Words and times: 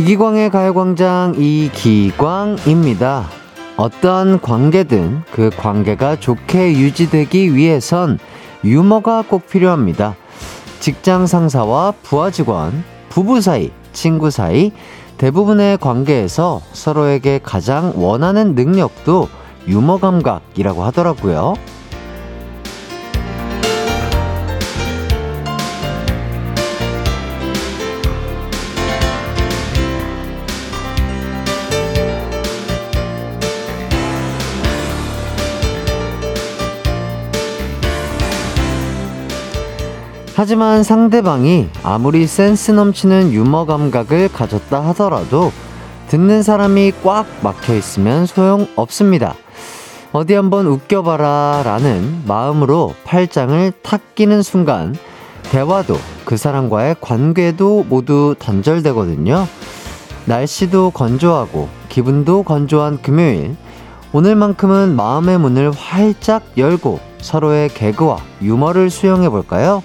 이기광의 0.00 0.48
가요광장 0.48 1.34
이기광입니다. 1.36 3.28
어떠한 3.76 4.40
관계든 4.40 5.24
그 5.30 5.50
관계가 5.54 6.16
좋게 6.18 6.72
유지되기 6.78 7.54
위해선 7.54 8.18
유머가 8.64 9.20
꼭 9.20 9.46
필요합니다. 9.46 10.16
직장 10.80 11.26
상사와 11.26 11.92
부하 12.02 12.30
직원, 12.30 12.82
부부 13.10 13.42
사이, 13.42 13.72
친구 13.92 14.30
사이, 14.30 14.72
대부분의 15.18 15.76
관계에서 15.76 16.62
서로에게 16.72 17.40
가장 17.42 17.92
원하는 17.94 18.54
능력도 18.54 19.28
유머 19.68 19.98
감각이라고 19.98 20.82
하더라고요. 20.82 21.56
하지만 40.42 40.82
상대방이 40.82 41.68
아무리 41.82 42.26
센스 42.26 42.70
넘치는 42.70 43.34
유머 43.34 43.66
감각을 43.66 44.32
가졌다 44.32 44.80
하더라도 44.86 45.52
듣는 46.08 46.42
사람이 46.42 46.92
꽉 47.04 47.26
막혀 47.42 47.74
있으면 47.74 48.24
소용 48.24 48.66
없습니다. 48.74 49.34
어디 50.12 50.32
한번 50.32 50.66
웃겨봐라 50.66 51.60
라는 51.66 52.22
마음으로 52.26 52.94
팔짱을 53.04 53.72
탁 53.82 54.14
끼는 54.14 54.40
순간 54.40 54.96
대화도 55.50 55.98
그 56.24 56.38
사람과의 56.38 56.96
관계도 57.02 57.84
모두 57.90 58.34
단절되거든요. 58.38 59.46
날씨도 60.24 60.92
건조하고 60.92 61.68
기분도 61.90 62.44
건조한 62.44 63.02
금요일. 63.02 63.56
오늘만큼은 64.14 64.96
마음의 64.96 65.38
문을 65.38 65.70
활짝 65.72 66.44
열고 66.56 66.98
서로의 67.18 67.68
개그와 67.68 68.16
유머를 68.40 68.88
수용해 68.88 69.28
볼까요? 69.28 69.82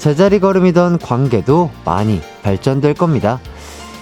제자리 0.00 0.40
걸음이던 0.40 0.98
관계도 0.98 1.70
많이 1.84 2.22
발전될 2.42 2.94
겁니다. 2.94 3.38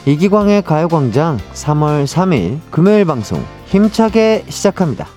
이기광의 0.06 0.62
가요광장 0.62 1.38
3월 1.54 2.04
3일 2.04 2.60
금요일 2.70 3.04
방송 3.04 3.44
힘차게 3.66 4.44
시작합니다. 4.48 5.08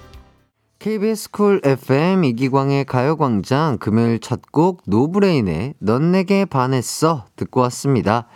KBS 0.79 1.29
쿨 1.29 1.61
FM 1.63 2.23
이기광의 2.23 2.85
가요광장 2.85 3.77
금요일 3.77 4.19
첫 4.19 4.41
곡 4.51 4.81
노브레인의 4.87 5.75
넌 5.79 6.11
내게 6.11 6.45
반했어 6.45 7.25
듣고 7.35 7.61
왔습니다. 7.61 8.27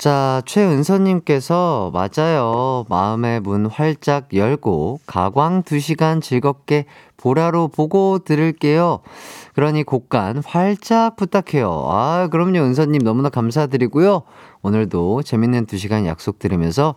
자, 0.00 0.40
최은서님께서 0.46 1.92
맞아요. 1.92 2.86
마음의 2.88 3.40
문 3.40 3.66
활짝 3.66 4.32
열고 4.32 5.00
가광 5.04 5.62
2시간 5.62 6.22
즐겁게 6.22 6.86
보라로 7.18 7.68
보고 7.68 8.18
들을게요. 8.18 9.00
그러니 9.54 9.82
곡간 9.82 10.38
활짝 10.46 11.16
부탁해요. 11.16 11.86
아, 11.90 12.28
그럼요. 12.32 12.60
은서님 12.60 13.02
너무나 13.02 13.28
감사드리고요. 13.28 14.22
오늘도 14.62 15.22
재밌는 15.22 15.66
2시간 15.66 16.06
약속드리면서 16.06 16.94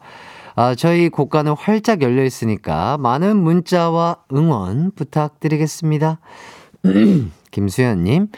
아, 0.56 0.74
저희 0.74 1.09
곡간은 1.09 1.56
활짝 1.58 2.02
열려 2.04 2.24
있으니까 2.24 2.98
많은 3.00 3.36
문자와 3.36 4.19
응원 4.31 4.94
부탁드리겠습니다. 4.96 6.22
김수현님, 7.52 8.30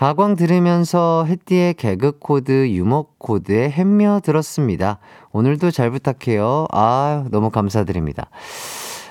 가광 0.00 0.34
들으면서 0.34 1.26
햇띠의 1.28 1.74
개그 1.74 2.20
코드, 2.20 2.70
유머 2.70 3.04
코드에 3.18 3.68
햇며들었습니다. 3.68 4.98
오늘도 5.30 5.70
잘 5.72 5.90
부탁해요. 5.90 6.68
아, 6.72 7.26
너무 7.30 7.50
감사드립니다. 7.50 8.30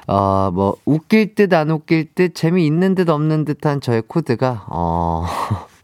어, 0.07 0.49
뭐, 0.51 0.77
웃길 0.85 1.35
듯 1.35 1.53
안 1.53 1.69
웃길 1.69 2.15
듯 2.15 2.33
재미있는 2.33 2.95
듯 2.95 3.07
없는 3.07 3.45
듯한 3.45 3.81
저의 3.81 4.01
코드가, 4.07 4.65
어, 4.69 5.27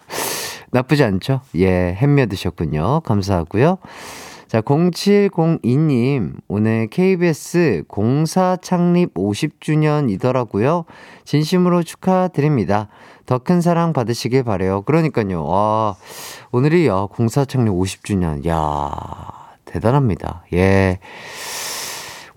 나쁘지 0.73 1.03
않죠? 1.03 1.41
예, 1.57 1.93
햄며 1.93 2.25
드셨군요. 2.25 3.01
감사하고요. 3.01 3.77
자, 4.47 4.61
0702님, 4.61 6.35
오늘 6.47 6.87
KBS 6.87 7.83
공사 7.87 8.57
창립 8.61 9.13
50주년이더라고요. 9.15 10.85
진심으로 11.23 11.81
축하드립니다. 11.81 12.87
더 13.25 13.39
큰 13.39 13.59
사랑 13.59 13.91
받으시길 13.91 14.43
바래요. 14.43 14.83
그러니까요. 14.83 15.43
와, 15.45 15.95
오늘이 16.51 16.87
야, 16.87 17.07
공사 17.09 17.43
창립 17.43 17.73
50주년. 17.73 18.47
야, 18.47 18.91
대단합니다. 19.65 20.43
예. 20.53 20.99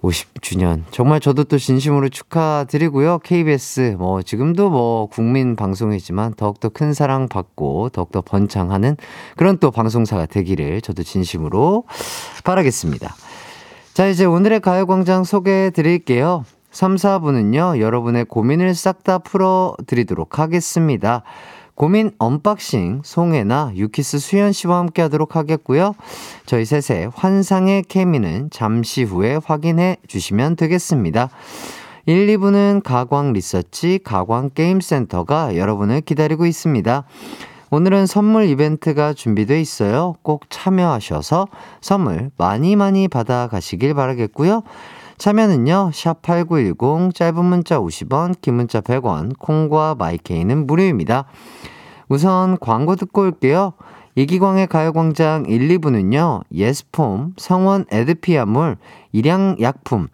50주년. 0.03 0.83
정말 0.91 1.21
저도 1.21 1.45
또 1.45 1.59
진심으로 1.59 2.09
축하드리고요. 2.09 3.19
KBS, 3.21 3.97
뭐, 3.99 4.23
지금도 4.23 4.71
뭐, 4.71 5.07
국민 5.07 5.57
방송이지만 5.57 6.35
더욱더 6.35 6.69
큰 6.69 6.93
사랑 6.93 7.29
받고 7.29 7.91
더욱더 7.91 8.21
번창하는 8.21 8.97
그런 9.37 9.59
또 9.59 9.71
방송사가 9.71 10.27
되기를 10.27 10.81
저도 10.81 11.03
진심으로 11.03 11.85
바라겠습니다. 12.45 13.15
자, 13.95 14.07
이제 14.07 14.25
오늘의 14.25 14.61
가요광장 14.61 15.25
소개해 15.25 15.71
드릴게요. 15.71 16.45
3, 16.71 16.97
4부는요, 16.97 17.81
여러분의 17.81 18.27
고민을 18.27 18.75
싹 18.75 19.03
다 19.03 19.19
풀어 19.19 19.75
드리도록 19.87 20.39
하겠습니다. 20.39 21.23
고민 21.79 22.11
unboxing 22.19 23.03
송해나 23.05 23.71
유키스 23.77 24.19
수현 24.19 24.51
씨와 24.51 24.79
함께 24.79 25.01
하도록 25.03 25.37
하겠고요. 25.37 25.95
저희 26.45 26.65
셋의 26.65 27.13
환상의 27.15 27.85
케미는 27.85 28.51
잠시 28.51 29.05
후에 29.05 29.39
확인해 29.45 29.97
주시면 30.09 30.57
되겠습니다. 30.57 31.31
1, 32.07 32.27
2부는 32.27 32.83
가광 32.83 33.33
리서치 33.33 34.01
가광 34.03 34.51
게임 34.55 34.81
센터가 34.81 35.57
여러분을 35.57 36.01
기다리고 36.01 36.47
있습니다. 36.47 37.05
오늘은 37.71 38.07
선물 38.07 38.47
이벤트가 38.47 39.13
준비되어 39.13 39.59
있어요. 39.59 40.17
꼭 40.23 40.47
참여하셔서 40.51 41.47
선물 41.81 42.33
많이 42.37 42.75
많이 42.75 43.07
받아 43.07 43.47
가시길 43.47 43.95
바라겠고요. 43.95 44.65
참여는요, 45.19 45.91
샵8910, 45.93 47.13
짧은 47.13 47.45
문자 47.45 47.81
50원, 47.81 48.41
긴 48.41 48.55
문자 48.55 48.81
100원, 48.81 49.37
콩과 49.39 49.97
마이케이는 49.99 50.67
무료입니다. 50.67 51.25
우선 52.09 52.57
광고 52.61 52.95
듣고 52.95 53.23
올게요. 53.23 53.73
이기광의 54.15 54.69
가요광장 54.69 55.47
1, 55.47 55.69
2부는요, 55.69 56.43
예스폼, 56.53 57.35
성원 57.37 57.85
에드피아물, 57.91 58.77
일양약품, 59.13 60.07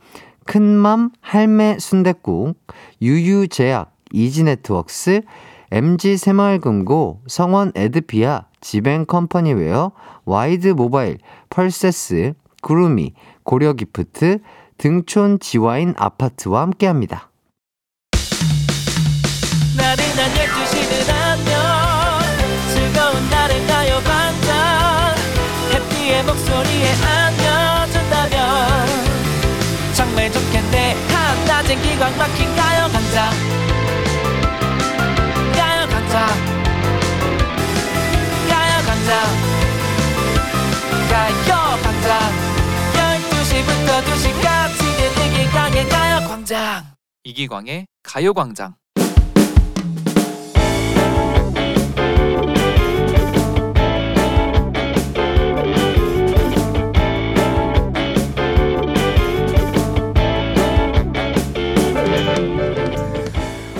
큰맘 0.46 1.10
할매 1.20 1.78
순댓국, 1.78 2.58
유유제약, 3.02 3.92
이지네트웍스, 4.12 5.22
MG 5.70 6.16
새마을금고, 6.16 7.20
성원 7.26 7.72
에드피아, 7.74 8.46
지벤컴퍼니웨어, 8.60 9.92
와이드 10.24 10.68
모바일, 10.68 11.18
펄세스, 11.50 12.34
구루미, 12.62 13.12
고려기프트, 13.42 14.38
등촌 14.78 15.38
지와인 15.40 15.94
아파트와 15.96 16.62
함께합니다. 16.62 17.30
나른한 19.76 20.30
12시는 20.34 21.10
안녕 21.10 21.74
12시부터 43.64 44.02
2시까지 44.02 44.84
이기광의 45.24 45.88
가요광장 45.88 46.84
이기광의 47.24 47.86
가요광장 48.02 48.74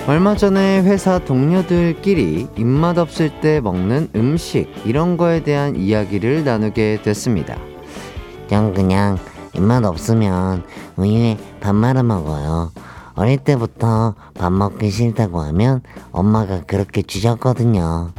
얼마 0.06 0.36
전에 0.36 0.82
회사 0.82 1.18
동료들끼리 1.18 2.48
입맛 2.58 2.98
없을 2.98 3.40
때 3.40 3.60
먹는 3.60 4.08
음식 4.14 4.70
이런 4.84 5.16
거에 5.16 5.42
대한 5.42 5.76
이야기를 5.76 6.44
나누게 6.44 7.00
됐습니다. 7.02 7.56
전 8.48 8.74
그냥 8.74 9.18
입맛 9.54 9.84
없으면 9.84 10.64
우유에 10.96 11.38
밥 11.60 11.74
말아 11.74 12.02
먹어요. 12.02 12.72
어릴 13.14 13.38
때부터 13.38 14.14
밥 14.34 14.52
먹기 14.52 14.90
싫다고 14.90 15.40
하면 15.40 15.82
엄마가 16.10 16.62
그렇게 16.66 17.02
주셨거든요. 17.02 18.10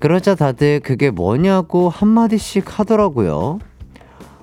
그러자 0.00 0.34
다들 0.34 0.80
그게 0.80 1.10
뭐냐고 1.10 1.88
한마디씩 1.88 2.78
하더라고요. 2.78 3.58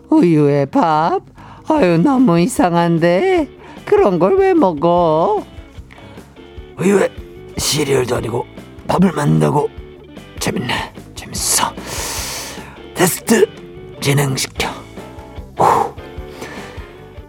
우유에 0.09 0.65
밥? 0.65 1.21
아유, 1.69 1.97
너무 1.97 2.39
이상한데? 2.39 3.49
그런 3.85 4.19
걸 4.19 4.37
왜 4.37 4.53
먹어? 4.53 5.43
우유에 6.79 7.09
시리얼도 7.57 8.15
아니고 8.17 8.45
밥을 8.87 9.11
만든다고 9.13 9.69
재밌네 10.39 10.93
재밌어 11.15 11.63
테스트 12.93 13.47
진행시켜 14.01 14.67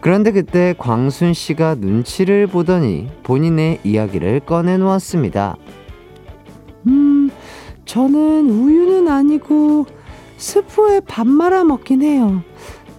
그런데 0.06 0.30
그때 0.30 0.72
광순 0.78 1.34
씨가 1.34 1.74
눈치를 1.80 2.46
보더니 2.46 3.08
본인의 3.24 3.80
이야기를 3.82 4.38
꺼내놓았습니다. 4.38 5.56
음, 6.86 7.28
저는 7.86 8.48
우유는 8.48 9.08
아니고 9.08 9.86
스프에 10.36 11.00
밥 11.00 11.26
말아 11.26 11.64
먹긴 11.64 12.02
해요. 12.02 12.40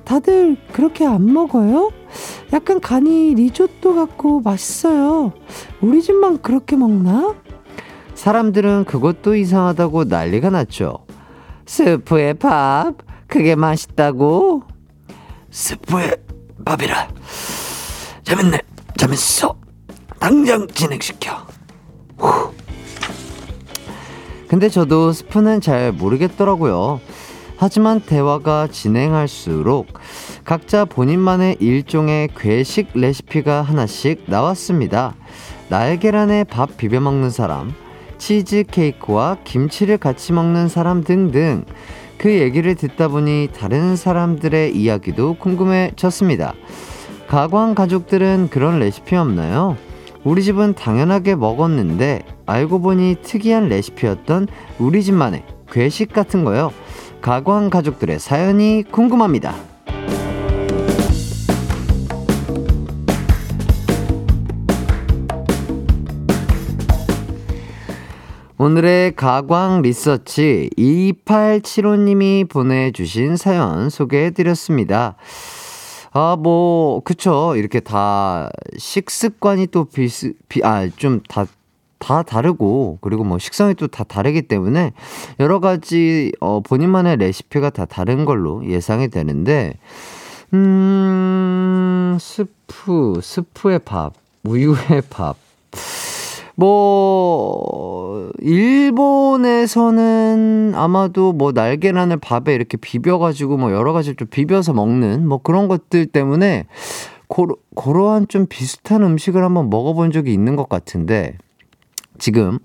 다들 0.04 0.57
그렇게 0.74 1.06
안 1.06 1.31
먹어요? 1.31 1.94
약간 2.51 2.81
간이 2.81 3.36
리조또 3.36 3.95
같고 3.95 4.42
맛있어요. 4.42 5.31
우리 5.80 6.01
집만 6.01 6.42
그렇게 6.42 6.75
먹나? 6.75 7.36
사람들은 8.15 8.83
그것도 8.83 9.38
이상하다고 9.38 10.04
난리가 10.04 10.50
났죠. 10.50 11.06
스프에 11.68 12.33
밥? 12.33 12.95
그게 13.27 13.56
맛있다고? 13.56 14.63
스프에 15.50 16.26
밥이라 16.68 17.08
재밌네 18.24 18.60
재밌어 18.98 19.56
당장 20.19 20.68
진행시켜 20.68 21.48
후. 22.18 22.54
근데 24.50 24.68
저도 24.68 25.14
스프는 25.14 25.62
잘 25.62 25.94
모르겠더라고요. 25.94 27.00
하지만 27.56 28.02
대화가 28.02 28.68
진행할수록 28.68 29.88
각자 30.44 30.84
본인만의 30.84 31.58
일종의 31.62 32.30
괴식 32.36 32.90
레시피가 32.96 33.62
하나씩 33.62 34.25
나왔습니다. 34.28 35.16
날계란에 35.69 36.44
밥 36.44 36.75
비벼 36.75 37.00
먹는 37.00 37.30
사람, 37.30 37.74
치즈 38.18 38.66
케이크와 38.69 39.38
김치를 39.46 39.98
같이 39.98 40.34
먹는 40.34 40.68
사람 40.68 41.04
등등 41.04 41.64
그 42.18 42.31
얘기를 42.31 42.75
듣다 42.75 43.10
보니 43.10 43.50
다른 43.56 43.96
사람들의 43.96 44.75
이야기도 44.75 45.36
궁금해졌습니다. 45.36 46.54
가광 47.28 47.75
가족들은 47.75 48.50
그런 48.50 48.80
레시피 48.80 49.16
없나요? 49.16 49.78
우리 50.24 50.44
집은 50.44 50.74
당연하게 50.74 51.36
먹었는데 51.36 52.24
알고 52.46 52.81
보니 52.81 53.18
특이한 53.22 53.69
레시피였던 53.69 54.48
우리 54.80 55.04
집만의 55.04 55.44
괴식 55.69 56.12
같은 56.12 56.44
거요. 56.44 56.72
가광 57.22 57.69
가족들의 57.69 58.19
사연이 58.19 58.84
궁금합니다. 58.90 59.76
오늘의 68.59 69.15
가광 69.15 69.83
리서치 69.83 70.71
2875님이 70.75 72.50
보내주신 72.50 73.38
사연 73.38 73.92
소개해드렸습니다. 73.92 75.15
아, 76.12 76.36
뭐, 76.39 77.01
그쵸. 77.01 77.54
이렇게 77.56 77.80
다 77.80 78.50
식습관이 78.75 79.68
또 79.68 79.86
비스, 79.86 80.33
비, 80.50 80.63
아, 80.63 80.89
좀 80.95 81.21
다, 81.30 81.45
다 82.00 82.24
다르고, 82.24 82.98
그리고 83.01 83.24
뭐 83.24 83.38
식성이 83.38 83.75
또 83.75 83.86
다 83.86 84.04
다르기 84.04 84.42
때문에 84.42 84.94
여러 85.39 85.59
가지, 85.59 86.31
어, 86.39 86.62
본인만의 86.62 87.18
레시피가 87.18 87.69
다 87.69 87.86
다른 87.86 88.25
걸로 88.25 88.65
예상이 88.68 89.09
되는데, 89.09 89.77
음, 90.56 92.18
스프, 92.19 93.19
스프의 93.21 93.80
밥, 93.86 94.13
우유의 94.45 95.04
밥. 95.12 95.36
뭐, 96.59 98.31
일본에서는 98.39 99.94
아마도 100.75 101.31
뭐 101.31 101.51
날계란을 101.51 102.18
밥에 102.18 102.56
이렇게 102.56 102.77
비벼가지고 102.77 103.57
뭐 103.57 103.71
여러 103.71 103.94
가지 103.94 104.15
좀 104.15 104.27
비벼서 104.27 104.74
먹는 104.74 105.27
뭐 105.27 105.38
그런 105.38 105.68
것들 105.68 106.07
때문에 106.07 106.65
고로, 107.27 107.57
고러한 107.75 108.27
좀 108.27 108.48
비슷한 108.48 109.04
음식을 109.04 109.44
한번 109.44 109.69
먹어본 109.69 110.12
적이 110.12 110.33
있는 110.33 110.56
것 110.56 110.68
같은데 110.68 111.38
지금 112.18 112.57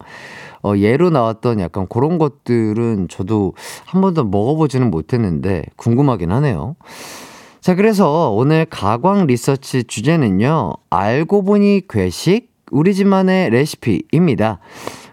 어, 0.63 0.73
예로 0.75 1.11
나왔던 1.11 1.61
약간 1.61 1.87
그런 1.87 2.17
것들은 2.17 3.09
저도 3.11 3.53
한 3.85 4.01
번도 4.01 4.25
먹어보지는 4.25 4.91
못했는데 4.91 5.67
궁금하긴 5.77 6.33
하네요. 6.33 6.77
자, 7.61 7.75
그래서 7.75 8.31
오늘 8.31 8.65
가광 8.65 9.27
리서치 9.27 9.85
주제는요, 9.85 10.73
알고 10.89 11.43
보니 11.45 11.83
괴식? 11.91 12.52
우리 12.73 12.95
집만의 12.95 13.51
레시피입니다. 13.51 14.59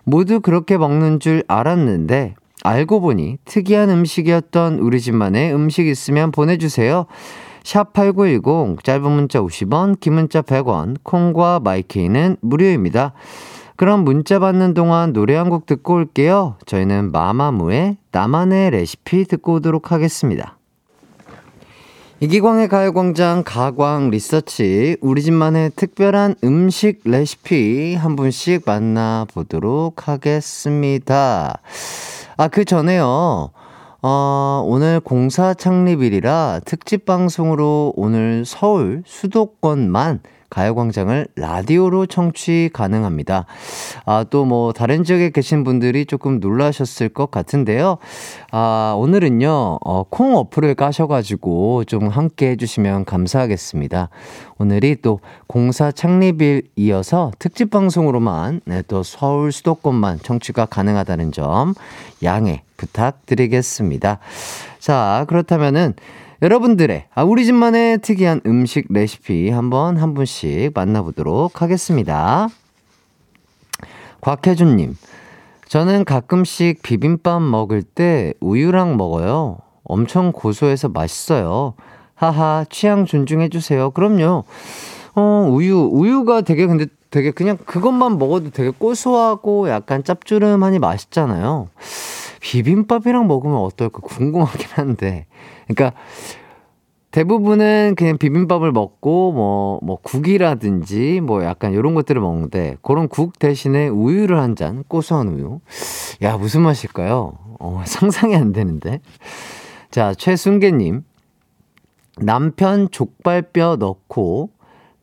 모두 0.03 0.39
그렇게 0.39 0.77
먹는 0.77 1.19
줄 1.19 1.43
알았는데 1.47 2.33
알고 2.63 3.01
보니 3.01 3.37
특이한 3.45 3.89
음식이었던 3.89 4.79
우리 4.79 4.99
집만의 4.99 5.53
음식 5.53 5.87
있으면 5.87 6.31
보내주세요. 6.31 7.05
샵8910 7.63 8.83
짧은 8.83 9.11
문자 9.11 9.39
50원 9.41 9.99
긴 9.99 10.13
문자 10.13 10.41
100원 10.41 10.97
콩과 11.03 11.59
마이케이는 11.59 12.37
무료입니다. 12.41 13.13
그럼 13.75 14.03
문자 14.03 14.39
받는 14.39 14.73
동안 14.73 15.13
노래 15.13 15.35
한 15.35 15.49
곡 15.49 15.65
듣고 15.65 15.95
올게요. 15.95 16.55
저희는 16.65 17.11
마마무의 17.11 17.97
나만의 18.11 18.71
레시피 18.71 19.25
듣고 19.25 19.53
오도록 19.55 19.91
하겠습니다. 19.91 20.58
이기광의 22.21 22.67
가요광장 22.67 23.43
가광 23.45 24.09
리서치 24.09 24.97
우리 24.99 25.21
집만의 25.21 25.71
특별한 25.77 26.35
음식 26.43 26.99
레시피 27.05 27.95
한 27.95 28.17
분씩 28.17 28.63
만나보도록 28.65 30.09
하겠습니다. 30.09 31.61
아, 32.35 32.47
그 32.49 32.65
전에요. 32.65 33.51
어, 34.01 34.63
오늘 34.67 34.99
공사 34.99 35.53
창립일이라 35.53 36.59
특집 36.65 37.05
방송으로 37.05 37.93
오늘 37.95 38.43
서울 38.45 39.01
수도권만 39.05 40.19
가요광장을 40.49 41.27
라디오로 41.35 42.05
청취 42.07 42.69
가능합니다. 42.73 43.45
아, 44.05 44.25
또 44.29 44.45
뭐, 44.45 44.73
다른 44.73 45.03
지역에 45.03 45.29
계신 45.29 45.63
분들이 45.63 46.05
조금 46.05 46.39
놀라셨을 46.39 47.09
것 47.09 47.31
같은데요. 47.31 47.97
아, 48.51 48.95
오늘은요, 48.97 49.79
어, 49.83 50.03
콩 50.09 50.35
어플을 50.35 50.75
까셔가지고 50.75 51.85
좀 51.85 52.07
함께 52.07 52.51
해주시면 52.51 53.05
감사하겠습니다. 53.05 54.09
오늘이 54.57 54.97
또 55.01 55.19
공사 55.47 55.91
창립일 55.91 56.63
이어서 56.75 57.31
특집 57.39 57.69
방송으로만, 57.69 58.61
네, 58.65 58.83
또 58.87 59.03
서울 59.03 59.51
수도권만 59.51 60.19
청취가 60.23 60.65
가능하다는 60.65 61.31
점 61.31 61.73
양해 62.23 62.63
부탁드리겠습니다. 62.77 64.19
자, 64.79 65.25
그렇다면은, 65.27 65.93
여러분들의 66.41 67.07
아, 67.13 67.23
우리 67.23 67.43
집만의 67.43 67.99
특이한 67.99 68.41
음식 68.45 68.85
레시피 68.89 69.49
한번 69.49 69.97
한 69.97 70.13
분씩 70.13 70.71
만나보도록 70.73 71.61
하겠습니다. 71.61 72.47
곽혜준 74.21 74.77
님, 74.77 74.95
저는 75.67 76.05
가끔씩 76.05 76.81
비빔밥 76.81 77.41
먹을 77.41 77.83
때 77.83 78.33
우유랑 78.39 78.95
먹어요. 78.95 79.57
엄청 79.83 80.31
고소해서 80.31 80.87
맛있어요. 80.87 81.73
하하, 82.15 82.65
취향 82.69 83.05
존중해 83.05 83.49
주세요. 83.49 83.91
그럼요. 83.91 84.45
어, 85.15 85.47
우유, 85.51 85.89
우유가 85.91 86.41
되게 86.41 86.67
근데 86.67 86.85
되게 87.11 87.31
그냥 87.31 87.57
그것만 87.57 88.17
먹어도 88.17 88.51
되게 88.51 88.69
고소하고 88.69 89.69
약간 89.69 90.03
짭조름하니 90.05 90.79
맛있잖아요. 90.79 91.67
비빔밥이랑 92.39 93.27
먹으면 93.27 93.57
어떨까 93.57 93.99
궁금하긴 94.01 94.67
한데. 94.71 95.25
그러니까 95.67 95.97
대부분은 97.11 97.95
그냥 97.97 98.17
비빔밥을 98.17 98.71
먹고 98.71 99.31
뭐, 99.31 99.79
뭐 99.81 99.97
국이라든지 100.01 101.21
뭐 101.21 101.43
약간 101.43 101.73
이런 101.73 101.95
것들을 101.95 102.21
먹는데 102.21 102.77
그런 102.83 103.07
국 103.07 103.39
대신에 103.39 103.87
우유를 103.87 104.39
한 104.39 104.55
잔, 104.55 104.83
고소한 104.87 105.29
우유. 105.29 105.59
야, 106.21 106.37
무슨 106.37 106.61
맛일까요? 106.61 107.33
어, 107.59 107.83
상상이 107.87 108.35
안 108.35 108.51
되는데. 108.51 109.01
자, 109.91 110.13
최순계님. 110.13 111.03
남편 112.21 112.89
족발뼈 112.91 113.77
넣고 113.77 114.49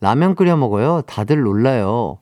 라면 0.06 0.36
끓여 0.36 0.56
먹어요. 0.56 1.02
다들 1.04 1.40
놀라요. 1.40 2.18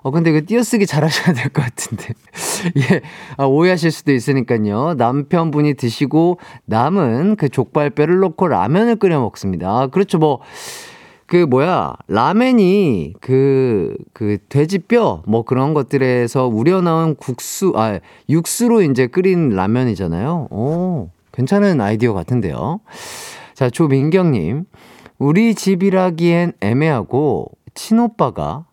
어, 0.00 0.10
근데 0.10 0.30
이거 0.30 0.40
띄어쓰기 0.46 0.86
잘 0.86 1.04
하셔야 1.04 1.34
될 1.34 1.50
것 1.52 1.62
같은데. 1.62 2.14
예, 2.80 3.02
아, 3.36 3.44
오해하실 3.44 3.90
수도 3.90 4.12
있으니까요. 4.12 4.94
남편분이 4.94 5.74
드시고 5.74 6.38
남은 6.64 7.36
그 7.36 7.50
족발뼈를 7.50 8.20
넣고 8.20 8.48
라면을 8.48 8.96
끓여 8.96 9.20
먹습니다. 9.20 9.68
아, 9.68 9.86
그렇죠. 9.88 10.16
뭐, 10.16 10.40
그 11.26 11.36
뭐야, 11.44 11.92
라멘이 12.08 13.12
그, 13.20 13.94
그 14.14 14.38
돼지뼈 14.48 15.24
뭐 15.26 15.42
그런 15.42 15.74
것들에서 15.74 16.46
우려 16.46 16.80
나온 16.80 17.16
국수, 17.16 17.74
아, 17.76 17.98
육수로 18.30 18.80
이제 18.80 19.08
끓인 19.08 19.50
라면이잖아요. 19.50 20.48
오, 20.50 21.10
괜찮은 21.32 21.82
아이디어 21.82 22.14
같은데요. 22.14 22.80
자, 23.52 23.68
조민경님. 23.68 24.64
우리 25.18 25.54
집이라기엔 25.54 26.52
애매하고, 26.60 27.50
친오빠가, 27.74 28.66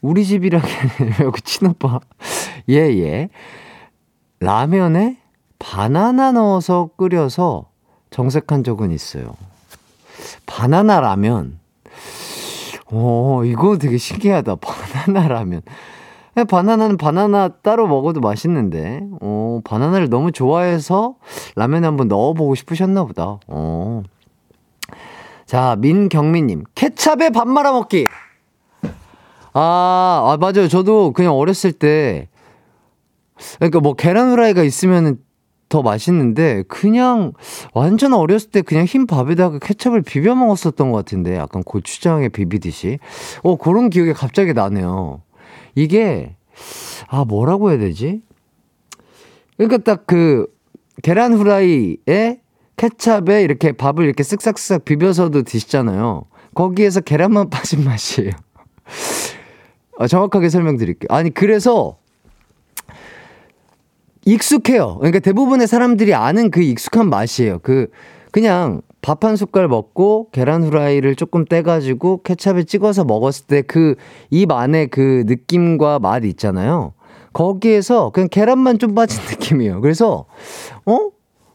우리 0.00 0.24
집이라기엔 0.24 0.90
애매하고, 1.00 1.38
친오빠. 1.38 2.00
예, 2.68 2.74
예. 2.74 3.28
라면에 4.40 5.18
바나나 5.58 6.32
넣어서 6.32 6.90
끓여서 6.96 7.70
정색한 8.10 8.64
적은 8.64 8.90
있어요. 8.90 9.34
바나나 10.46 11.00
라면. 11.00 11.58
오, 12.90 13.44
이거 13.44 13.78
되게 13.78 13.96
신기하다. 13.96 14.56
바나나 14.60 15.28
라면. 15.28 15.62
네, 16.34 16.44
바나나는 16.44 16.96
바나나 16.96 17.48
따로 17.62 17.86
먹어도 17.86 18.20
맛있는데, 18.20 19.00
어, 19.20 19.60
바나나를 19.64 20.10
너무 20.10 20.32
좋아해서 20.32 21.14
라면에 21.56 21.86
한번 21.86 22.08
넣어보고 22.08 22.54
싶으셨나 22.54 23.04
보다. 23.04 23.38
어. 23.46 24.02
자, 25.52 25.76
민경민님, 25.78 26.64
케찹에 26.74 27.28
밥 27.28 27.46
말아 27.46 27.72
먹기! 27.72 28.08
아, 29.52 29.60
아, 30.32 30.38
맞아요. 30.40 30.66
저도 30.66 31.12
그냥 31.12 31.34
어렸을 31.34 31.72
때, 31.72 32.30
그러니까 33.56 33.80
뭐 33.80 33.92
계란 33.92 34.30
후라이가 34.30 34.62
있으면 34.62 35.18
더 35.68 35.82
맛있는데, 35.82 36.62
그냥 36.68 37.34
완전 37.74 38.14
어렸을 38.14 38.50
때 38.50 38.62
그냥 38.62 38.86
흰 38.86 39.06
밥에다가 39.06 39.58
케찹을 39.58 40.00
비벼 40.00 40.34
먹었었던 40.34 40.90
것 40.90 40.96
같은데, 40.96 41.36
약간 41.36 41.62
고추장에 41.62 42.30
비비듯이. 42.30 42.98
어, 43.42 43.56
그런 43.56 43.90
기억이 43.90 44.14
갑자기 44.14 44.54
나네요. 44.54 45.20
이게, 45.74 46.34
아, 47.08 47.26
뭐라고 47.26 47.72
해야 47.72 47.78
되지? 47.78 48.22
그러니까 49.58 49.76
딱 49.84 50.06
그, 50.06 50.46
계란 51.02 51.34
후라이에 51.34 52.40
케찹에 52.76 53.42
이렇게 53.42 53.72
밥을 53.72 54.04
이렇게 54.04 54.22
쓱싹쓱싹 54.22 54.84
비벼서도 54.84 55.42
드시잖아요. 55.42 56.24
거기에서 56.54 57.00
계란만 57.00 57.48
빠진 57.50 57.84
맛이에요. 57.84 58.30
아, 59.98 60.06
정확하게 60.06 60.48
설명드릴게요. 60.48 61.08
아니, 61.10 61.30
그래서, 61.32 61.96
익숙해요. 64.24 64.96
그러니까 64.98 65.18
대부분의 65.18 65.66
사람들이 65.66 66.14
아는 66.14 66.50
그 66.50 66.62
익숙한 66.62 67.08
맛이에요. 67.10 67.58
그, 67.62 67.88
그냥 68.30 68.82
밥 69.02 69.24
한 69.24 69.34
숟갈 69.36 69.66
먹고 69.66 70.28
계란 70.30 70.62
후라이를 70.62 71.16
조금 71.16 71.44
떼가지고 71.44 72.22
케찹에 72.22 72.62
찍어서 72.62 73.04
먹었을 73.04 73.46
때 73.46 73.62
그 73.62 73.96
입 74.30 74.52
안에 74.52 74.86
그 74.86 75.24
느낌과 75.26 75.98
맛 75.98 76.24
있잖아요. 76.24 76.94
거기에서 77.32 78.10
그냥 78.10 78.28
계란만 78.30 78.78
좀 78.78 78.94
빠진 78.94 79.20
느낌이에요. 79.28 79.80
그래서, 79.80 80.26
어? 80.86 81.10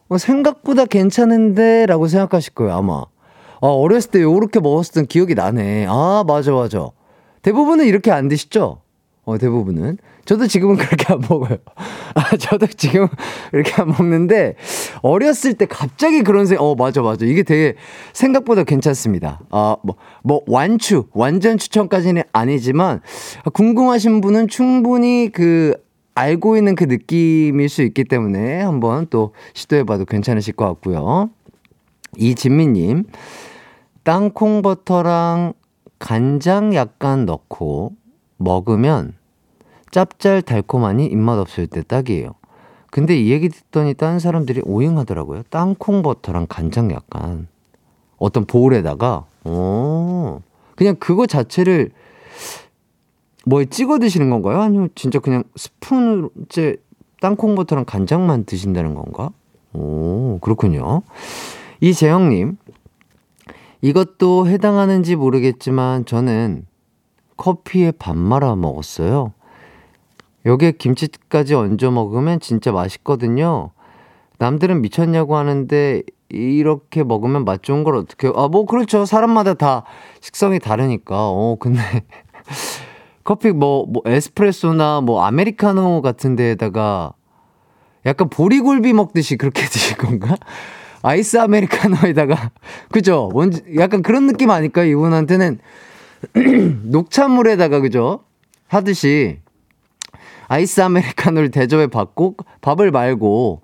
어, 0.09 0.17
생각보다 0.17 0.85
괜찮은데? 0.85 1.85
라고 1.85 2.07
생각하실 2.07 2.53
거예요, 2.53 2.73
아마. 2.73 3.03
아, 3.59 3.67
어렸을 3.67 4.11
때 4.11 4.21
요렇게 4.21 4.59
먹었던 4.59 5.07
기억이 5.07 5.35
나네. 5.35 5.85
아, 5.89 6.23
맞아, 6.25 6.51
맞아. 6.51 6.89
대부분은 7.41 7.85
이렇게 7.85 8.11
안 8.11 8.27
드시죠? 8.27 8.81
어, 9.25 9.37
대부분은. 9.37 9.97
저도 10.23 10.47
지금은 10.47 10.75
그렇게 10.77 11.11
안 11.11 11.21
먹어요. 11.29 11.57
아, 12.13 12.37
저도 12.37 12.67
지금 12.67 13.07
이렇게 13.51 13.73
안 13.81 13.89
먹는데, 13.89 14.55
어렸을 15.01 15.53
때 15.55 15.65
갑자기 15.65 16.21
그런 16.21 16.45
생각, 16.45 16.63
어, 16.63 16.75
맞아, 16.75 17.01
맞아. 17.01 17.25
이게 17.25 17.43
되게 17.43 17.75
생각보다 18.13 18.63
괜찮습니다. 18.63 19.41
아, 19.49 19.75
뭐, 19.83 19.95
뭐, 20.23 20.41
완추, 20.47 21.07
완전 21.13 21.57
추천까지는 21.57 22.23
아니지만, 22.31 23.01
궁금하신 23.53 24.21
분은 24.21 24.47
충분히 24.47 25.29
그, 25.33 25.75
알고 26.17 26.57
있는 26.57 26.73
그 26.73 26.85
느낌일 26.85 27.69
수 27.69 27.83
있기 27.83 28.03
때문에 28.03 28.61
한번 28.63 29.05
또 29.11 29.33
시도해봐도 29.53 30.05
괜찮으실 30.05 30.55
것 30.55 30.65
같고요. 30.65 31.29
이진미님, 32.17 33.03
땅콩버터랑 34.03 35.53
간장 35.99 36.73
약간 36.73 37.25
넣고 37.25 37.93
먹으면 38.37 39.13
짭짤 39.91 40.41
달콤하니 40.41 41.05
입맛 41.05 41.37
없을 41.37 41.67
때 41.67 41.83
딱이에요. 41.83 42.33
근데 42.89 43.15
이 43.15 43.29
얘기 43.29 43.49
듣더니 43.49 43.93
다른 43.93 44.17
사람들이 44.17 44.61
오잉하더라고요. 44.65 45.43
땅콩버터랑 45.51 46.47
간장 46.49 46.91
약간 46.91 47.47
어떤 48.17 48.45
보울에다가 48.45 49.25
어 49.43 50.41
그냥 50.75 50.95
그거 50.99 51.27
자체를 51.27 51.91
뭐에 53.47 53.65
찍어 53.65 53.99
드시는 53.99 54.29
건가요? 54.29 54.61
아니면 54.61 54.89
진짜 54.95 55.19
그냥 55.19 55.43
스푼으로 55.55 56.31
이제 56.45 56.75
땅콩버터랑 57.21 57.85
간장만 57.85 58.43
드신다는 58.45 58.93
건가? 58.93 59.31
오 59.73 60.37
그렇군요. 60.41 61.01
이재영님 61.79 62.57
이것도 63.81 64.47
해당하는지 64.47 65.15
모르겠지만 65.15 66.05
저는 66.05 66.65
커피에 67.37 67.91
밥 67.91 68.17
말아 68.17 68.55
먹었어요. 68.55 69.33
여기에 70.45 70.73
김치까지 70.73 71.55
얹어 71.55 71.91
먹으면 71.91 72.39
진짜 72.39 72.71
맛있거든요. 72.71 73.71
남들은 74.39 74.81
미쳤냐고 74.81 75.35
하는데 75.37 76.03
이렇게 76.29 77.03
먹으면 77.03 77.45
맛 77.45 77.63
좋은 77.63 77.83
걸 77.83 77.95
어떻게 77.95 78.27
아 78.27 78.47
뭐 78.49 78.65
그렇죠 78.65 79.05
사람마다 79.05 79.53
다 79.53 79.83
식성이 80.19 80.59
다르니까 80.59 81.15
어 81.29 81.55
근데 81.59 81.79
커피 83.27 83.51
뭐, 83.51 83.85
뭐 83.85 84.01
에스프레소나 84.05 85.01
뭐 85.01 85.25
아메리카노 85.25 86.01
같은 86.01 86.37
데에다가 86.37 87.11
약간 88.05 88.29
보리굴비 88.29 88.93
먹듯이 88.93 89.35
그렇게 89.35 89.63
드실 89.67 89.97
건가? 89.97 90.37
아이스 91.01 91.37
아메리카노에다가 91.37 92.51
그죠? 92.89 93.29
뭔지 93.33 93.63
약간 93.77 94.01
그런 94.01 94.27
느낌 94.27 94.49
아닐까요? 94.49 94.89
이분한테는 94.89 95.59
녹차물에다가 96.89 97.81
그죠? 97.81 98.21
하듯이 98.69 99.39
아이스 100.47 100.79
아메리카노를 100.79 101.51
대접해 101.51 101.87
받고 101.87 102.37
밥을 102.61 102.91
말고 102.91 103.61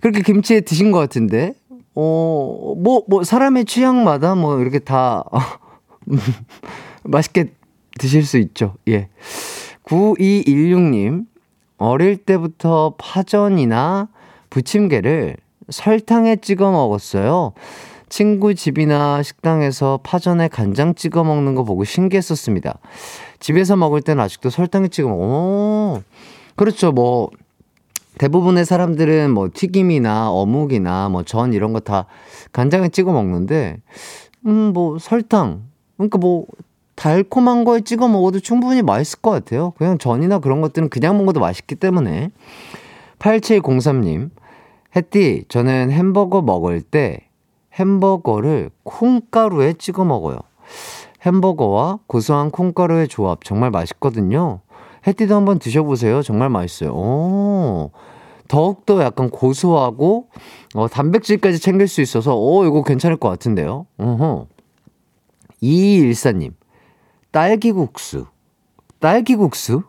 그렇게 0.00 0.22
김치에 0.22 0.60
드신 0.60 0.92
것 0.92 1.00
같은데 1.00 1.54
어, 1.96 2.74
뭐, 2.76 3.02
뭐, 3.08 3.24
사람의 3.24 3.64
취향마다 3.64 4.34
뭐, 4.34 4.60
이렇게 4.60 4.78
다, 4.78 5.24
맛있게 7.04 7.55
드실 7.98 8.24
수 8.24 8.38
있죠. 8.38 8.74
예. 8.88 9.08
9216님, 9.84 11.26
어릴 11.78 12.16
때부터 12.16 12.94
파전이나 12.98 14.08
부침개를 14.50 15.36
설탕에 15.68 16.36
찍어 16.36 16.70
먹었어요. 16.70 17.52
친구 18.08 18.54
집이나 18.54 19.22
식당에서 19.22 19.98
파전에 20.02 20.48
간장 20.48 20.94
찍어 20.94 21.24
먹는 21.24 21.54
거 21.54 21.64
보고 21.64 21.84
신기했었습니다. 21.84 22.78
집에서 23.40 23.76
먹을 23.76 24.00
때는 24.00 24.22
아직도 24.22 24.50
설탕에 24.50 24.88
찍어 24.88 25.08
먹어. 25.08 25.22
오, 25.24 26.02
그렇죠. 26.54 26.92
뭐, 26.92 27.30
대부분의 28.18 28.64
사람들은 28.64 29.30
뭐 29.32 29.50
튀김이나 29.52 30.30
어묵이나 30.30 31.10
뭐 31.10 31.22
전 31.24 31.52
이런 31.52 31.72
거 31.74 31.80
다 31.80 32.06
간장에 32.52 32.88
찍어 32.88 33.12
먹는데, 33.12 33.76
음, 34.46 34.72
뭐 34.72 34.98
설탕. 34.98 35.64
그러니까 35.96 36.16
뭐 36.18 36.46
달콤한 36.96 37.64
거에 37.64 37.82
찍어 37.82 38.08
먹어도 38.08 38.40
충분히 38.40 38.82
맛있을 38.82 39.20
것 39.20 39.30
같아요. 39.30 39.72
그냥 39.76 39.98
전이나 39.98 40.38
그런 40.38 40.60
것들은 40.60 40.88
그냥 40.88 41.18
먹어도 41.18 41.40
맛있기 41.40 41.76
때문에. 41.76 42.30
8703님, 43.18 44.30
햇띠, 44.96 45.44
저는 45.48 45.90
햄버거 45.90 46.42
먹을 46.42 46.80
때 46.80 47.20
햄버거를 47.74 48.70
콩가루에 48.82 49.74
찍어 49.74 50.04
먹어요. 50.04 50.38
햄버거와 51.24 51.98
고소한 52.06 52.50
콩가루의 52.50 53.08
조합 53.08 53.44
정말 53.44 53.70
맛있거든요. 53.70 54.60
햇띠도 55.06 55.34
한번 55.34 55.58
드셔보세요. 55.58 56.22
정말 56.22 56.48
맛있어요. 56.48 56.92
오, 56.92 57.90
더욱더 58.48 59.02
약간 59.02 59.30
고소하고, 59.30 60.28
어, 60.74 60.88
단백질까지 60.88 61.58
챙길 61.58 61.88
수 61.88 62.00
있어서, 62.00 62.36
오, 62.36 62.64
이거 62.64 62.82
괜찮을 62.82 63.16
것 63.16 63.28
같은데요. 63.28 63.86
어허. 63.98 64.46
2214님, 65.62 66.52
딸기국수. 67.36 68.24
딸기국수? 68.98 69.82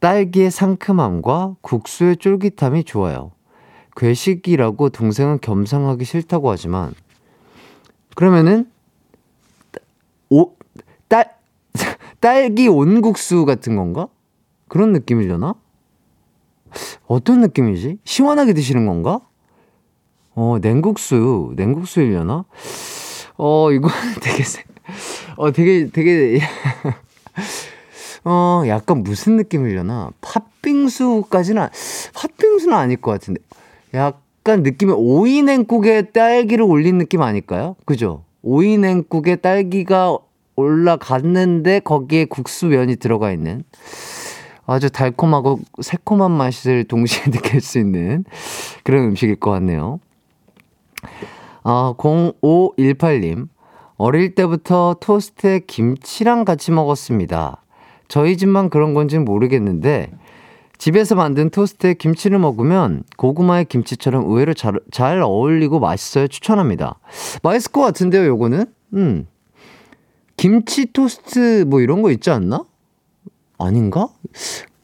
딸기의 0.00 0.50
상큼함과 0.50 1.56
국수의 1.62 2.18
쫄깃함이 2.18 2.84
좋아요. 2.84 3.32
괴식이라고 3.96 4.90
동생은 4.90 5.40
겸상하기 5.40 6.04
싫다고 6.04 6.50
하지만, 6.50 6.92
그러면은, 8.14 8.70
오, 10.28 10.52
딸, 11.08 11.34
딸기 12.20 12.68
온국수 12.68 13.46
같은 13.46 13.74
건가? 13.74 14.08
그런 14.68 14.92
느낌이려나? 14.92 15.54
어떤 17.06 17.40
느낌이지? 17.40 18.00
시원하게 18.04 18.52
드시는 18.52 18.84
건가? 18.84 19.20
어, 20.34 20.58
냉국수, 20.60 21.54
냉국수이려나? 21.56 22.44
어, 23.38 23.72
이거 23.72 23.88
되게, 24.20 24.44
어, 25.36 25.52
되게, 25.52 25.88
되게, 25.90 26.40
어, 28.24 28.62
약간 28.66 29.02
무슨 29.02 29.36
느낌이려나? 29.36 30.10
팥빙수까지는, 30.20 31.68
팥빙수는 32.14 32.76
아닐 32.76 32.96
것 33.00 33.12
같은데. 33.12 33.40
약간 33.94 34.62
느낌이 34.62 34.92
오이 34.92 35.42
냉국에 35.42 36.10
딸기를 36.10 36.64
올린 36.64 36.98
느낌 36.98 37.22
아닐까요? 37.22 37.76
그죠? 37.84 38.24
오이 38.42 38.78
냉국에 38.78 39.36
딸기가 39.36 40.18
올라갔는데 40.56 41.80
거기에 41.80 42.24
국수면이 42.24 42.96
들어가 42.96 43.30
있는 43.30 43.62
아주 44.66 44.90
달콤하고 44.90 45.60
새콤한 45.80 46.32
맛을 46.32 46.84
동시에 46.84 47.24
느낄 47.30 47.60
수 47.60 47.78
있는 47.78 48.24
그런 48.82 49.04
음식일 49.04 49.36
것 49.36 49.50
같네요. 49.52 50.00
아, 51.62 51.94
0518님. 51.98 53.48
어릴 53.96 54.34
때부터 54.34 54.96
토스트에 55.00 55.60
김치랑 55.60 56.44
같이 56.44 56.70
먹었습니다. 56.70 57.62
저희 58.08 58.36
집만 58.36 58.70
그런 58.70 58.94
건지는 58.94 59.24
모르겠는데, 59.24 60.12
집에서 60.78 61.14
만든 61.14 61.48
토스트에 61.48 61.94
김치를 61.94 62.38
먹으면 62.38 63.04
고구마의 63.16 63.64
김치처럼 63.64 64.26
의외로 64.26 64.52
잘, 64.52 64.74
잘 64.90 65.22
어울리고 65.22 65.80
맛있어요. 65.80 66.28
추천합니다. 66.28 66.98
맛있을 67.42 67.72
것 67.72 67.80
같은데요, 67.80 68.26
요거는? 68.26 68.66
음. 68.94 69.26
김치 70.36 70.92
토스트 70.92 71.64
뭐 71.66 71.80
이런 71.80 72.02
거 72.02 72.10
있지 72.10 72.30
않나? 72.30 72.64
아닌가? 73.58 74.08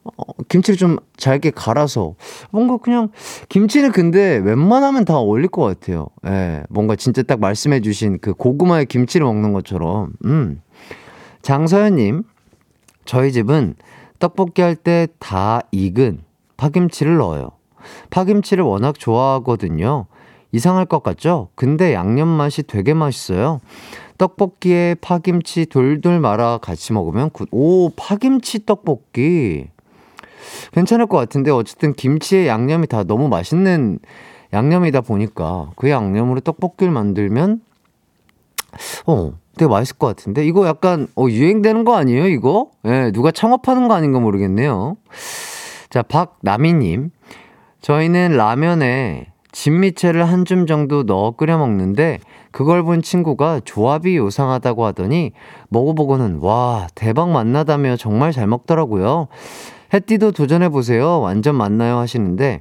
어, 0.04 0.32
김치를 0.48 0.76
좀 0.76 0.96
잘게 1.16 1.50
갈아서 1.50 2.14
뭔가 2.50 2.76
그냥 2.76 3.10
김치는 3.48 3.92
근데 3.92 4.36
웬만하면 4.38 5.04
다 5.04 5.16
어울릴 5.18 5.48
것 5.48 5.62
같아요. 5.62 6.08
예, 6.26 6.62
뭔가 6.68 6.96
진짜 6.96 7.22
딱 7.22 7.40
말씀해주신 7.40 8.18
그 8.20 8.34
고구마에 8.34 8.84
김치를 8.86 9.24
먹는 9.26 9.52
것처럼. 9.52 10.12
음, 10.24 10.60
장서연님, 11.42 12.22
저희 13.04 13.32
집은 13.32 13.74
떡볶이 14.18 14.62
할 14.62 14.76
때 14.76 15.08
다 15.18 15.62
익은 15.72 16.20
파김치를 16.56 17.16
넣어요. 17.16 17.50
파김치를 18.10 18.62
워낙 18.64 18.96
좋아하거든요. 18.98 20.06
이상할 20.52 20.84
것 20.86 21.02
같죠? 21.02 21.48
근데 21.54 21.94
양념 21.94 22.28
맛이 22.28 22.62
되게 22.62 22.94
맛있어요. 22.94 23.60
떡볶이에 24.18 24.94
파김치 25.00 25.66
돌돌 25.66 26.20
말아 26.20 26.58
같이 26.58 26.92
먹으면 26.92 27.30
good. 27.30 27.48
오, 27.50 27.90
파김치 27.96 28.66
떡볶이. 28.66 29.66
괜찮을 30.72 31.06
것 31.06 31.16
같은데 31.18 31.50
어쨌든 31.50 31.92
김치에 31.92 32.46
양념이 32.46 32.86
다 32.86 33.04
너무 33.04 33.28
맛있는 33.28 33.98
양념이다 34.52 35.00
보니까 35.02 35.70
그 35.76 35.88
양념으로 35.90 36.40
떡볶이를 36.40 36.92
만들면 36.92 37.60
어 39.06 39.32
되게 39.56 39.68
맛있을 39.68 39.98
것 39.98 40.06
같은데 40.08 40.46
이거 40.46 40.66
약간 40.66 41.08
어 41.16 41.26
유행되는 41.28 41.84
거 41.84 41.96
아니에요 41.96 42.26
이거? 42.28 42.70
예, 42.84 42.90
네, 42.90 43.12
누가 43.12 43.30
창업하는 43.30 43.88
거 43.88 43.94
아닌가 43.94 44.18
모르겠네요. 44.20 44.96
자 45.90 46.02
박나미님 46.02 47.10
저희는 47.80 48.36
라면에 48.36 49.26
진미채를 49.52 50.24
한 50.24 50.44
줌 50.46 50.66
정도 50.66 51.02
넣어 51.02 51.32
끓여 51.32 51.58
먹는데 51.58 52.18
그걸 52.50 52.82
본 52.82 53.02
친구가 53.02 53.60
조합이 53.64 54.16
요상하다고 54.16 54.84
하더니 54.86 55.32
먹어보고는 55.68 56.38
와 56.40 56.86
대박 56.94 57.30
맛나다며 57.30 57.96
정말 57.96 58.32
잘 58.32 58.46
먹더라고요. 58.46 59.28
해띠도 59.92 60.32
도전해보세요. 60.32 61.20
완전 61.20 61.54
맛나요 61.56 61.98
하시는데 61.98 62.60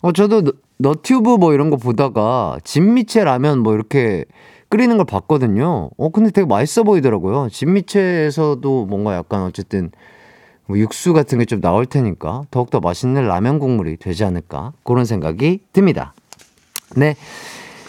어 0.00 0.12
저도 0.12 0.42
너, 0.42 0.52
너튜브 0.78 1.36
뭐 1.36 1.54
이런 1.54 1.70
거 1.70 1.76
보다가 1.76 2.58
진미채 2.64 3.24
라면 3.24 3.60
뭐 3.60 3.74
이렇게 3.74 4.24
끓이는 4.68 4.96
걸 4.96 5.06
봤거든요. 5.06 5.90
어 5.96 6.08
근데 6.10 6.30
되게 6.30 6.46
맛있어 6.46 6.82
보이더라고요. 6.82 7.48
진미채에서도 7.50 8.86
뭔가 8.86 9.14
약간 9.14 9.42
어쨌든 9.42 9.90
뭐 10.66 10.78
육수 10.78 11.12
같은 11.12 11.38
게 11.38 11.44
좀 11.44 11.60
나올 11.60 11.86
테니까 11.86 12.42
더욱더 12.50 12.80
맛있는 12.80 13.26
라면 13.26 13.58
국물이 13.58 13.96
되지 13.98 14.24
않을까 14.24 14.72
그런 14.84 15.04
생각이 15.04 15.60
듭니다. 15.72 16.14
네. 16.96 17.14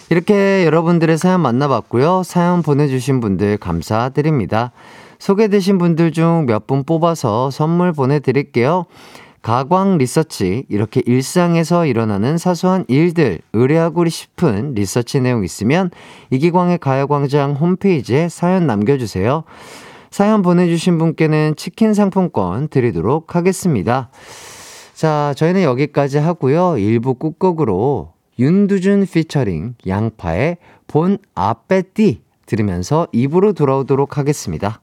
이렇게 0.10 0.66
여러분들의 0.66 1.18
사연 1.18 1.42
만나봤고요. 1.42 2.24
사연 2.24 2.62
보내주신 2.62 3.20
분들 3.20 3.58
감사드립니다. 3.58 4.72
소개되신 5.24 5.78
분들 5.78 6.12
중 6.12 6.46
몇 6.48 6.68
분 6.68 6.84
뽑아서 6.84 7.50
선물 7.50 7.94
보내드릴게요. 7.94 8.88
가광 9.42 9.98
리서치, 9.98 10.66
이렇게 10.68 11.02
일상에서 11.06 11.86
일어나는 11.86 12.38
사소한 12.38 12.84
일들, 12.90 13.40
의뢰하고 13.54 14.08
싶은 14.10 14.74
리서치 14.74 15.22
내용 15.22 15.46
있으면 15.46 15.92
이기광의 16.30 16.80
가요광장 16.80 17.54
홈페이지에 17.54 18.28
사연 18.28 18.68
남겨주세요. 18.68 19.46
사연 20.12 20.42
보내주신 20.42 20.98
분께는 20.98 21.56
치킨 21.56 21.94
상품권 21.94 22.68
드리도록 22.68 23.34
하겠습니다. 23.38 24.10
자, 24.94 25.34
저희는 25.38 25.64
여기까지 25.64 26.18
하고요. 26.18 26.74
1부 26.74 27.18
끝곡으로 27.18 28.12
윤두준 28.40 29.06
피처링 29.06 29.76
양파의 29.88 30.58
본 30.88 31.18
아빼띠 31.34 32.22
들으면서 32.46 33.08
2부로 33.14 33.56
돌아오도록 33.56 34.18
하겠습니다. 34.18 34.83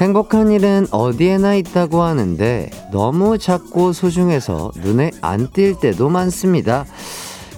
행복한 0.00 0.50
일은 0.50 0.86
어디에나 0.90 1.54
있다고 1.54 2.02
하는데 2.02 2.70
너무 2.92 3.38
작고 3.38 3.92
소중해서 3.92 4.72
눈에 4.76 5.12
안 5.22 5.48
띌 5.48 5.80
때도 5.80 6.08
많습니다. 6.08 6.84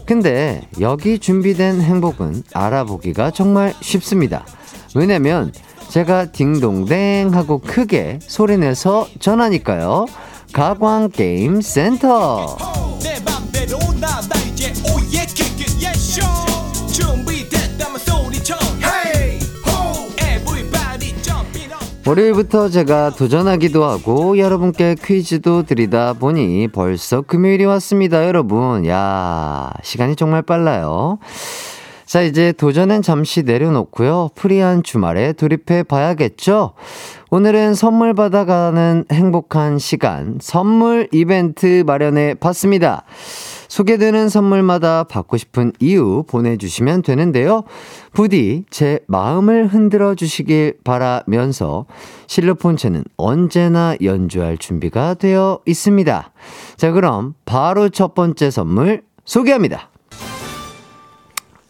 근데 0.05 0.69
여기 0.81 1.19
준비된 1.19 1.81
행복은 1.81 2.45
알아보기가 2.53 3.33
정말 3.33 3.75
쉽습니다. 3.81 4.45
왜냐면 4.95 5.53
제가 5.88 6.27
딩동댕 6.33 7.31
하고 7.33 7.59
크게 7.59 8.19
소리내서 8.23 9.09
전하니까요. 9.19 10.07
가광게임 10.53 11.61
센터. 11.61 12.86
월요일부터 22.07 22.69
제가 22.69 23.11
도전하기도 23.11 23.85
하고 23.85 24.38
여러분께 24.38 24.95
퀴즈도 25.03 25.64
드리다 25.64 26.12
보니 26.12 26.69
벌써 26.69 27.21
금요일이 27.21 27.64
왔습니다, 27.64 28.25
여러분. 28.29 28.87
야, 28.87 29.73
시간이 29.83 30.14
정말 30.14 30.42
빨라요. 30.42 31.19
자, 32.05 32.23
이제 32.23 32.53
도전은 32.53 33.03
잠시 33.03 33.42
내려놓고요. 33.42 34.31
프리한 34.37 34.85
주말에 34.85 35.33
돌입해 35.33 35.83
봐야겠죠? 35.83 36.75
오늘은 37.31 37.75
선물 37.75 38.14
받아가는 38.14 39.07
행복한 39.11 39.81
시간, 39.81 40.38
선물 40.40 41.09
이벤트 41.11 41.83
마련해 41.85 42.35
봤습니다. 42.35 43.03
소개되는 43.77 44.31
선물마다 44.31 45.05
받고 45.05 45.37
싶은 45.37 45.71
이유 45.81 46.25
보내주시면 46.27 47.03
되는데요. 47.03 47.62
부디 48.15 48.65
제 48.71 49.01
마음을 49.07 49.67
흔들어 49.67 50.15
주시길 50.15 50.79
바라면서 50.83 51.85
실로폰체는 52.27 53.05
언제나 53.19 53.95
연주할 54.03 54.57
준비가 54.57 55.12
되어 55.12 55.61
있습니다. 55.67 56.33
자, 56.79 56.93
그럼 56.93 57.35
바로 57.45 57.91
첫 57.91 58.15
번째 58.15 58.51
선물 58.51 59.03
소개합니다. 59.27 59.91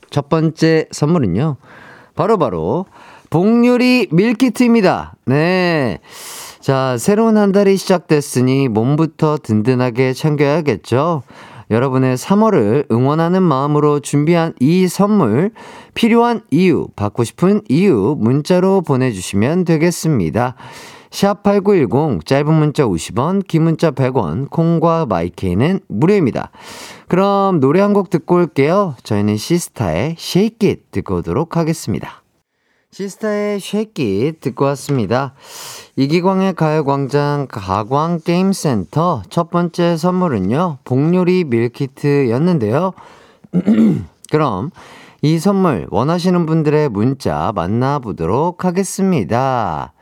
첫 0.09 0.29
번째 0.29 0.87
선물은요. 0.93 1.57
바로바로 2.15 2.87
복요리 3.31 4.11
밀키트입니다. 4.13 5.17
네. 5.25 5.99
자, 6.61 6.97
새로운 6.99 7.37
한 7.37 7.51
달이 7.51 7.77
시작됐으니 7.77 8.69
몸부터 8.69 9.39
든든하게 9.43 10.13
챙겨야겠죠. 10.13 11.25
여러분의 11.71 12.17
3월을 12.17 12.91
응원하는 12.93 13.43
마음으로 13.43 14.01
준비한 14.01 14.53
이 14.61 14.87
선물, 14.89 15.51
필요한 15.95 16.43
이유, 16.51 16.87
받고 16.97 17.25
싶은 17.25 17.63
이유, 17.69 18.17
문자로 18.19 18.83
보내주시면 18.83 19.65
되겠습니다. 19.65 20.55
샵8910, 21.11 22.27
짧은 22.27 22.53
문자 22.53 22.85
50원, 22.85 23.47
긴 23.47 23.63
문자 23.63 23.91
100원, 23.91 24.51
콩과 24.51 25.07
마이케이는 25.07 25.81
무료입니다. 25.89 26.51
그럼 27.09 27.61
노래 27.61 27.81
한 27.81 27.95
곡 27.95 28.11
듣고 28.11 28.35
올게요. 28.37 28.95
저희는 29.03 29.37
시스타의 29.37 30.17
Shake 30.19 30.69
It 30.69 30.83
듣고 30.91 31.17
오도록 31.17 31.57
하겠습니다. 31.57 32.26
시스타의 32.97 33.61
Shake 33.61 34.12
It 34.12 34.33
듣고 34.41 34.65
왔습니다. 34.65 35.35
이기광의 35.97 36.55
가요광장 36.55 37.47
가광게임센터 37.51 39.23
첫 39.29 39.51
번째 39.51 39.99
선물은요, 39.99 40.79
복요리 40.83 41.45
meal 41.45 41.73
kit였는데요. 41.73 42.95
그럼 44.33 44.71
이 45.21 45.39
선물 45.39 45.87
원하시는 45.91 46.47
분들의 46.47 46.89
문자 46.89 47.53
만나보도록 47.55 48.65
하겠습니다. 48.65 49.93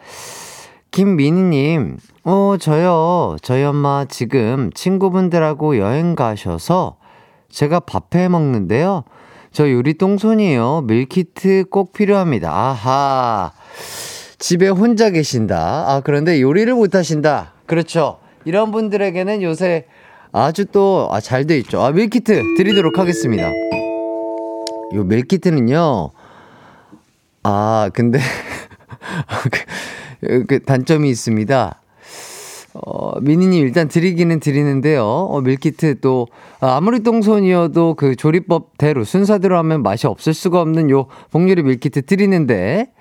김민희님, 0.92 1.96
어, 2.22 2.54
저요. 2.60 3.34
저희 3.42 3.64
엄마 3.64 4.04
지금 4.04 4.70
친구분들하고 4.72 5.78
여행 5.78 6.14
가셔서 6.14 6.98
제가 7.48 7.80
밥해 7.80 8.28
먹는데요. 8.28 9.02
저 9.54 9.70
요리 9.70 9.94
똥손이에요. 9.94 10.82
밀키트 10.88 11.66
꼭 11.70 11.92
필요합니다. 11.92 12.50
아하. 12.52 13.52
집에 14.36 14.68
혼자 14.68 15.10
계신다. 15.10 15.84
아, 15.86 16.00
그런데 16.04 16.42
요리를 16.42 16.74
못 16.74 16.96
하신다. 16.96 17.52
그렇죠. 17.66 18.18
이런 18.44 18.72
분들에게는 18.72 19.42
요새 19.42 19.86
아주 20.32 20.64
또, 20.66 21.08
아, 21.12 21.20
잘 21.20 21.46
돼 21.46 21.56
있죠. 21.58 21.80
아, 21.80 21.92
밀키트 21.92 22.56
드리도록 22.56 22.98
하겠습니다. 22.98 23.48
요 24.94 25.04
밀키트는요, 25.04 26.10
아, 27.44 27.90
근데, 27.94 28.18
그, 30.20 30.44
그 30.46 30.62
단점이 30.64 31.08
있습니다. 31.08 31.80
어, 32.74 33.20
미니님 33.20 33.64
일단 33.64 33.88
드리기는 33.88 34.40
드리는데요. 34.40 35.04
어, 35.04 35.40
밀키트 35.40 36.00
또, 36.00 36.26
아, 36.60 36.76
아무리 36.76 37.00
똥손이어도 37.02 37.94
그 37.94 38.16
조리법대로 38.16 39.04
순서대로 39.04 39.56
하면 39.58 39.82
맛이 39.82 40.06
없을 40.06 40.34
수가 40.34 40.60
없는 40.60 40.90
요 40.90 41.06
복요리 41.30 41.62
밀키트 41.62 42.02
드리는데, 42.02 42.92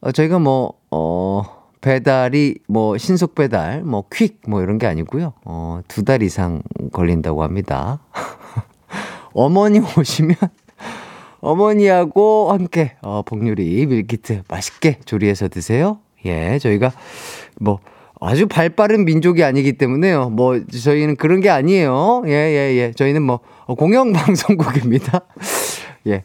어, 0.00 0.12
저희가 0.12 0.38
뭐, 0.38 0.72
어, 0.90 1.42
배달이 1.82 2.58
뭐 2.68 2.96
신속 2.98 3.34
배달, 3.34 3.82
뭐 3.84 4.04
퀵, 4.12 4.40
뭐 4.48 4.62
이런 4.62 4.78
게 4.78 4.86
아니고요. 4.86 5.34
어, 5.44 5.80
두 5.88 6.02
달 6.02 6.22
이상 6.22 6.62
걸린다고 6.92 7.42
합니다. 7.42 8.00
어머니 9.34 9.80
오시면 9.96 10.34
어머니하고 11.40 12.50
함께 12.50 12.96
어, 13.02 13.22
복요리 13.22 13.86
밀키트 13.86 14.42
맛있게 14.48 14.98
조리해서 15.04 15.48
드세요. 15.48 15.98
예, 16.24 16.58
저희가 16.58 16.90
뭐 17.60 17.78
아주 18.20 18.46
발 18.46 18.70
빠른 18.70 19.04
민족이 19.04 19.44
아니기 19.44 19.74
때문에요. 19.74 20.30
뭐 20.30 20.60
저희는 20.66 21.16
그런 21.16 21.40
게 21.40 21.50
아니에요. 21.50 22.22
예, 22.26 22.30
예, 22.30 22.76
예. 22.76 22.92
저희는 22.96 23.22
뭐 23.22 23.40
공영 23.66 24.12
방송국입니다. 24.14 25.20
예. 26.06 26.22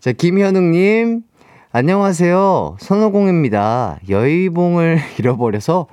자, 0.00 0.12
김현웅 0.12 0.72
님 0.72 1.22
안녕하세요. 1.70 2.76
선호공입니다. 2.80 4.00
여의봉을 4.08 4.98
잃어버려서 5.18 5.86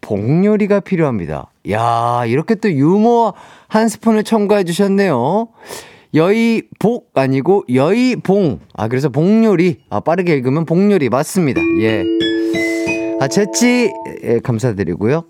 복요리가 0.00 0.80
필요합니다. 0.80 1.50
야, 1.70 2.24
이렇게 2.26 2.54
또 2.56 2.70
유머 2.70 3.34
한 3.68 3.88
스푼을 3.88 4.24
첨가해 4.24 4.64
주셨네요. 4.64 5.48
여의복 6.14 7.10
아니고 7.14 7.64
여의봉. 7.72 8.60
아, 8.74 8.88
그래서 8.88 9.08
복요리. 9.08 9.80
아, 9.88 10.00
빠르게 10.00 10.34
읽으면 10.34 10.66
복요리 10.66 11.08
맞습니다. 11.08 11.60
예. 11.80 12.04
아, 13.22 13.28
재치 13.28 13.92
예, 14.24 14.40
감사드리고요. 14.40 15.22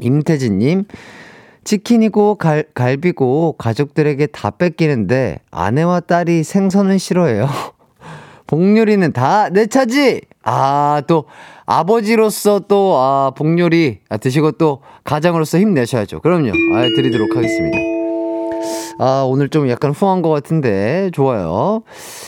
임태진님, 0.00 0.84
치킨이고 1.64 2.36
갈, 2.36 2.64
갈비고 2.74 3.56
가족들에게 3.58 4.26
다 4.28 4.50
뺏기는데 4.50 5.40
아내와 5.50 5.98
딸이 6.00 6.44
생선은 6.44 6.98
싫어해요. 6.98 7.48
복요리는 8.46 9.12
다 9.12 9.50
내 9.50 9.66
차지! 9.66 10.20
아, 10.44 11.02
또, 11.08 11.24
아버지로서 11.66 12.60
또, 12.68 12.96
아, 12.96 13.32
복요리 13.34 13.98
아, 14.08 14.16
드시고 14.16 14.52
또 14.52 14.80
가장으로서 15.02 15.58
힘내셔야죠. 15.58 16.20
그럼요. 16.20 16.50
아, 16.50 16.82
드리도록 16.82 17.36
하겠습니다. 17.36 17.91
아, 18.98 19.24
오늘 19.26 19.48
좀 19.48 19.68
약간 19.68 19.90
후한 19.90 20.22
것 20.22 20.28
같은데, 20.30 21.10
좋아요. 21.12 21.82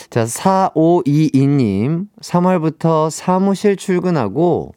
자, 0.09 0.25
4522님, 0.25 2.07
3월부터 2.21 3.09
사무실 3.09 3.75
출근하고 3.75 4.73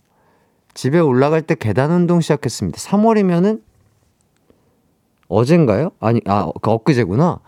집에 0.74 0.98
올라갈 1.00 1.42
때 1.42 1.54
계단 1.54 1.90
운동 1.90 2.20
시작했습니다. 2.20 2.78
3월이면은 2.78 3.60
어젠가요? 5.28 5.90
아니, 6.00 6.20
아, 6.26 6.50
그 6.62 6.70
엊그제구나. 6.70 7.40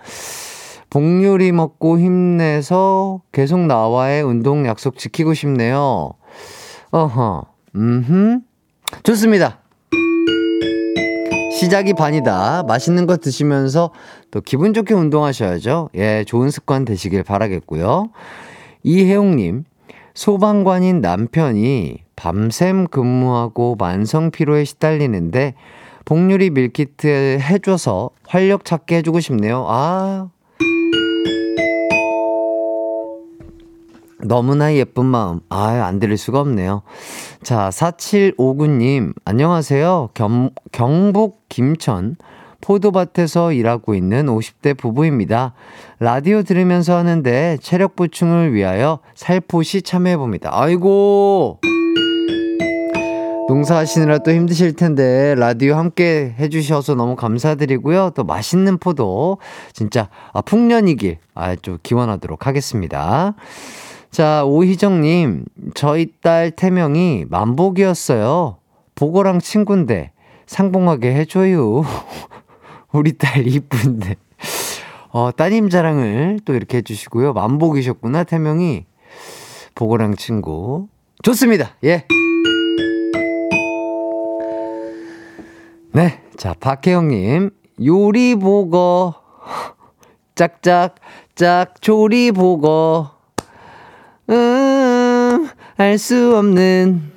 복요리 0.91 1.53
먹고 1.53 1.99
힘내서 2.01 3.23
계속 3.31 3.61
나와의 3.61 4.23
운동 4.23 4.67
약속 4.67 4.99
지키고 4.99 5.35
싶네요. 5.35 6.11
어허, 6.91 7.45
음흠. 7.77 8.41
좋습니다. 9.05 9.61
시작이 11.61 11.95
반이다. 11.95 12.65
맛있는 12.67 13.07
거 13.07 13.19
드시면서 13.19 13.93
또 14.31 14.41
기분 14.41 14.75
좋게 14.75 14.95
운동하셔야죠. 14.95 15.91
예, 15.97 16.25
좋은 16.27 16.51
습관 16.51 16.85
되시길 16.85 17.23
바라겠고요. 17.25 18.11
이혜용님, 18.83 19.65
소방관인 20.15 21.01
남편이 21.01 21.99
밤샘 22.17 22.87
근무하고 22.89 23.77
만성 23.79 24.31
피로에 24.31 24.65
시달리는데 24.65 25.55
복유리 26.05 26.51
밀키트 26.51 27.39
해줘서 27.41 28.11
활력 28.27 28.65
찾게 28.65 28.97
해주고 28.97 29.21
싶네요. 29.21 29.65
아. 29.69 30.29
너무나 34.23 34.75
예쁜 34.75 35.07
마음. 35.07 35.41
아, 35.49 35.69
안 35.85 35.99
들을 35.99 36.17
수가 36.17 36.41
없네요. 36.41 36.83
자, 37.43 37.71
4759님, 37.71 39.15
안녕하세요. 39.25 40.11
경, 40.15 40.51
경북 40.73 41.49
김천 41.49 42.17
포도밭에서 42.61 43.53
일하고 43.53 43.95
있는 43.95 44.27
50대 44.27 44.77
부부입니다. 44.77 45.55
라디오 45.99 46.43
들으면서 46.43 46.97
하는데 46.97 47.59
체력 47.61 47.97
보충을 47.97 48.53
위하여 48.53 49.01
살포시 49.15 49.83
참여해봅니다. 49.83 50.51
아이고! 50.53 51.61
농사하시느라 53.49 54.19
또 54.19 54.31
힘드실 54.31 54.75
텐데 54.75 55.35
라디오 55.37 55.75
함께 55.75 56.37
해주셔서 56.39 56.95
너무 56.95 57.17
감사드리고요. 57.17 58.13
또 58.15 58.23
맛있는 58.23 58.79
포도 58.79 59.39
진짜 59.73 60.09
아, 60.33 60.41
풍년이길 60.41 61.19
아, 61.35 61.57
좀 61.57 61.79
기원하도록 61.83 62.47
하겠습니다. 62.47 63.35
자, 64.13 64.45
오희정님, 64.45 65.45
저희 65.75 66.13
딸 66.23 66.53
태명이 66.53 67.25
만복이었어요. 67.29 68.59
보고랑 68.95 69.41
친구인데 69.41 70.13
상봉하게 70.47 71.15
해줘요. 71.15 71.83
우리 72.93 73.17
딸 73.17 73.47
이쁜데. 73.47 74.17
어, 75.11 75.31
따님 75.33 75.69
자랑을 75.69 76.41
또 76.45 76.55
이렇게 76.55 76.79
해주시고요. 76.79 77.33
만복이셨구나, 77.33 78.25
태명이. 78.25 78.87
보고랑 79.75 80.17
친구. 80.17 80.89
좋습니다. 81.23 81.77
예. 81.85 82.07
네. 85.93 86.21
자, 86.37 86.55
박혜영님. 86.59 87.51
요리보거. 87.85 89.15
짝짝, 90.35 90.95
짝, 91.35 91.81
조리보거. 91.83 93.11
음, 94.31 95.49
알 95.77 95.99
수 95.99 96.37
없는 96.37 97.11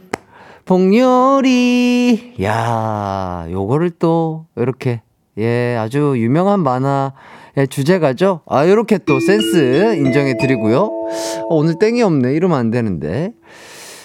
복요리. 0.66 2.36
야, 2.42 3.46
요거를 3.52 3.92
또, 4.00 4.48
이렇게, 4.56 5.02
예, 5.38 5.76
아주 5.78 6.14
유명한 6.18 6.60
만화의 6.62 7.68
주제가죠? 7.70 8.42
아, 8.48 8.68
요렇게 8.68 9.00
또 9.00 9.20
센스 9.20 9.96
인정해 9.96 10.38
드리고요. 10.38 10.80
어, 10.80 11.56
오늘 11.56 11.80
땡이 11.80 12.02
없네. 12.02 12.34
이러면 12.34 12.58
안 12.58 12.72
되는데. 12.72 13.34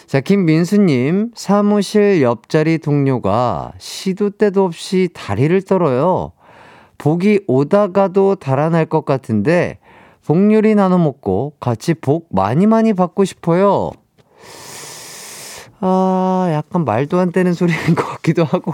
자, 0.07 0.21
김민수님, 0.21 1.33
사무실 1.35 2.23
옆자리 2.23 2.79
동료가 2.79 3.73
시도 3.79 4.31
때도 4.31 4.65
없이 4.65 5.11
다리를 5.13 5.61
떨어요. 5.63 6.33
복이 6.97 7.41
오다가도 7.47 8.37
달아날 8.37 8.87
것 8.87 9.05
같은데, 9.05 9.79
복요리 10.25 10.75
나눠 10.75 10.99
먹고 10.99 11.55
같이 11.61 11.95
복 11.95 12.29
많이 12.31 12.67
많이 12.67 12.93
받고 12.93 13.25
싶어요. 13.25 13.93
아, 15.81 16.51
약간 16.53 16.85
말도 16.85 17.19
안 17.19 17.31
되는 17.33 17.53
소리인 17.53 17.95
것 17.95 18.05
같기도 18.07 18.45
하고. 18.45 18.73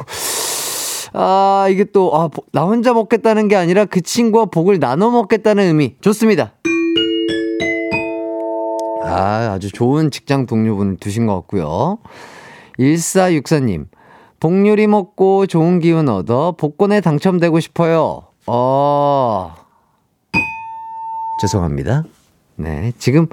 아, 1.16 1.68
이게 1.70 1.84
또, 1.84 2.10
아, 2.16 2.28
나 2.52 2.64
혼자 2.64 2.92
먹겠다는 2.92 3.46
게 3.46 3.54
아니라 3.54 3.84
그 3.84 4.00
친구와 4.00 4.46
복을 4.46 4.80
나눠 4.80 5.10
먹겠다는 5.10 5.64
의미. 5.64 5.94
좋습니다. 6.00 6.54
아, 9.04 9.52
아주 9.52 9.70
좋은 9.70 10.10
직장 10.10 10.46
동료분을 10.46 10.96
두신 10.96 11.26
것 11.26 11.34
같고요. 11.36 11.98
1464님, 12.80 13.86
복요리 14.40 14.88
먹고 14.88 15.46
좋은 15.46 15.78
기운 15.78 16.08
얻어 16.08 16.56
복권에 16.58 17.00
당첨되고 17.00 17.60
싶어요. 17.60 18.22
어, 18.48 19.54
죄송합니다. 21.40 22.02
네, 22.56 22.92
지금 22.98 23.28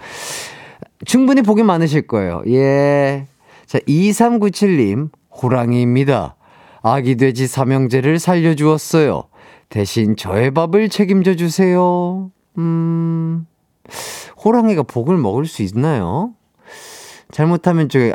충분히 1.05 1.41
복이 1.41 1.63
많으실 1.63 2.05
거예요. 2.05 2.43
예. 2.47 3.25
자, 3.65 3.79
2397님, 3.79 5.09
호랑이입니다. 5.31 6.35
아기 6.81 7.15
돼지 7.15 7.47
삼형제를 7.47 8.19
살려주었어요. 8.19 9.23
대신 9.69 10.15
저의 10.15 10.51
밥을 10.51 10.89
책임져 10.89 11.35
주세요. 11.35 12.31
음, 12.57 13.45
호랑이가 14.43 14.83
복을 14.83 15.17
먹을 15.17 15.45
수 15.45 15.61
있나요? 15.61 16.33
잘못하면 17.31 17.87
저기, 17.87 18.13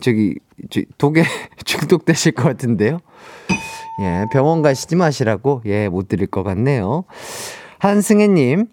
저기, 0.00 0.36
저기 0.70 0.86
독에 0.96 1.24
중독되실 1.64 2.32
것 2.32 2.44
같은데요? 2.44 2.98
예, 4.00 4.26
병원 4.32 4.62
가시지 4.62 4.96
마시라고, 4.96 5.62
예, 5.66 5.88
못 5.88 6.08
드릴 6.08 6.28
것 6.28 6.44
같네요. 6.44 7.04
한승혜님, 7.78 8.66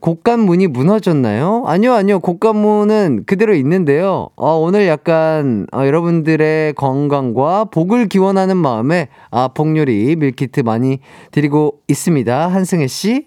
곡간문이 0.00 0.68
무너졌나요? 0.68 1.64
아니요, 1.66 1.92
아니요. 1.92 2.20
곡간문은 2.20 3.24
그대로 3.26 3.54
있는데요. 3.54 4.28
어, 4.36 4.54
오늘 4.54 4.86
약간 4.86 5.66
어, 5.72 5.84
여러분들의 5.84 6.74
건강과 6.74 7.66
복을 7.66 8.06
기원하는 8.06 8.56
마음에 8.56 9.08
아, 9.30 9.48
복요리 9.48 10.16
밀키트 10.16 10.60
많이 10.60 11.00
드리고 11.32 11.80
있습니다. 11.88 12.48
한승혜 12.48 12.86
씨. 12.86 13.26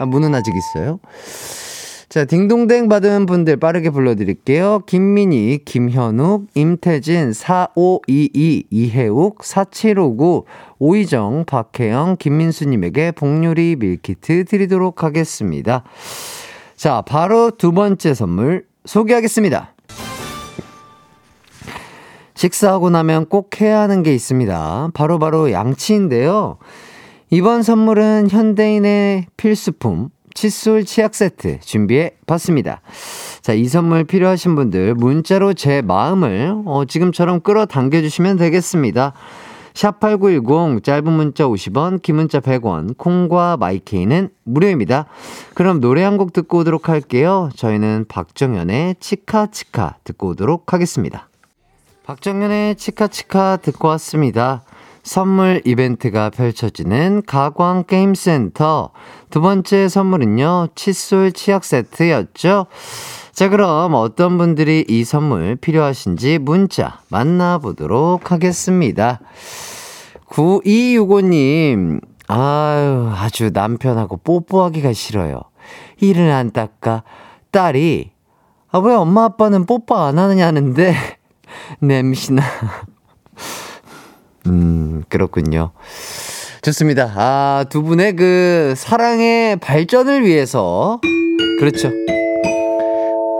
아, 0.00 0.06
문은 0.06 0.34
아직 0.34 0.54
있어요. 0.56 1.00
자, 2.10 2.24
딩동댕 2.24 2.88
받은 2.88 3.26
분들 3.26 3.58
빠르게 3.58 3.90
불러드릴게요. 3.90 4.80
김민희, 4.84 5.60
김현욱, 5.64 6.48
임태진, 6.56 7.32
4522, 7.32 8.64
이혜욱, 8.68 9.44
4759, 9.44 10.44
오희정, 10.80 11.44
박혜영, 11.46 12.16
김민수님에게 12.18 13.12
복요리 13.12 13.76
밀키트 13.78 14.46
드리도록 14.46 15.04
하겠습니다. 15.04 15.84
자, 16.74 17.00
바로 17.02 17.52
두 17.52 17.70
번째 17.70 18.12
선물 18.12 18.66
소개하겠습니다. 18.86 19.76
식사하고 22.34 22.90
나면 22.90 23.26
꼭 23.26 23.60
해야 23.60 23.78
하는 23.82 24.02
게 24.02 24.12
있습니다. 24.12 24.90
바로바로 24.94 25.18
바로 25.44 25.52
양치인데요. 25.52 26.58
이번 27.30 27.62
선물은 27.62 28.30
현대인의 28.30 29.26
필수품, 29.36 30.08
칫솔 30.40 30.86
치약 30.86 31.14
세트 31.14 31.60
준비해 31.60 32.12
봤습니다. 32.26 32.80
자, 33.42 33.52
이 33.52 33.66
선물 33.66 34.04
필요하신 34.04 34.54
분들 34.54 34.94
문자로 34.94 35.52
제 35.52 35.82
마음을 35.82 36.54
어, 36.64 36.86
지금처럼 36.86 37.40
끌어당겨 37.42 38.00
주시면 38.00 38.38
되겠습니다. 38.38 39.12
샵8910 39.74 40.82
짧은 40.82 41.12
문자 41.12 41.44
50원, 41.44 42.00
긴 42.00 42.16
문자 42.16 42.40
100원, 42.40 42.96
콩과 42.96 43.58
마이케이는 43.58 44.30
무료입니다. 44.44 45.04
그럼 45.52 45.78
노래 45.82 46.02
한 46.04 46.16
곡 46.16 46.32
듣고 46.32 46.58
오도록 46.60 46.88
할게요. 46.88 47.50
저희는 47.54 48.06
박정현의 48.08 48.96
치카치카 48.98 49.96
듣고 50.04 50.28
오도록 50.28 50.72
하겠습니다. 50.72 51.28
박정현의 52.06 52.76
치카치카 52.76 53.58
듣고 53.58 53.88
왔습니다. 53.88 54.62
선물 55.02 55.62
이벤트가 55.64 56.30
펼쳐지는 56.30 57.22
가광 57.26 57.84
게임센터. 57.84 58.90
두 59.30 59.40
번째 59.40 59.88
선물은요, 59.88 60.68
칫솔 60.74 61.32
치약 61.32 61.64
세트였죠. 61.64 62.66
자, 63.32 63.48
그럼 63.48 63.94
어떤 63.94 64.36
분들이 64.36 64.84
이 64.88 65.04
선물 65.04 65.56
필요하신지 65.56 66.38
문자 66.38 67.00
만나보도록 67.08 68.32
하겠습니다. 68.32 69.20
9265님, 70.28 72.00
아유, 72.28 73.10
아주 73.14 73.50
남편하고 73.52 74.18
뽀뽀하기가 74.18 74.92
싫어요. 74.92 75.40
이를 76.00 76.30
안 76.30 76.50
닦아. 76.50 77.02
딸이, 77.50 78.12
아, 78.70 78.78
왜 78.78 78.94
엄마 78.94 79.24
아빠는 79.24 79.66
뽀뽀 79.66 79.96
안 79.96 80.18
하느냐는데, 80.18 80.94
냄새나. 81.80 82.42
음, 84.46 85.04
그렇군요. 85.08 85.72
좋습니다. 86.62 87.12
아, 87.16 87.64
두 87.68 87.82
분의 87.82 88.16
그 88.16 88.74
사랑의 88.76 89.56
발전을 89.56 90.24
위해서 90.24 91.00
그렇죠. 91.58 91.90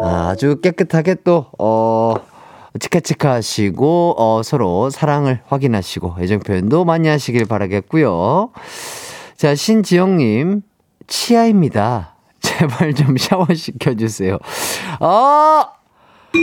아, 0.03 0.35
주 0.39 0.61
깨끗하게 0.61 1.17
또 1.25 1.47
어, 1.59 2.15
치카치카 2.79 3.33
하시고 3.33 4.15
어, 4.17 4.43
서로 4.43 4.91
사랑을 4.91 5.41
확인하시고 5.47 6.17
애정 6.21 6.41
표현도 6.41 6.85
많이 6.85 7.09
하시길 7.09 7.45
바라겠고요. 7.47 8.51
자, 9.37 9.55
신지영 9.55 10.17
님 10.19 10.63
치아입니다. 11.07 12.15
제발 12.41 12.95
좀 12.95 13.17
샤워 13.19 13.47
시켜 13.55 13.95
주세요. 13.95 14.39
아, 15.01 15.73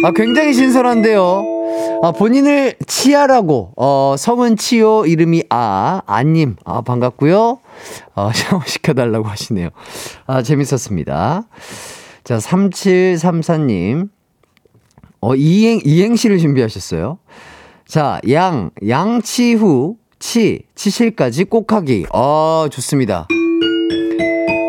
아 0.04 0.12
굉장히 0.16 0.54
신선한데요. 0.54 1.57
아, 2.04 2.12
본인을 2.12 2.76
치아라고, 2.86 3.74
어, 3.76 4.16
성은 4.18 4.58
치요, 4.58 5.06
이름이 5.06 5.44
아, 5.50 6.02
아님. 6.06 6.56
아, 6.64 6.82
반갑고요 6.82 7.60
어, 8.16 8.32
샤워시켜달라고 8.34 9.28
하시네요. 9.28 9.70
아, 10.26 10.44
재밌었습니다. 10.44 11.44
자, 12.24 12.38
3734님. 12.38 14.10
어, 15.22 15.36
이행, 15.36 15.80
이행시를 15.84 16.38
준비하셨어요. 16.38 17.18
자, 17.88 18.20
양, 18.30 18.70
양치 18.88 19.54
후, 19.54 19.98
치, 20.20 20.64
치실까지 20.76 21.46
꼭 21.46 21.74
하기. 21.74 22.06
아, 22.14 22.68
좋습니다. 22.72 23.28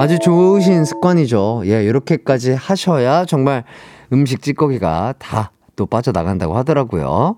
아주 0.01 0.19
좋으신 0.21 0.85
습관이죠. 0.85 1.63
예, 1.67 1.85
이렇게까지 1.85 2.53
하셔야 2.53 3.25
정말 3.25 3.65
음식 4.13 4.43
찌꺼기가 4.43 5.15
다 5.19 5.51
또 5.79 5.87
빠져나간다고 5.87 6.57
하더라고요. 6.57 7.37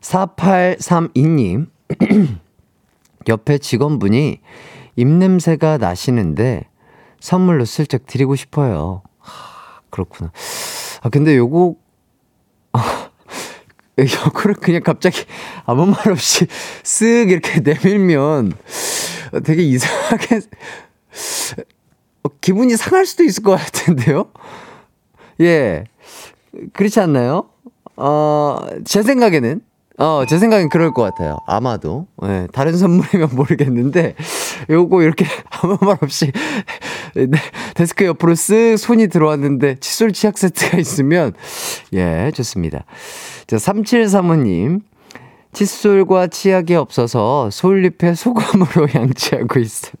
4832님, 0.00 1.68
옆에 3.28 3.58
직원분이 3.58 4.40
입냄새가 4.96 5.78
나시는데 5.78 6.64
선물로 7.20 7.64
슬쩍 7.64 8.04
드리고 8.06 8.34
싶어요. 8.34 9.02
하, 9.20 9.80
그렇구나. 9.90 10.32
아, 11.02 11.08
근데 11.08 11.36
요거, 11.36 11.76
아, 12.72 13.10
요거를 13.98 14.56
그냥 14.56 14.82
갑자기 14.82 15.24
아무 15.64 15.86
말 15.86 16.10
없이 16.10 16.46
쓱 16.82 17.30
이렇게 17.30 17.60
내밀면 17.60 18.54
되게 19.44 19.62
이상하게, 19.62 20.40
어, 22.24 22.28
기분이 22.40 22.76
상할 22.76 23.06
수도 23.06 23.22
있을 23.22 23.44
것 23.44 23.56
같은데요? 23.56 24.32
예. 25.42 25.84
그렇지 26.72 27.00
않나요? 27.00 27.44
어, 27.96 28.58
제 28.84 29.02
생각에는, 29.02 29.60
어, 29.98 30.24
제 30.28 30.38
생각엔 30.38 30.68
그럴 30.68 30.92
것 30.92 31.02
같아요. 31.02 31.38
아마도. 31.46 32.06
예, 32.24 32.46
다른 32.52 32.76
선물이면 32.76 33.30
모르겠는데, 33.34 34.14
요거 34.70 35.02
이렇게 35.02 35.26
아무 35.50 35.76
말 35.80 35.98
없이 36.00 36.30
네, 37.14 37.38
데스크 37.74 38.04
옆으로 38.04 38.34
쓱 38.34 38.76
손이 38.76 39.08
들어왔는데, 39.08 39.76
칫솔 39.80 40.12
치약 40.12 40.38
세트가 40.38 40.78
있으면, 40.78 41.32
예, 41.92 42.30
좋습니다. 42.34 42.84
자, 43.46 43.56
3735님. 43.56 44.82
칫솔과 45.52 46.28
치약이 46.28 46.74
없어서 46.74 47.50
솔잎에 47.50 48.14
소금으로 48.14 48.88
양치하고 48.94 49.58
있어요. 49.58 49.92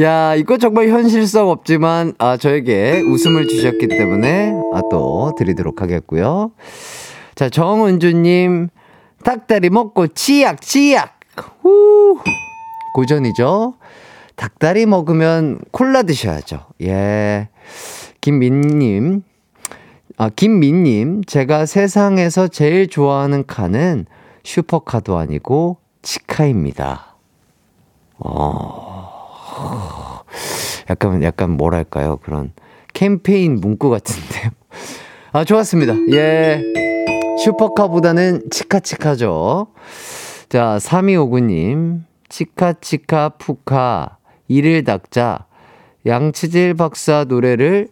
야, 0.00 0.34
이거 0.34 0.56
정말 0.56 0.88
현실성 0.88 1.50
없지만, 1.50 2.14
아, 2.18 2.36
저에게 2.38 3.02
웃음을 3.02 3.46
주셨기 3.46 3.88
때문에, 3.88 4.54
아, 4.72 4.80
또 4.90 5.34
드리도록 5.36 5.82
하겠고요. 5.82 6.52
자, 7.34 7.50
정은주님, 7.50 8.68
닭다리 9.22 9.68
먹고 9.70 10.08
치약, 10.08 10.62
치약! 10.62 11.20
후! 11.60 12.18
고전이죠? 12.94 13.74
닭다리 14.36 14.86
먹으면 14.86 15.60
콜라 15.70 16.02
드셔야죠. 16.02 16.66
예. 16.82 17.48
김민님, 18.20 19.22
아, 20.16 20.30
김민님, 20.34 21.24
제가 21.24 21.66
세상에서 21.66 22.48
제일 22.48 22.88
좋아하는 22.88 23.44
카는 23.46 24.06
슈퍼카도 24.44 25.18
아니고 25.18 25.78
치카입니다. 26.02 27.16
어. 28.18 28.91
약간, 30.90 31.22
약간 31.22 31.50
뭐랄까요. 31.50 32.18
그런 32.18 32.52
캠페인 32.92 33.56
문구 33.56 33.90
같은데요. 33.90 34.50
아, 35.32 35.44
좋았습니다. 35.44 35.94
예. 36.12 36.62
슈퍼카보다는 37.42 38.50
치카치카죠. 38.50 39.68
자, 40.48 40.78
3259님. 40.80 42.02
치카치카 42.28 43.30
푸카. 43.38 44.18
이를 44.48 44.84
닦자. 44.84 45.46
양치질 46.04 46.74
박사 46.74 47.24
노래를 47.24 47.88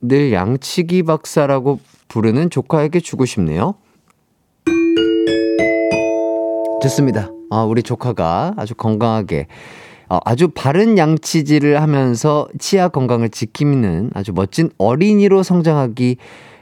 늘 0.00 0.32
양치기 0.32 1.02
박사라고 1.02 1.80
부르는 2.08 2.50
조카에게 2.50 3.00
주고 3.00 3.26
싶네요. 3.26 3.74
좋습니다. 6.82 7.30
아, 7.50 7.64
우리 7.64 7.82
조카가 7.82 8.54
아주 8.56 8.74
건강하게 8.74 9.40
어, 9.40 9.48
아주 10.08 10.48
바른 10.48 10.96
양치질을 10.96 11.82
하면서 11.82 12.48
치아 12.58 12.88
건강을 12.88 13.28
지키는 13.28 14.10
아주 14.14 14.32
멋진 14.32 14.70
어린이로 14.78 15.42
성장하기 15.42 16.16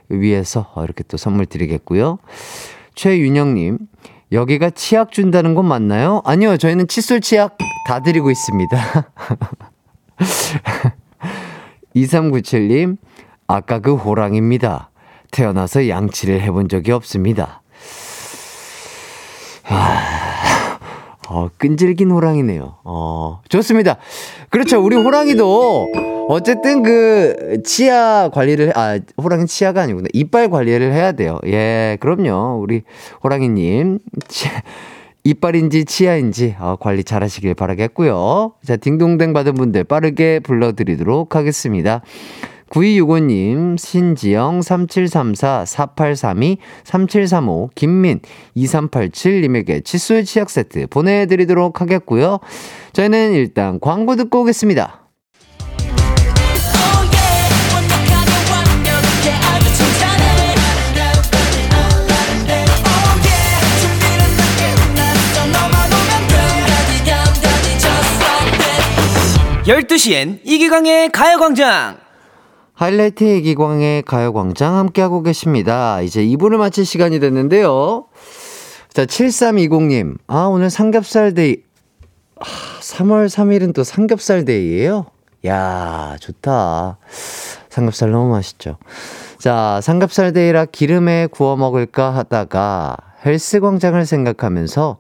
위해서 0.09 0.71
어, 0.75 0.85
이렇게 0.85 1.05
또 1.09 1.17
선물 1.17 1.47
드리겠고요. 1.47 2.19
최윤영님, 2.95 3.79
여기가 4.33 4.71
치약 4.71 5.13
준다는 5.13 5.55
곳 5.55 5.63
맞나요? 5.63 6.23
아니요, 6.25 6.57
저희는 6.57 6.89
칫솔 6.89 7.21
치약 7.21 7.57
다 7.87 8.01
드리고 8.01 8.31
있습니다. 8.31 9.13
2397님, 11.95 12.97
아까 13.47 13.79
그 13.79 13.95
호랑입니다. 13.95 14.91
태어나서 15.31 15.89
양치를 15.89 16.41
해본 16.41 16.69
적이 16.69 16.93
없습니다. 16.93 17.63
어, 21.29 21.49
끈질긴 21.59 22.11
호랑이네요. 22.11 22.77
어, 22.85 23.41
좋습니다. 23.49 23.97
그렇죠. 24.51 24.83
우리 24.83 24.97
호랑이도 24.97 26.27
어쨌든 26.29 26.83
그 26.83 27.62
치아 27.65 28.29
관리를, 28.33 28.73
아, 28.77 28.99
호랑이 29.21 29.47
치아가 29.47 29.83
아니구나. 29.83 30.09
이빨 30.12 30.51
관리를 30.51 30.93
해야 30.93 31.12
돼요. 31.12 31.39
예, 31.47 31.97
그럼요. 32.01 32.61
우리 32.61 32.83
호랑이님. 33.23 33.99
치, 34.29 34.49
이빨인지 35.25 35.87
치아인지 35.87 36.55
어, 36.61 36.77
관리 36.79 37.03
잘 37.03 37.25
하시길 37.25 37.55
바라겠고요. 37.55 38.53
자, 38.65 38.77
딩동댕 38.77 39.33
받은 39.33 39.55
분들 39.55 39.83
빠르게 39.85 40.39
불러드리도록 40.39 41.35
하겠습니다. 41.35 42.03
9265님, 42.71 43.79
신지영, 43.79 44.63
3734, 44.63 45.65
4832, 45.65 46.59
3735, 46.85 47.71
김민, 47.75 48.21
2387님에게 48.57 49.85
칫솔 49.85 50.25
치약 50.25 50.51
세트 50.51 50.89
보내드리도록 50.89 51.81
하겠고요. 51.81 52.41
저희는 52.93 53.33
일단 53.33 53.79
광고 53.81 54.17
듣고 54.17 54.43
오겠습니다. 54.43 55.03
열두 69.67 69.99
시엔 69.99 70.39
이기광의 70.45 71.11
가요광장 71.11 72.06
하이라이트 72.77 73.25
이기광의 73.25 74.03
가요광장 74.03 74.77
함께하고 74.77 75.23
계십니다. 75.23 76.03
이제 76.03 76.23
2부를 76.23 76.59
마칠 76.59 76.85
시간이 76.85 77.21
됐는데요. 77.21 78.05
자, 78.93 79.07
7320님. 79.07 80.19
아, 80.27 80.45
오늘 80.45 80.69
삼겹살 80.69 81.33
데이. 81.33 81.57
아, 82.39 82.45
3월 82.83 83.29
3일은 83.29 83.75
또 83.75 83.83
삼겹살 83.83 84.45
데이예요 84.45 85.07
야, 85.47 86.17
좋다. 86.21 86.99
삼겹살 87.71 88.11
너무 88.11 88.31
맛있죠. 88.31 88.77
자, 89.39 89.81
삼겹살 89.83 90.35
데이라 90.35 90.67
기름에 90.67 91.29
구워 91.31 91.57
먹을까 91.57 92.11
하다가 92.15 92.99
헬스 93.25 93.61
광장을 93.61 94.05
생각하면서 94.05 94.99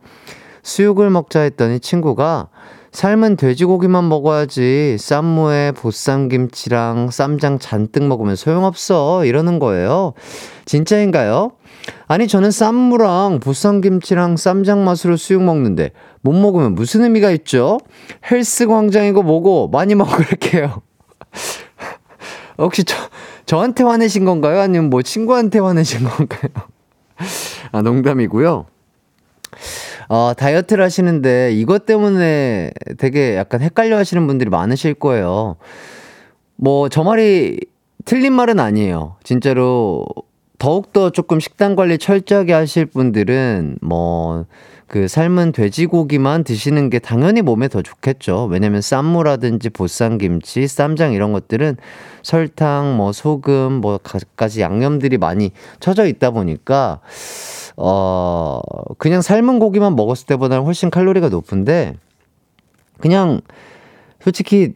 수육을 0.62 1.10
먹자 1.10 1.40
했더니 1.40 1.80
친구가 1.80 2.48
삶은 2.96 3.36
돼지고기만 3.36 4.08
먹어야지 4.08 4.96
쌈무에 4.98 5.72
보쌈김치랑 5.72 7.10
쌈장 7.10 7.58
잔뜩 7.58 8.04
먹으면 8.04 8.36
소용없어 8.36 9.26
이러는 9.26 9.58
거예요. 9.58 10.14
진짜인가요? 10.64 11.52
아니 12.08 12.26
저는 12.26 12.50
쌈무랑 12.50 13.40
보쌈김치랑 13.40 14.38
쌈장 14.38 14.86
맛으로 14.86 15.18
수육 15.18 15.42
먹는데 15.42 15.90
못 16.22 16.32
먹으면 16.32 16.74
무슨 16.74 17.02
의미가 17.02 17.32
있죠? 17.32 17.78
헬스 18.30 18.66
광장이고 18.66 19.22
뭐고 19.22 19.68
많이 19.68 19.94
먹을게요. 19.94 20.80
혹시 22.56 22.82
저, 22.82 22.96
저한테 23.44 23.84
화내신 23.84 24.24
건가요? 24.24 24.58
아니면 24.58 24.88
뭐 24.88 25.02
친구한테 25.02 25.58
화내신 25.58 26.08
건가요? 26.08 26.50
아, 27.72 27.82
농담이고요. 27.82 28.64
어, 30.08 30.32
다이어트를 30.36 30.84
하시는데 30.84 31.52
이것 31.52 31.86
때문에 31.86 32.70
되게 32.98 33.36
약간 33.36 33.60
헷갈려 33.60 33.96
하시는 33.96 34.26
분들이 34.26 34.50
많으실 34.50 34.94
거예요. 34.94 35.56
뭐, 36.56 36.88
저 36.88 37.02
말이 37.02 37.60
틀린 38.04 38.32
말은 38.32 38.60
아니에요. 38.60 39.16
진짜로 39.24 40.06
더욱더 40.58 41.10
조금 41.10 41.40
식단 41.40 41.76
관리 41.76 41.98
철저하게 41.98 42.52
하실 42.52 42.86
분들은 42.86 43.78
뭐, 43.82 44.46
그 44.86 45.08
삶은 45.08 45.52
돼지고기만 45.52 46.44
드시는 46.44 46.90
게 46.90 46.98
당연히 46.98 47.42
몸에 47.42 47.68
더 47.68 47.82
좋겠죠. 47.82 48.44
왜냐면 48.44 48.80
쌈무라든지 48.80 49.70
보쌈김치, 49.70 50.68
쌈장 50.68 51.12
이런 51.12 51.32
것들은 51.32 51.76
설탕, 52.22 52.96
뭐 52.96 53.12
소금, 53.12 53.72
뭐 53.74 53.98
가지 54.36 54.60
양념들이 54.60 55.18
많이 55.18 55.50
쳐져 55.80 56.06
있다 56.06 56.30
보니까 56.30 57.00
어, 57.76 58.60
그냥 58.98 59.20
삶은 59.22 59.58
고기만 59.58 59.96
먹었을 59.96 60.26
때보다는 60.26 60.64
훨씬 60.64 60.90
칼로리가 60.90 61.28
높은데, 61.28 61.94
그냥, 62.98 63.40
솔직히, 64.20 64.74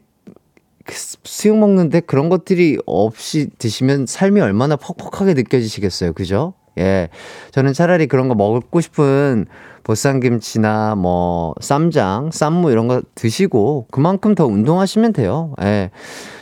그 0.84 0.94
수육 1.24 1.56
먹는데 1.58 2.00
그런 2.00 2.28
것들이 2.28 2.78
없이 2.84 3.48
드시면 3.58 4.06
삶이 4.06 4.40
얼마나 4.40 4.76
퍽퍽하게 4.76 5.34
느껴지시겠어요. 5.34 6.12
그죠? 6.12 6.54
예. 6.78 7.08
저는 7.52 7.72
차라리 7.72 8.06
그런 8.06 8.28
거 8.28 8.34
먹고 8.34 8.80
싶은 8.80 9.46
보쌈김치나 9.82 10.94
뭐, 10.96 11.54
쌈장, 11.60 12.30
쌈무 12.32 12.70
이런 12.70 12.88
거 12.88 13.02
드시고 13.14 13.86
그만큼 13.90 14.34
더 14.34 14.46
운동하시면 14.46 15.12
돼요. 15.12 15.54
예. 15.62 15.90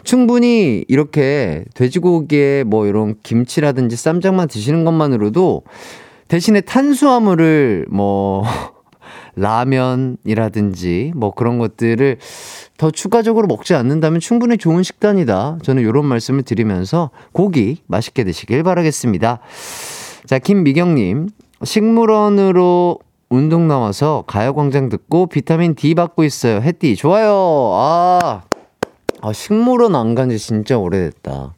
충분히 0.04 0.84
이렇게 0.88 1.64
돼지고기에 1.74 2.64
뭐 2.64 2.86
이런 2.86 3.14
김치라든지 3.22 3.96
쌈장만 3.96 4.48
드시는 4.48 4.84
것만으로도 4.84 5.62
대신에 6.28 6.60
탄수화물을 6.60 7.86
뭐 7.90 8.44
라면이라든지 9.36 11.12
뭐 11.14 11.30
그런 11.32 11.58
것들을 11.58 12.18
더 12.76 12.90
추가적으로 12.90 13.46
먹지 13.46 13.74
않는다면 13.74 14.20
충분히 14.20 14.58
좋은 14.58 14.82
식단이다. 14.82 15.58
저는 15.62 15.82
이런 15.82 16.04
말씀을 16.06 16.42
드리면서 16.42 17.10
고기 17.32 17.82
맛있게 17.86 18.24
드시길 18.24 18.62
바라겠습니다. 18.62 19.40
자, 20.26 20.38
김미경님. 20.38 21.28
식물원으로 21.64 22.98
운동 23.30 23.68
나와서 23.68 24.24
가요광장 24.26 24.88
듣고 24.88 25.26
비타민 25.26 25.74
D 25.74 25.94
받고 25.94 26.24
있어요. 26.24 26.60
햇띠, 26.60 26.96
좋아요. 26.96 27.72
아, 27.74 28.42
아 29.20 29.32
식물원 29.32 29.94
안 29.94 30.14
간 30.14 30.30
지 30.30 30.38
진짜 30.38 30.78
오래됐다. 30.78 31.54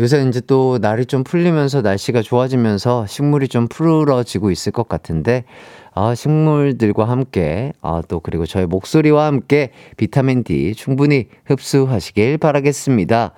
요새 0.00 0.26
이제 0.28 0.40
또 0.46 0.78
날이 0.80 1.06
좀 1.06 1.22
풀리면서 1.22 1.80
날씨가 1.82 2.22
좋아지면서 2.22 3.06
식물이 3.06 3.46
좀 3.48 3.68
푸르러지고 3.68 4.50
있을 4.50 4.72
것 4.72 4.88
같은데, 4.88 5.44
아, 5.94 6.14
식물들과 6.16 7.04
함께, 7.08 7.72
아, 7.80 8.02
또 8.08 8.18
그리고 8.18 8.44
저의 8.46 8.66
목소리와 8.66 9.26
함께 9.26 9.70
비타민 9.96 10.42
D 10.42 10.74
충분히 10.74 11.28
흡수하시길 11.46 12.38
바라겠습니다. 12.38 13.32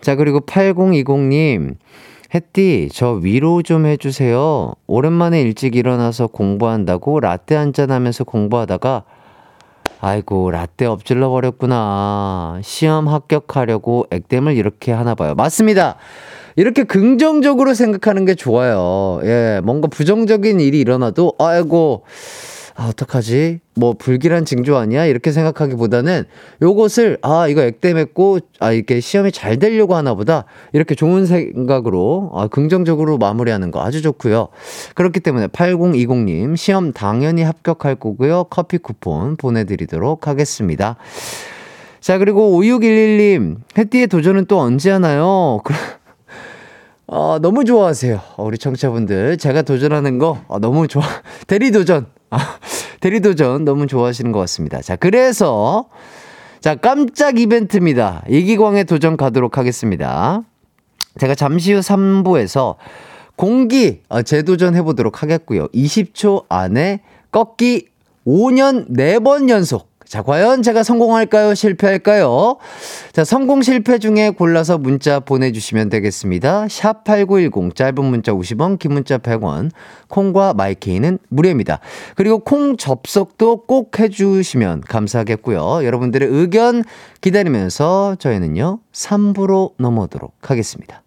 자, 0.00 0.14
그리고 0.14 0.40
8020님, 0.40 1.74
햇띠, 2.34 2.88
저 2.90 3.10
위로 3.10 3.62
좀 3.62 3.84
해주세요. 3.84 4.72
오랜만에 4.86 5.42
일찍 5.42 5.76
일어나서 5.76 6.28
공부한다고 6.28 7.20
라떼 7.20 7.54
한잔 7.54 7.90
하면서 7.90 8.24
공부하다가 8.24 9.04
아이고, 10.00 10.50
라떼 10.50 10.86
엎질러 10.86 11.28
버렸구나. 11.28 12.58
시험 12.62 13.06
합격하려고 13.06 14.06
액땜을 14.10 14.56
이렇게 14.56 14.92
하나 14.92 15.14
봐요. 15.14 15.34
맞습니다. 15.34 15.96
이렇게 16.56 16.84
긍정적으로 16.84 17.74
생각하는 17.74 18.24
게 18.24 18.34
좋아요. 18.34 19.20
예, 19.24 19.60
뭔가 19.62 19.88
부정적인 19.88 20.58
일이 20.58 20.80
일어나도, 20.80 21.34
아이고, 21.38 22.04
아, 22.74 22.88
어떡하지? 22.88 23.60
뭐, 23.74 23.94
불길한 23.94 24.44
징조 24.44 24.76
아니야? 24.76 25.04
이렇게 25.04 25.30
생각하기보다는 25.30 26.24
요것을, 26.62 27.18
아, 27.22 27.46
이거 27.48 27.62
액땜했고, 27.62 28.38
아, 28.60 28.72
이렇게 28.72 29.00
시험이 29.00 29.30
잘 29.30 29.58
되려고 29.58 29.94
하나 29.94 30.14
보다. 30.14 30.44
이렇게 30.72 30.94
좋은 30.94 31.26
생각으로, 31.26 32.30
아, 32.34 32.48
긍정적으로 32.48 33.18
마무리하는 33.18 33.70
거 33.70 33.82
아주 33.84 34.00
좋고요. 34.00 34.48
그렇기 34.94 35.20
때문에 35.20 35.48
8020 35.48 36.24
님, 36.24 36.56
시험 36.56 36.92
당연히 36.92 37.42
합격할 37.42 37.96
거고요. 37.96 38.44
커피 38.44 38.78
쿠폰 38.78 39.36
보내 39.36 39.64
드리도록 39.64 40.26
하겠습니다. 40.26 40.96
자, 42.00 42.18
그리고 42.18 42.60
5611님, 42.60 43.58
해띠의 43.78 44.08
도전은 44.08 44.46
또 44.46 44.58
언제 44.58 44.90
하나요? 44.90 45.60
어, 47.06 47.38
너무 47.40 47.64
좋아하세요. 47.64 48.20
우리 48.38 48.58
청취자분들. 48.58 49.36
제가 49.38 49.62
도전하는 49.62 50.18
거 50.18 50.42
어, 50.48 50.58
너무 50.58 50.88
좋아. 50.88 51.02
대리도전. 51.46 52.06
아, 52.30 52.58
대리도전 53.00 53.64
너무 53.64 53.86
좋아하시는 53.86 54.32
것 54.32 54.38
같습니다. 54.40 54.80
자, 54.80 54.96
그래서, 54.96 55.88
자, 56.60 56.74
깜짝 56.76 57.38
이벤트입니다. 57.38 58.24
이기광의 58.28 58.84
도전 58.84 59.16
가도록 59.16 59.58
하겠습니다. 59.58 60.42
제가 61.18 61.34
잠시 61.34 61.74
후 61.74 61.80
3부에서 61.80 62.76
공기 63.36 64.00
어, 64.08 64.22
재도전 64.22 64.76
해보도록 64.76 65.22
하겠고요. 65.22 65.68
20초 65.68 66.44
안에 66.48 67.00
꺾기 67.30 67.88
5년 68.26 68.88
4번 68.96 69.48
연속. 69.50 69.91
자, 70.12 70.20
과연 70.20 70.60
제가 70.60 70.82
성공할까요? 70.82 71.54
실패할까요? 71.54 72.58
자, 73.12 73.24
성공 73.24 73.62
실패 73.62 73.98
중에 73.98 74.28
골라서 74.28 74.76
문자 74.76 75.20
보내주시면 75.20 75.88
되겠습니다. 75.88 76.68
샵 76.68 77.04
8910, 77.04 77.74
짧은 77.74 78.04
문자 78.04 78.32
50원, 78.32 78.78
긴 78.78 78.92
문자 78.92 79.16
100원, 79.16 79.70
콩과 80.08 80.52
마이케이는 80.52 81.18
무료입니다. 81.30 81.80
그리고 82.14 82.40
콩 82.40 82.76
접속도 82.76 83.62
꼭 83.64 83.98
해주시면 83.98 84.82
감사하겠고요. 84.82 85.82
여러분들의 85.82 86.28
의견 86.28 86.84
기다리면서 87.22 88.16
저희는요, 88.18 88.80
3부로 88.92 89.72
넘어오도록 89.78 90.34
하겠습니다. 90.42 91.01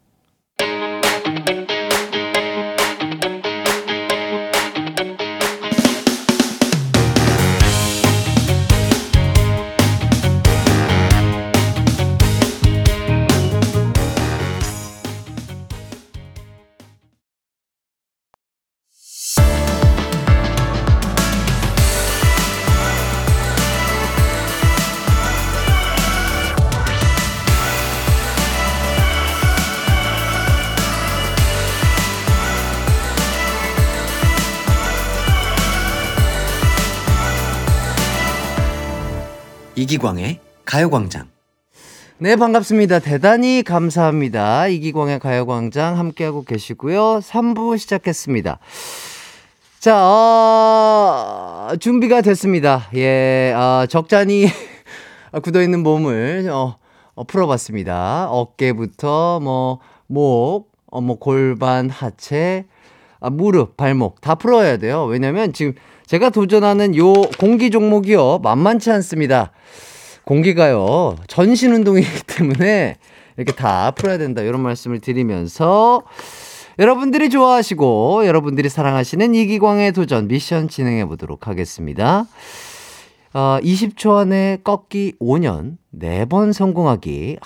이기광의 39.86 40.40
가요광장. 40.66 41.28
네, 42.18 42.36
반갑습니다. 42.36 42.98
대단히 43.00 43.62
감사합니다. 43.62 44.68
이기광의 44.68 45.20
가요광장 45.20 46.00
함께하고 46.00 46.44
계시고요. 46.44 47.20
3부 47.20 47.78
시작했습니다. 47.78 48.58
자, 49.80 49.96
어, 50.04 51.76
준비가 51.80 52.22
됐습니다. 52.22 52.90
예, 52.96 53.54
아, 53.56 53.86
적잖이 53.88 54.48
굳어있는 55.44 55.84
몸을, 55.84 56.50
어, 56.52 56.78
어, 57.14 57.24
풀어봤습니다. 57.26 58.28
어깨부터, 58.32 59.40
뭐, 59.44 59.80
목, 60.08 60.72
어, 60.88 61.00
뭐, 61.00 61.20
골반, 61.20 61.92
하체, 61.92 62.66
아, 63.20 63.30
무릎, 63.30 63.78
발목 63.78 64.20
다 64.20 64.34
풀어야 64.34 64.78
돼요. 64.78 65.06
왜냐면 65.06 65.54
지금 65.54 65.74
제가 66.06 66.30
도전하는 66.30 66.96
요 66.96 67.14
공기 67.40 67.72
종목이요. 67.72 68.40
만만치 68.44 68.92
않습니다. 68.92 69.52
공기가요. 70.24 71.16
전신 71.28 71.74
운동이기 71.74 72.08
때문에 72.28 72.98
이렇게 73.38 73.52
다 73.52 73.92
풀어야 73.92 74.18
된다. 74.18 74.42
이런 74.42 74.62
말씀을 74.62 75.00
드리면서 75.00 76.04
여러분들이 76.78 77.30
좋아하시고 77.30 78.26
여러분들이 78.28 78.70
사랑하시는 78.70 79.34
이기광의 79.34 79.94
도전 79.94 80.28
미션 80.28 80.68
진행해 80.68 81.06
보도록 81.06 81.48
하겠습니다. 81.48 82.26
어, 83.34 83.58
20초 83.62 84.16
안에 84.16 84.60
꺾기 84.64 85.14
5년, 85.20 85.78
4번 85.98 86.54
성공하기. 86.54 87.38
아, 87.42 87.46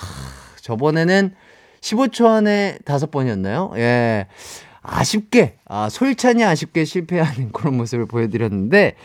저번에는 0.62 1.34
15초 1.82 2.28
안에 2.28 2.78
5번이었나요? 2.86 3.76
예. 3.78 4.28
아쉽게, 4.82 5.58
아, 5.66 5.90
솔찬이 5.90 6.44
아쉽게 6.44 6.86
실패하는 6.86 7.52
그런 7.54 7.78
모습을 7.78 8.06
보여드렸는데, 8.06 8.96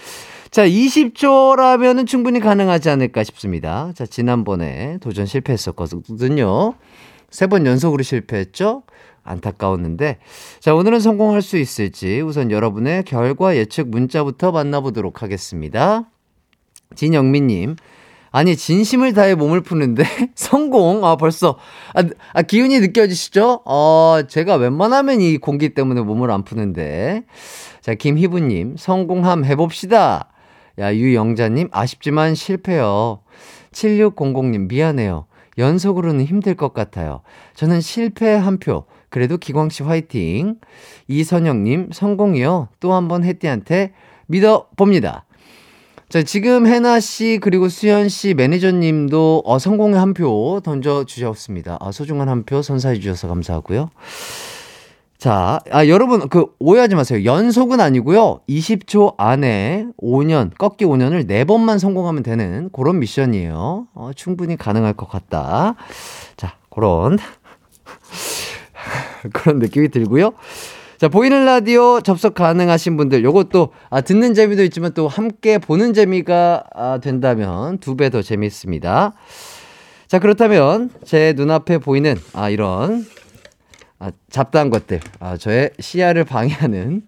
자, 0.51 0.67
20초라면은 0.67 2.07
충분히 2.07 2.39
가능하지 2.41 2.89
않을까 2.91 3.25
싶습니다. 3.25 3.93
자, 3.95 4.07
지난번에 4.07 4.99
도전 5.01 5.27
실패했었거든요. 5.27 6.75
세 7.31 7.47
번 7.49 7.67
연속으로 7.67 8.05
실패했죠? 8.05 8.85
안타까웠는데. 9.25 10.19
자, 10.61 10.75
오늘은 10.75 11.01
성공할 11.01 11.43
수 11.43 11.57
있을지 11.57 12.21
우선 12.21 12.53
여러분의 12.53 13.03
결과 13.05 13.57
예측 13.57 13.89
문자부터 13.89 14.53
만나보도록 14.53 15.23
하겠습니다. 15.23 16.05
진영민님, 16.95 17.75
아니, 18.37 18.57
진심을 18.57 19.13
다해 19.13 19.37
몸을 19.37 19.61
푸는데, 19.61 20.03
성공! 20.35 21.05
아, 21.05 21.15
벌써, 21.15 21.57
아, 21.95 22.03
아, 22.33 22.43
기운이 22.43 22.81
느껴지시죠? 22.81 23.61
어, 23.65 24.23
제가 24.27 24.57
웬만하면 24.57 25.21
이 25.21 25.39
공기 25.39 25.69
때문에 25.69 26.01
몸을 26.01 26.33
안 26.33 26.43
푸는데. 26.43 27.23
자, 27.81 27.95
김희부님, 27.95 28.75
성공함 28.77 29.45
해봅시다. 29.45 30.33
야, 30.81 30.93
유영자님, 30.93 31.69
아쉽지만 31.71 32.35
실패요. 32.35 33.21
7600님, 33.71 34.67
미안해요. 34.69 35.27
연속으로는 35.57 36.25
힘들 36.25 36.57
것 36.57 36.75
같아요. 36.75 37.21
저는 37.55 37.81
실패 37.81 38.35
한 38.35 38.59
표. 38.59 38.87
그래도 39.11 39.37
기광씨 39.37 39.85
화이팅. 39.85 40.57
이선영님, 41.07 41.91
성공이요. 41.93 42.67
또 42.81 42.95
한번 42.95 43.23
혜띠한테 43.23 43.93
믿어봅니다. 44.27 45.25
자, 46.09 46.23
지금 46.23 46.67
혜나 46.67 47.01
씨 47.01 47.39
그리고 47.41 47.69
수현 47.69 48.09
씨 48.09 48.35
매니저님도 48.35 49.43
어, 49.45 49.59
성공의 49.59 49.99
한 49.99 50.15
표 50.15 50.61
던져 50.63 51.05
주셨습니다. 51.05 51.77
아, 51.81 51.91
소중한 51.91 52.29
한 52.29 52.45
표 52.45 52.63
선사해 52.63 53.01
주셔서 53.01 53.27
감사하고요. 53.29 53.91
자, 55.19 55.59
아, 55.73 55.89
여러분 55.89 56.29
그 56.29 56.47
오해하지 56.61 56.95
마세요. 56.95 57.25
연속은 57.25 57.81
아니고요. 57.81 58.41
20초 58.49 59.15
안에 59.17 59.87
5년 60.01 60.57
꺾기 60.57 60.85
5년을 60.85 61.27
4 61.27 61.45
번만 61.47 61.79
성공하면 61.81 62.23
되는 62.23 62.69
그런 62.73 63.01
미션이에요. 63.01 63.89
어, 63.95 64.11
충분히 64.15 64.57
가능할 64.57 64.93
것 64.93 65.09
같다. 65.09 65.75
자, 66.37 66.55
그런 66.71 67.19
그런 69.33 69.59
느낌이 69.59 69.89
들고요. 69.89 70.33
자, 70.99 71.09
보이는 71.09 71.45
라디오 71.45 72.01
접속 72.01 72.35
가능하신 72.35 72.97
분들, 72.97 73.25
요것도, 73.25 73.73
아, 73.91 74.01
듣는 74.01 74.35
재미도 74.35 74.63
있지만 74.65 74.93
또 74.95 75.09
함께 75.09 75.59
보는 75.59 75.93
재미가 75.93 76.65
아, 76.75 76.99
된다면 77.03 77.79
두 77.79 77.97
배 77.97 78.11
더 78.11 78.23
재밌습니다. 78.23 79.13
자, 80.07 80.19
그렇다면 80.21 80.91
제 81.05 81.33
눈앞에 81.37 81.79
보이는, 81.79 82.17
아, 82.33 82.49
이런, 82.49 83.07
아, 83.99 84.11
잡다한 84.31 84.71
것들, 84.71 85.01
아, 85.19 85.37
저의 85.37 85.71
시야를 85.81 86.25
방해하는, 86.25 87.03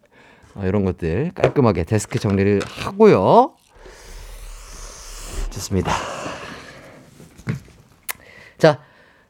아, 0.55 0.67
이런 0.67 0.85
것들 0.85 1.31
깔끔하게 1.35 1.85
데스크 1.85 2.19
정리를 2.19 2.61
하고요. 2.67 3.55
좋습니다. 5.51 5.93
자, 8.59 8.81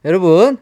여러분. 0.03 0.57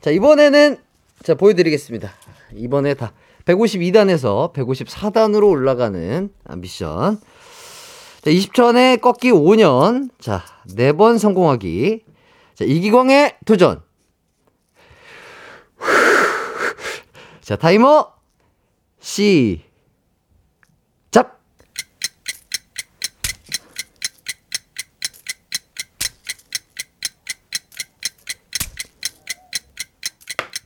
자, 0.00 0.10
이번에는, 0.10 0.76
자, 1.22 1.34
보여드리겠습니다. 1.34 2.10
이번에 2.56 2.94
다 2.94 3.12
152단에서 3.44 4.52
154단으로 4.52 5.48
올라가는 5.48 6.30
아, 6.44 6.56
미션. 6.56 7.20
자, 8.22 8.30
20초 8.30 8.66
안에 8.68 8.96
꺾기 8.98 9.32
5년. 9.32 10.10
자, 10.20 10.44
4번 10.68 11.18
성공하기. 11.18 12.04
자, 12.54 12.64
이기광의 12.64 13.38
도전. 13.44 13.82
자, 17.40 17.56
타이머 17.56 18.12
시 19.00 19.64
작. 21.10 21.40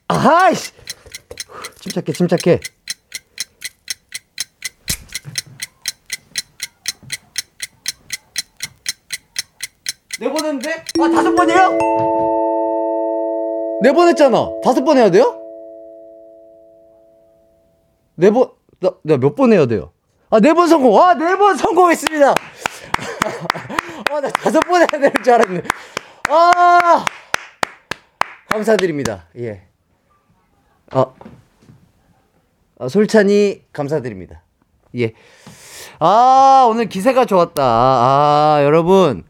아하이씨. 0.09 0.76
침착해, 1.87 2.13
침착해. 2.13 2.61
네번 10.21 10.37
했는데? 10.45 10.85
아, 10.99 11.09
다섯 11.11 11.35
번이에요? 11.35 11.79
네번 13.83 14.09
했잖아. 14.09 14.49
다섯 14.65 14.83
번 14.85 14.97
해야 14.97 15.11
돼요? 15.11 15.41
네 18.15 18.31
번, 18.31 18.51
나, 18.81 18.93
나몇번 19.03 19.53
해야 19.53 19.67
돼요? 19.67 19.93
아, 20.31 20.41
네 20.41 20.55
번 20.55 20.69
성공. 20.69 20.99
아, 21.01 21.15
네 21.15 21.37
번 21.37 21.57
성공했습니다. 21.57 22.31
아, 24.11 24.21
나 24.21 24.29
다섯 24.31 24.61
번 24.61 24.77
해야 24.81 24.87
되는 24.87 25.13
줄 25.23 25.33
알았네. 25.35 25.63
아, 26.31 27.05
감사드립니다. 28.49 29.27
예. 29.39 29.69
어. 30.95 31.01
아, 31.03 31.15
솔찬이 32.89 33.63
감사드립니다. 33.73 34.43
예. 34.99 35.13
아, 35.99 36.67
오늘 36.69 36.89
기세가 36.89 37.25
좋았다. 37.25 37.63
아, 37.63 38.59
여러분. 38.63 39.25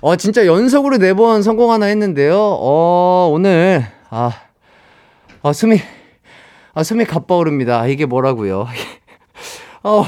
어, 0.00 0.16
진짜 0.16 0.46
연속으로 0.46 0.98
네 0.98 1.12
번 1.14 1.42
성공 1.42 1.70
하나 1.70 1.86
했는데요. 1.86 2.36
어, 2.36 3.28
오늘, 3.32 3.84
아, 4.10 4.32
아, 5.42 5.52
숨이, 5.52 5.80
아, 6.74 6.82
숨이 6.82 7.04
가빠오릅니다. 7.04 7.80
아, 7.80 7.86
이게 7.86 8.04
뭐라고요. 8.06 8.66
어, 9.84 10.04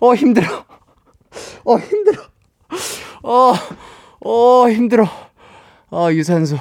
어, 0.00 0.14
힘들어. 0.14 0.46
어, 1.64 1.76
힘들어. 1.78 2.22
어, 3.22 3.52
어, 4.24 4.68
힘들어. 4.68 5.06
아, 5.90 6.10
유산소. 6.12 6.58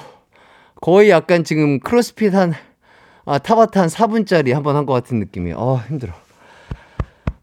거의 0.80 1.10
약간 1.10 1.44
지금 1.44 1.80
크로스핏 1.80 2.34
한, 2.34 2.54
아, 3.26 3.38
타바타 3.38 3.82
한 3.82 3.88
4분짜리 3.90 4.52
한번 4.54 4.76
한 4.76 4.86
것 4.86 4.94
같은 4.94 5.20
느낌이에요. 5.20 5.58
아, 5.60 5.86
힘들어. 5.88 6.14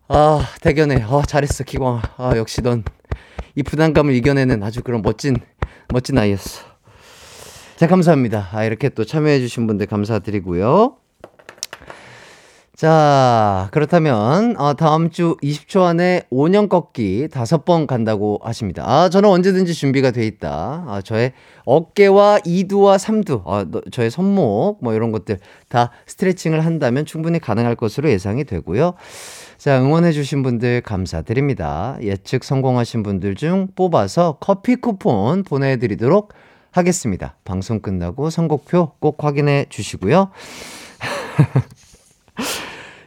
아, 0.08 0.44
대견해. 0.60 1.02
아, 1.06 1.22
잘했어, 1.26 1.64
기광아. 1.64 2.02
아, 2.16 2.36
역시 2.36 2.62
넌 2.62 2.84
이 3.54 3.62
부담감을 3.64 4.14
이겨내는 4.14 4.62
아주 4.62 4.84
그런 4.84 5.02
멋진, 5.02 5.36
멋진 5.88 6.16
아이였어. 6.16 6.64
자, 7.74 7.88
감사합니다. 7.88 8.50
아, 8.52 8.64
이렇게 8.64 8.88
또 8.88 9.04
참여해주신 9.04 9.66
분들 9.66 9.86
감사드리고요. 9.86 10.96
자, 12.78 13.68
그렇다면, 13.72 14.54
어, 14.56 14.74
다음 14.74 15.10
주 15.10 15.36
20초 15.42 15.82
안에 15.82 16.22
5년 16.30 16.68
꺾기 16.68 17.26
다섯 17.28 17.64
번 17.64 17.88
간다고 17.88 18.38
하십니다. 18.44 18.84
아, 18.88 19.08
저는 19.08 19.28
언제든지 19.28 19.74
준비가 19.74 20.12
돼 20.12 20.24
있다. 20.24 20.84
아, 20.86 21.00
저의 21.04 21.32
어깨와 21.64 22.38
2두와 22.46 22.96
3두, 22.96 23.42
아, 23.48 23.66
너- 23.68 23.80
저의 23.90 24.12
손목, 24.12 24.78
뭐 24.80 24.94
이런 24.94 25.10
것들 25.10 25.40
다 25.68 25.90
스트레칭을 26.06 26.64
한다면 26.64 27.04
충분히 27.04 27.40
가능할 27.40 27.74
것으로 27.74 28.10
예상이 28.10 28.44
되고요. 28.44 28.94
자, 29.56 29.80
응원해 29.80 30.12
주신 30.12 30.44
분들 30.44 30.82
감사드립니다. 30.82 31.98
예측 32.00 32.44
성공하신 32.44 33.02
분들 33.02 33.34
중 33.34 33.66
뽑아서 33.74 34.36
커피 34.38 34.76
쿠폰 34.76 35.42
보내 35.42 35.78
드리도록 35.78 36.32
하겠습니다. 36.70 37.34
방송 37.44 37.80
끝나고 37.80 38.30
선곡표 38.30 38.92
꼭 39.00 39.24
확인해 39.24 39.66
주시고요. 39.68 40.30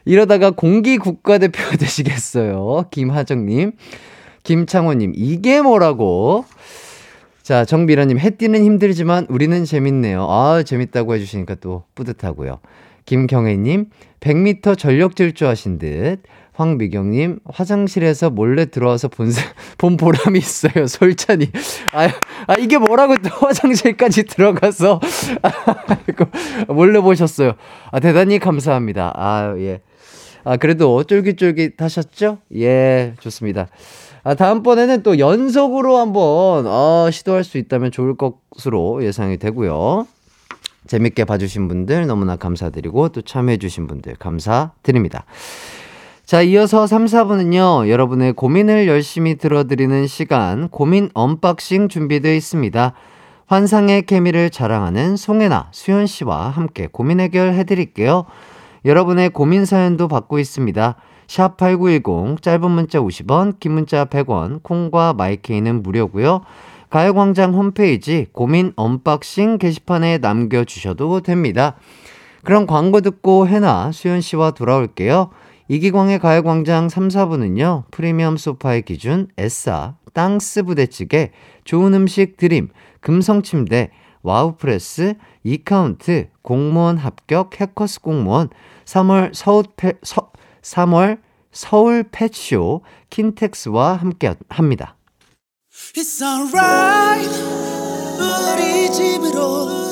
이러다가 0.04 0.50
공기 0.50 0.98
국가대표 0.98 1.62
되시겠어요. 1.78 2.86
김하정님, 2.90 3.72
김창호님, 4.42 5.12
이게 5.14 5.60
뭐라고? 5.60 6.44
자, 7.42 7.64
정미라님, 7.64 8.18
해띠는 8.18 8.62
힘들지만 8.64 9.26
우리는 9.28 9.64
재밌네요. 9.64 10.26
아, 10.28 10.62
재밌다고 10.62 11.14
해주시니까 11.14 11.56
또 11.56 11.84
뿌듯하고요. 11.94 12.60
김경혜님, 13.04 13.86
100m 14.20 14.78
전력 14.78 15.16
질주하신 15.16 15.78
듯. 15.78 16.22
황미경님, 16.54 17.40
화장실에서 17.46 18.30
몰래 18.30 18.66
들어와서 18.66 19.08
본, 19.08 19.30
사- 19.30 19.42
본 19.78 19.96
보람이 19.96 20.38
있어요. 20.38 20.86
솔찬이. 20.86 21.50
아, 21.92 22.08
아, 22.46 22.54
이게 22.58 22.76
뭐라고 22.78 23.16
또 23.16 23.28
화장실까지 23.30 24.24
들어가서. 24.24 25.00
아이고, 25.88 26.26
몰래 26.74 27.00
보셨어요. 27.00 27.54
아, 27.90 28.00
대단히 28.00 28.38
감사합니다. 28.38 29.12
아, 29.16 29.54
예. 29.58 29.80
아, 30.44 30.56
그래도 30.58 31.02
쫄깃쫄깃 31.04 31.80
하셨죠? 31.80 32.38
예, 32.56 33.14
좋습니다. 33.20 33.68
아, 34.24 34.34
다음번에는 34.34 35.02
또 35.02 35.18
연속으로 35.18 35.96
한번, 35.98 36.66
어, 36.66 37.08
시도할 37.10 37.44
수 37.44 37.56
있다면 37.58 37.90
좋을 37.92 38.14
것으로 38.16 39.02
예상이 39.04 39.38
되고요. 39.38 40.06
재밌게 40.86 41.24
봐주신 41.24 41.68
분들 41.68 42.06
너무나 42.08 42.36
감사드리고 42.36 43.10
또 43.10 43.22
참여해주신 43.22 43.86
분들 43.86 44.16
감사드립니다. 44.16 45.24
자, 46.32 46.40
이어서 46.40 46.86
3, 46.86 47.04
4부는요, 47.04 47.90
여러분의 47.90 48.32
고민을 48.32 48.88
열심히 48.88 49.34
들어드리는 49.34 50.06
시간, 50.06 50.70
고민 50.70 51.10
언박싱 51.12 51.90
준비되어 51.90 52.32
있습니다. 52.32 52.94
환상의 53.44 54.06
케미를 54.06 54.48
자랑하는 54.48 55.16
송해나, 55.16 55.68
수현 55.72 56.06
씨와 56.06 56.48
함께 56.48 56.88
고민 56.90 57.20
해결해 57.20 57.64
드릴게요. 57.64 58.24
여러분의 58.86 59.28
고민 59.28 59.66
사연도 59.66 60.08
받고 60.08 60.38
있습니다. 60.38 60.96
샵 61.26 61.58
8910, 61.58 62.40
짧은 62.40 62.70
문자 62.70 62.98
50원, 62.98 63.60
긴 63.60 63.72
문자 63.72 64.06
100원, 64.06 64.62
콩과 64.62 65.12
마이케이는 65.12 65.82
무료고요. 65.82 66.40
가요광장 66.88 67.52
홈페이지 67.52 68.26
고민 68.32 68.72
언박싱 68.76 69.58
게시판에 69.58 70.16
남겨주셔도 70.16 71.20
됩니다. 71.20 71.74
그럼 72.42 72.66
광고 72.66 73.02
듣고 73.02 73.48
해나 73.48 73.92
수현 73.92 74.22
씨와 74.22 74.52
돌아올게요. 74.52 75.28
이기광의 75.68 76.18
가요광장 76.18 76.88
3, 76.88 77.08
4부는요. 77.08 77.84
프리미엄 77.90 78.36
소파의 78.36 78.82
기준 78.82 79.28
에싸, 79.38 79.96
땅스 80.12 80.64
부대찌개, 80.64 81.30
좋은 81.64 81.94
음식 81.94 82.36
드림, 82.36 82.68
금성침대, 83.00 83.90
와우프레스, 84.22 85.14
이카운트, 85.44 86.28
공무원 86.42 86.96
합격 86.96 87.60
해커스 87.60 88.00
공무원, 88.00 88.50
3월 88.84 89.34
서울 89.34 89.64
패, 89.76 89.94
서, 90.02 90.30
3월 90.62 91.18
서울 91.50 92.04
펫쇼 92.10 92.82
킨텍스와 93.10 93.94
함께 93.94 94.34
합니다. 94.48 94.96
It's 95.94 96.22
alright 96.22 97.30
우리 98.18 98.90
집으로 98.92 99.91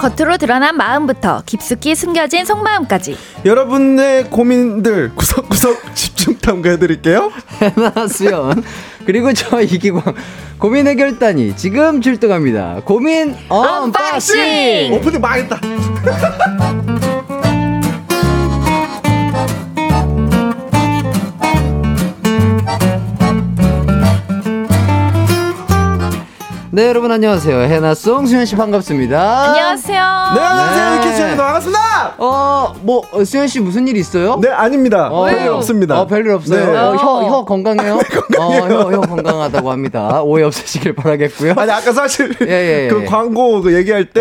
겉으로 0.00 0.38
드러난 0.38 0.76
마음부터 0.78 1.42
깊숙이 1.44 1.94
숨겨진 1.94 2.46
속마음까지 2.46 3.16
여러분의 3.44 4.24
고민들 4.30 5.14
구석구석 5.14 5.94
집중 5.94 6.38
탐구해드릴게요. 6.38 7.30
해나 7.60 8.08
수현 8.08 8.62
그리고 9.04 9.32
저 9.34 9.60
이기광 9.60 10.02
고민 10.58 10.86
해결단이 10.86 11.54
지금 11.56 12.00
출동합니다. 12.00 12.80
고민 12.84 13.36
언박싱. 13.48 14.92
오프닝 14.94 15.20
망했다. 15.20 15.60
네 26.72 26.86
여러분 26.86 27.10
안녕하세요. 27.10 27.62
해나송 27.62 28.26
수연 28.26 28.46
씨 28.46 28.54
반갑습니다. 28.54 29.42
안녕하세요 29.48 29.94
네, 30.34 30.40
안녕하세요. 30.40 30.84
네. 30.90 30.94
이렇게 30.94 31.12
수현입니다. 31.16 31.44
반갑습니다. 31.44 32.14
어 32.18 32.50
뭐 32.82 33.02
어, 33.12 33.24
수연 33.24 33.48
씨 33.48 33.58
무슨 33.60 33.88
일 33.88 33.96
있어요? 33.96 34.38
네, 34.40 34.48
아닙니다. 34.48 35.08
어, 35.08 35.24
별일 35.24 35.48
없습니다. 35.48 36.00
어, 36.00 36.06
별일 36.06 36.30
없어요. 36.30 36.72
네. 36.72 36.78
어, 36.78 36.94
혀, 36.94 37.22
혀 37.28 37.44
건강해요? 37.44 37.96
어, 38.38 38.50
혀, 38.68 38.90
혀 38.92 39.00
건강하다고 39.00 39.70
합니다. 39.70 40.22
오해 40.22 40.44
없으시길 40.44 40.94
바라겠고요. 40.94 41.54
아니 41.56 41.72
아까 41.72 41.92
사실 41.92 42.32
예, 42.42 42.84
예, 42.84 42.88
그 42.88 43.02
예. 43.02 43.04
광고 43.06 43.60
그 43.62 43.74
얘기할 43.74 44.04
때 44.06 44.20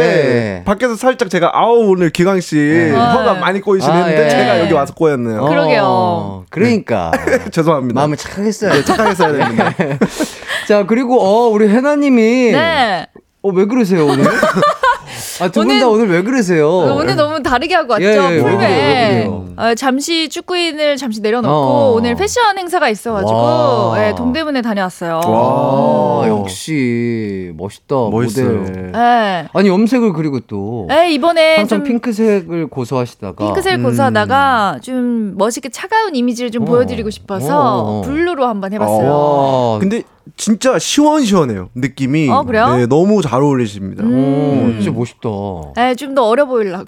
예. 0.59 0.63
밖에서 0.65 0.95
살짝 0.95 1.29
제가 1.29 1.51
아우 1.53 1.91
오늘 1.91 2.09
기광 2.09 2.41
씨 2.41 2.89
혀가 2.91 3.35
많이 3.35 3.61
꼬이시네 3.61 3.93
아, 3.93 3.97
했는데 3.97 4.25
예. 4.25 4.29
제가 4.29 4.59
여기 4.61 4.73
와서 4.73 4.93
꼬였네요. 4.95 5.41
어, 5.43 5.49
그러게요. 5.49 6.45
그러니까. 6.49 7.11
죄송합니다. 7.51 7.99
마음을 8.01 8.17
착하게 8.17 8.51
써야 8.51 8.71
돼. 8.73 8.83
착하게 8.83 9.13
써야 9.15 9.31
됩니다. 9.33 9.71
자, 10.67 10.85
그리고, 10.85 11.19
어, 11.19 11.47
우리 11.47 11.67
해나 11.67 11.95
님이. 11.95 12.38
네 12.51 13.07
어, 13.41 13.49
왜 13.51 13.65
그러세요, 13.65 14.05
오늘? 14.05 14.25
아, 15.41 15.47
두 15.49 15.63
분 15.63 15.79
다 15.79 15.87
오늘 15.87 16.09
왜 16.09 16.21
그러세요? 16.21 16.69
오늘 16.69 17.15
너무 17.15 17.41
다르게 17.41 17.73
하고 17.73 17.93
왔죠 17.93 18.05
예, 18.05 18.37
예, 18.37 18.41
그래요? 18.41 19.45
어, 19.57 19.73
잠시 19.75 20.27
축구인을 20.29 20.97
잠시 20.97 21.21
내려놓고 21.21 21.53
어. 21.55 21.91
오늘 21.93 22.15
패션 22.15 22.57
행사가 22.57 22.89
있어가지고 22.89 23.33
와. 23.33 24.05
예, 24.07 24.13
동대문에 24.15 24.61
다녀왔어요 24.61 25.21
아, 25.23 25.27
와. 25.29 26.08
역시, 26.27 27.51
멋있다. 27.55 27.95
멋있어요. 28.11 28.59
모델. 28.59 28.91
예. 28.95 29.47
아니, 29.53 29.69
염색을 29.69 30.13
그리고 30.13 30.39
또. 30.41 30.87
예, 30.91 31.09
이번에 31.11 31.57
항상 31.57 31.79
좀 31.79 31.87
핑크색을 31.87 32.67
고수하시다가. 32.67 33.45
핑크색 33.45 33.75
음. 33.75 33.83
고수하다가 33.83 34.79
좀 34.81 35.35
멋있게 35.37 35.69
차가운 35.69 36.15
이미지를 36.15 36.51
좀 36.51 36.63
어. 36.63 36.65
보여드리고 36.65 37.09
싶어서 37.09 37.59
어, 37.59 37.99
어. 37.99 38.01
블루로 38.01 38.45
한번 38.45 38.73
해봤어요. 38.73 39.09
와. 39.11 39.79
근데 39.79 40.03
진짜 40.37 40.77
시원시원해요. 40.79 41.69
느낌이. 41.75 42.29
어, 42.29 42.43
그래요? 42.43 42.75
네, 42.75 42.85
너무 42.85 43.21
잘 43.21 43.41
어울리십니다. 43.41 44.03
음. 44.03 44.75
오, 44.77 44.81
진짜 44.81 44.91
멋있다. 44.97 45.29
예, 45.89 45.95
좀더 45.95 46.23
어려 46.27 46.45
보이려고. 46.45 46.85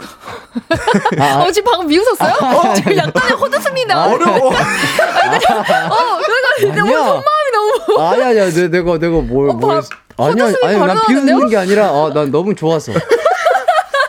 아, 1.19 1.41
어, 1.43 1.51
지금 1.51 1.71
방금 1.71 1.87
미웃었어요? 1.87 2.33
어, 2.33 2.73
지금 2.73 2.95
약간의 2.97 3.37
헛웃음이나. 3.37 4.07
어려워. 4.11 4.51
어, 4.51 6.19
내가 6.67 6.83
오늘 6.83 6.93
속마음이 6.97 7.51
너무. 7.53 8.01
아니 8.01 8.23
아니야 8.23 8.49
내, 8.49 8.67
내가 8.69 8.97
내가 8.99 9.19
뭘 9.21 9.49
어, 9.49 9.53
뭘 9.53 9.81
바- 10.17 10.25
아니야 10.25 10.45
아니 10.63 10.77
난? 10.77 10.97
비웃는 11.07 11.49
게 11.49 11.57
아니라 11.57 11.91
어, 11.91 12.13
난 12.13 12.31
너무 12.31 12.53
좋아서 12.55 12.91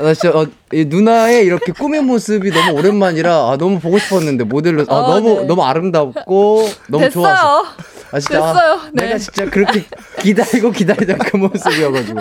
나 0.01 0.15
진짜 0.15 0.37
어, 0.37 0.47
이 0.73 0.85
누나의 0.85 1.45
이렇게 1.47 1.73
꿈의 1.73 2.03
모습이 2.03 2.51
너무 2.51 2.79
오랜만이라 2.79 3.33
아, 3.51 3.57
너무 3.59 3.79
보고 3.79 3.99
싶었는데 3.99 4.45
모델로 4.45 4.85
아, 4.89 4.95
어, 4.95 5.15
너무 5.15 5.41
네. 5.41 5.47
너무 5.47 5.63
아름답고 5.65 6.69
너무 6.89 7.05
됐어요. 7.05 7.11
좋아서 7.11 7.65
아 8.13 8.21
진짜 8.21 8.39
아, 8.45 8.53
됐어요. 8.53 8.81
네. 8.93 9.05
내가 9.07 9.19
진짜 9.19 9.51
그렇게 9.51 9.85
기다리고 10.21 10.71
기다리던 10.71 11.19
그 11.19 11.37
모습이어가지고 11.39 12.21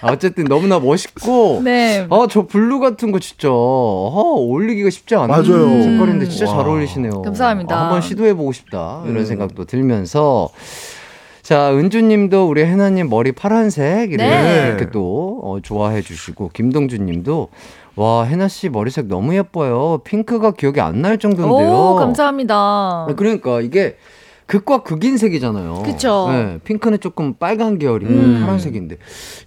아, 0.00 0.12
어쨌든 0.12 0.44
너무나 0.44 0.78
멋있고. 0.78 1.60
네. 1.64 2.06
아, 2.10 2.26
저 2.30 2.46
블루 2.46 2.78
같은 2.80 3.10
거 3.12 3.18
진짜, 3.18 3.48
아, 3.48 3.52
어울리기가 3.52 4.90
쉽지 4.90 5.14
않은 5.16 5.28
맞아요. 5.28 5.82
색깔인데 5.82 6.28
진짜 6.28 6.46
잘 6.46 6.56
와. 6.58 6.64
어울리시네요. 6.64 7.22
감사합니다. 7.22 7.74
아, 7.76 7.82
한번 7.84 8.00
시도해보고 8.00 8.52
싶다. 8.52 9.02
이런 9.06 9.18
음. 9.18 9.24
생각도 9.24 9.64
들면서. 9.64 10.50
자, 11.42 11.72
은주님도 11.72 12.46
우리 12.46 12.62
해나님 12.64 13.08
머리 13.08 13.32
파란색 13.32 14.12
이렇게 14.12 14.28
네. 14.28 14.66
이렇게 14.68 14.90
또 14.90 15.40
어, 15.42 15.58
좋아해 15.62 16.02
주시고 16.02 16.50
김동준님도 16.52 17.48
와 17.96 18.24
해나 18.24 18.48
씨 18.48 18.68
머리색 18.68 19.06
너무 19.06 19.34
예뻐요. 19.34 19.98
핑크가 20.04 20.50
기억이 20.52 20.80
안 20.80 21.00
날 21.00 21.18
정도인데요. 21.18 21.68
오, 21.72 21.94
감사합니다. 21.96 22.54
아, 22.54 23.06
그러니까 23.16 23.62
이게 23.62 23.96
극과 24.48 24.82
극인 24.82 25.16
색이잖아요. 25.18 25.82
그쵸. 25.84 26.28
네, 26.32 26.58
핑크는 26.64 26.98
조금 27.00 27.34
빨간 27.34 27.78
계열이고 27.78 28.10
음. 28.10 28.40
파란색인데, 28.40 28.96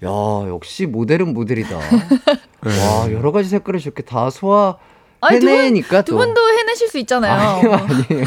야 0.06 0.10
역시 0.48 0.86
모델은 0.86 1.34
모델이다. 1.34 1.76
와 2.64 3.12
여러 3.12 3.32
가지 3.32 3.50
색깔을 3.50 3.80
저렇게 3.80 4.04
다 4.04 4.30
소화 4.30 4.78
아니, 5.20 5.40
두 5.40 5.48
분- 5.48 5.56
해내니까 5.56 6.04
두 6.04 6.12
또. 6.14 6.18
분도 6.20 6.40
해내실 6.50 6.88
수 6.88 7.00
있잖아요. 7.00 7.34
아니요, 7.34 7.72
아니에요. 7.74 8.26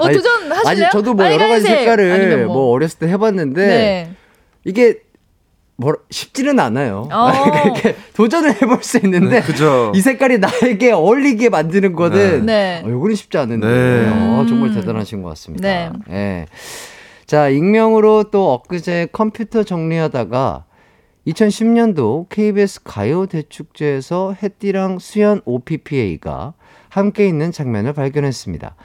어, 0.00 0.04
아니, 0.06 0.16
도전 0.16 0.50
하실래요? 0.52 0.84
아니, 0.86 0.90
저도 0.92 1.12
뭐 1.14 1.26
여러 1.26 1.48
가지 1.48 1.66
색깔을 1.66 2.10
아니면 2.12 2.46
뭐. 2.46 2.54
뭐. 2.56 2.70
어렸을 2.72 2.98
때 2.98 3.08
해봤는데, 3.08 3.66
네. 3.66 4.10
이게 4.64 4.98
뭐 5.76 5.94
쉽지는 6.10 6.58
않아요. 6.58 7.08
어. 7.12 7.30
이렇게 7.64 7.96
도전을 8.14 8.62
해볼 8.62 8.82
수 8.82 8.98
있는데, 9.04 9.40
그죠. 9.42 9.92
이 9.94 10.00
색깔이 10.00 10.38
나에게 10.38 10.92
어울리게 10.92 11.48
만드는 11.50 11.92
거는, 11.92 12.46
네. 12.46 12.82
어, 12.84 12.88
요거는 12.88 13.14
쉽지 13.14 13.36
않은데, 13.38 13.66
네. 13.66 14.08
어, 14.10 14.46
정말 14.48 14.70
음. 14.70 14.74
대단하신 14.74 15.22
것 15.22 15.28
같습니다. 15.30 15.68
네. 15.68 15.90
예. 16.10 16.46
자, 17.26 17.48
익명으로 17.48 18.24
또 18.30 18.52
엊그제 18.54 19.08
컴퓨터 19.12 19.64
정리하다가 19.64 20.64
2010년도 21.26 22.28
KBS 22.28 22.82
가요 22.84 23.26
대축제에서 23.26 24.36
햇띠랑 24.40 24.98
수연 25.00 25.40
OPPA가 25.44 26.54
함께 26.88 27.26
있는 27.26 27.50
장면을 27.52 27.92
발견했습니다. 27.92 28.76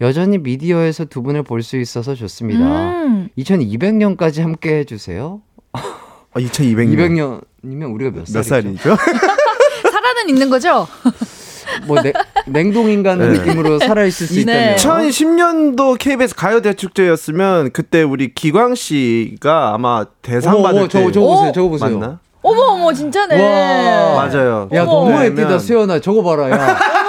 여전히 0.00 0.38
미디어에서 0.38 1.04
두 1.04 1.22
분을 1.22 1.42
볼 1.42 1.62
수 1.62 1.76
있어서 1.76 2.14
좋습니다. 2.14 2.90
음. 3.04 3.28
2200년까지 3.38 4.40
함께 4.40 4.78
해주세요. 4.78 5.42
아, 6.34 6.40
2200년. 6.40 7.40
200년이면 7.64 7.94
우리가 7.94 8.10
몇, 8.10 8.24
몇 8.32 8.42
살이죠? 8.42 8.96
살아는 9.90 10.28
있는 10.28 10.50
거죠? 10.50 10.86
뭐 11.86 12.00
냉, 12.02 12.12
냉동인간 12.46 13.18
네. 13.18 13.28
느낌으로 13.38 13.78
살아있을 13.78 14.26
수 14.26 14.34
네. 14.44 14.74
있다면 14.76 14.76
2010년도 14.76 15.98
KBS 15.98 16.34
가요대축제였으면 16.34 17.70
그때 17.72 18.02
우리 18.02 18.34
기광 18.34 18.74
씨가 18.74 19.74
아마 19.74 20.04
대상 20.22 20.54
어머, 20.56 20.64
받을 20.64 20.78
어머, 20.80 20.88
때 20.88 20.92
저거, 20.98 21.12
저거 21.12 21.26
보세요, 21.26 21.52
저거 21.52 21.68
보세요. 21.68 21.98
맞나? 21.98 22.18
어머 22.42 22.62
어머 22.62 22.92
진짜네. 22.92 23.40
와. 23.40 24.26
맞아요. 24.26 24.68
야, 24.74 24.82
어머. 24.82 25.10
너무 25.10 25.24
애띠다, 25.24 25.58
수연아. 25.58 26.00
저거 26.00 26.22
봐라, 26.22 26.50
야. 26.50 26.78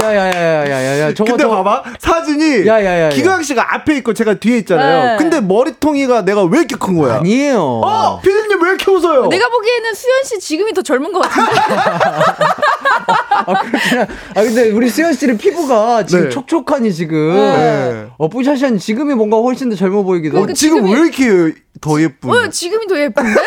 야, 0.00 0.14
야, 0.14 0.26
야, 0.28 0.34
야, 0.34 0.70
야, 0.70 0.70
야, 0.70 0.98
야, 1.00 1.14
저거, 1.14 1.30
근데 1.32 1.42
저거. 1.44 1.62
봐봐 1.62 1.84
사진이 1.98 2.66
야, 2.66 2.82
야, 2.84 2.84
야, 2.84 3.00
야. 3.04 3.08
기광 3.10 3.42
씨가 3.42 3.74
앞에 3.74 3.96
있고 3.98 4.14
제가 4.14 4.34
뒤에 4.34 4.58
있잖아요. 4.58 5.12
네. 5.12 5.16
근데 5.18 5.40
머리통이가 5.40 6.24
내가 6.24 6.44
왜 6.44 6.58
이렇게 6.58 6.76
큰 6.76 6.96
거야? 6.98 7.16
아니에요. 7.16 7.60
어, 7.60 8.20
피디님 8.20 8.62
왜 8.62 8.68
이렇게 8.70 8.90
웃어요? 8.90 9.26
내가 9.28 9.48
보기에는 9.48 9.94
수현 9.94 10.24
씨 10.24 10.38
지금이 10.38 10.72
더 10.74 10.82
젊은 10.82 11.12
것 11.12 11.20
같은데. 11.20 11.50
아, 13.46 13.54
그렇구나. 13.62 14.02
아, 14.34 14.42
근데 14.42 14.70
우리 14.70 14.88
수연 14.88 15.12
씨는 15.14 15.38
피부가 15.38 16.04
지금 16.04 16.24
네. 16.24 16.30
촉촉하니, 16.30 16.92
지금. 16.92 17.34
네. 17.34 18.06
어, 18.18 18.28
뿌샤시한 18.28 18.78
지금이 18.78 19.14
뭔가 19.14 19.36
훨씬 19.38 19.70
더 19.70 19.76
젊어 19.76 20.02
보이기도 20.02 20.38
어, 20.38 20.42
하고. 20.42 20.52
지금 20.52 20.82
지금이- 20.84 20.92
왜 20.94 21.00
이렇게 21.00 21.54
더 21.80 22.00
예쁜? 22.02 22.30
어, 22.30 22.48
지금이 22.50 22.86
더 22.88 22.98
예쁜데? 23.00 23.40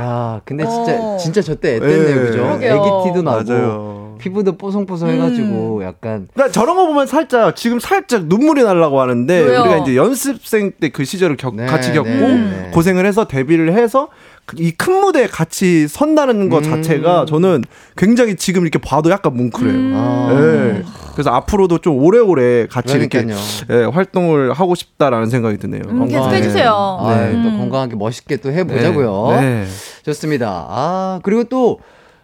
야, 0.00 0.40
근데 0.44 0.64
진짜, 0.66 0.92
어. 1.00 1.16
진짜 1.18 1.42
저 1.42 1.54
때 1.54 1.76
애땠네요, 1.76 2.16
네. 2.16 2.22
그죠? 2.22 2.58
애기 2.60 3.08
티도 3.10 3.22
나고. 3.22 3.44
맞아요. 3.44 4.01
피부도 4.22 4.56
뽀송뽀송 4.56 5.08
해가지고, 5.08 5.78
음. 5.78 5.82
약간. 5.82 6.28
그러니까 6.32 6.52
저런 6.52 6.76
거 6.76 6.86
보면 6.86 7.06
살짝 7.08 7.56
지금 7.56 7.80
살짝 7.80 8.26
눈물이 8.26 8.62
나려고 8.62 9.00
하는데 9.00 9.40
왜요? 9.40 9.60
우리가 9.62 9.78
이제 9.78 9.96
연습생 9.96 10.72
때 10.80 10.90
그 10.90 11.04
시절을 11.04 11.36
겪, 11.36 11.56
네, 11.56 11.66
같이 11.66 11.92
겪고 11.92 12.08
네, 12.08 12.34
네. 12.36 12.70
고생을 12.72 13.04
해서 13.06 13.26
데뷔를 13.26 13.72
해서 13.72 14.08
이큰 14.56 15.00
무대에 15.00 15.26
같이 15.26 15.88
선다는 15.88 16.48
것 16.50 16.58
음. 16.66 16.70
자체가 16.70 17.24
저는 17.26 17.64
굉장히 17.96 18.36
지금 18.36 18.62
이렇게 18.62 18.78
봐도 18.78 19.10
약간 19.10 19.34
뭉클해요. 19.36 19.72
음. 19.74 19.92
아. 19.96 20.28
네. 20.38 20.82
그래서 21.12 21.30
앞으로도 21.30 21.78
좀 21.78 21.96
오래오래 22.02 22.66
같이 22.68 22.92
그러니까요. 22.94 23.22
이렇게 23.22 23.34
예, 23.70 23.84
활동을 23.84 24.52
하고 24.52 24.74
싶다라는 24.74 25.30
생각이 25.30 25.58
드네요. 25.58 25.82
음, 25.88 26.04
계속 26.06 26.12
건강하게. 26.20 26.36
해주세요. 26.36 26.70
아, 27.00 27.14
네. 27.16 27.32
또 27.32 27.48
음. 27.48 27.58
건강하게 27.58 27.96
멋있게 27.96 28.36
또 28.36 28.52
해보자고요. 28.52 29.40
네. 29.40 29.64
좋습니다. 30.04 30.66
아, 30.68 31.20
그리고 31.22 31.44
또 31.44 31.78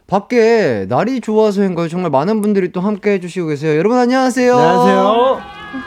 밖에 0.09 0.87
날이 0.89 1.21
좋아서인 1.21 1.75
가요 1.75 1.87
정말 1.87 2.11
많은 2.11 2.41
분들이 2.41 2.73
또 2.73 2.81
함께 2.81 3.11
해주시고 3.13 3.49
계세요. 3.49 3.77
여러분 3.77 3.99
안녕하세요. 3.99 4.57
안녕하세요. 4.57 5.41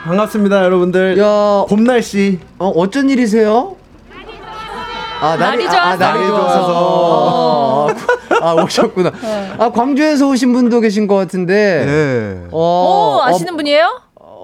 반갑습니다, 0.04 0.64
여러분들. 0.64 1.18
야, 1.18 1.64
봄 1.68 1.82
날씨. 1.82 2.38
어, 2.60 2.68
어쩐 2.68 3.10
일이세요? 3.10 3.74
아, 5.20 5.36
날이 5.36 5.66
아, 5.66 5.70
아, 5.70 5.72
좋아서. 5.72 5.96
날이 5.98 6.26
좋아서. 6.28 7.88
아, 8.42 8.50
아, 8.50 8.54
오셨구나. 8.62 9.10
네. 9.10 9.52
아, 9.58 9.70
광주에서 9.72 10.28
오신 10.28 10.52
분도 10.52 10.78
계신 10.78 11.08
것 11.08 11.16
같은데. 11.16 11.84
네. 11.84 12.48
어, 12.52 13.18
오, 13.18 13.22
아시는 13.24 13.56
분이에요? 13.56 14.02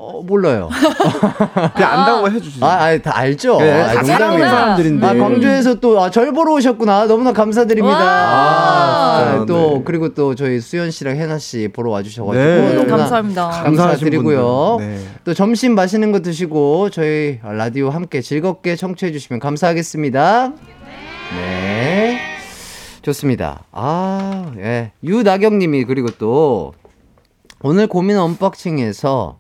어, 0.09 0.23
몰라요. 0.23 0.71
그냥 1.77 1.93
안다고 1.93 2.31
해주시죠. 2.31 2.65
아, 2.65 2.85
아, 2.85 2.99
다 2.99 3.19
알죠. 3.19 3.59
네, 3.59 3.83
아, 3.83 3.93
다. 3.93 4.03
사랑하는 4.03 4.49
사람들인데. 4.49 5.07
아, 5.07 5.15
광주에서 5.15 5.75
또, 5.75 6.01
아, 6.03 6.11
절 6.11 6.33
보러 6.33 6.55
오셨구나. 6.55 7.07
너무나 7.07 7.35
감사드립니다. 7.35 7.99
와. 7.99 9.19
아, 9.19 9.31
진짜, 9.33 9.45
또, 9.45 9.75
네. 9.75 9.83
그리고 9.85 10.15
또 10.15 10.35
저희 10.35 10.61
수연 10.61 10.91
씨랑 10.91 11.17
해나 11.17 11.39
씨 11.39 11.69
보러 11.69 11.91
와주셔가지고. 11.91 12.43
네. 12.43 12.75
너무나 12.75 12.97
감사합니다. 12.97 13.49
감사드리고요. 13.51 14.77
네. 14.81 14.99
또 15.25 15.35
점심 15.35 15.75
맛있는 15.75 16.11
거 16.11 16.21
드시고 16.21 16.89
저희 16.89 17.41
라디오 17.43 17.91
함께 17.91 18.23
즐겁게 18.23 18.77
청취해주시면 18.77 19.41
감사하겠습니다. 19.41 20.53
네. 21.37 22.19
좋습니다. 23.03 23.65
아, 23.73 24.53
예. 24.57 24.93
유나경 25.05 25.59
님이 25.59 25.85
그리고 25.85 26.09
또 26.19 26.73
오늘 27.61 27.87
고민 27.89 28.17
언박싱에서 28.17 29.38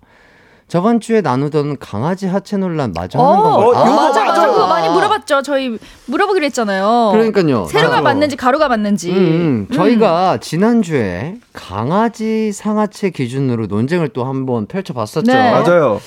저번 0.68 1.00
주에 1.00 1.22
나누던 1.22 1.78
강아지 1.78 2.26
하체 2.26 2.58
논란 2.58 2.92
마저 2.94 3.18
하는 3.18 3.40
어, 3.40 3.42
건가요? 3.42 3.68
어, 3.68 3.72
이거 3.72 3.96
맞아, 3.96 4.24
맞아. 4.24 4.40
맞아. 4.42 4.46
그거 4.52 4.66
많이 4.66 4.88
물어봤죠. 4.90 5.40
저희 5.42 5.78
물어보기로 6.06 6.44
했잖아요. 6.44 7.08
그러니까요. 7.12 7.64
세로가. 7.64 8.02
맞는지 8.02 8.36
가로가 8.36 8.68
맞는지. 8.68 9.10
음, 9.10 9.66
음. 9.70 9.74
저희가 9.74 10.38
지난주에 10.40 11.36
강아지 11.54 12.52
상하체 12.52 13.10
기준으로 13.10 13.66
논쟁을 13.66 14.10
또 14.10 14.24
한번 14.24 14.66
펼쳐봤었죠. 14.66 15.32
네. 15.32 15.50
맞아요. 15.50 16.00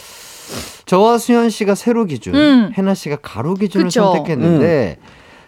저와 0.86 1.18
수현 1.18 1.50
씨가 1.50 1.74
세로 1.74 2.06
기준, 2.06 2.36
음. 2.36 2.72
해나 2.78 2.94
씨가 2.94 3.18
가로 3.22 3.56
기준을 3.56 3.86
그쵸. 3.86 4.14
선택했는데 4.14 4.98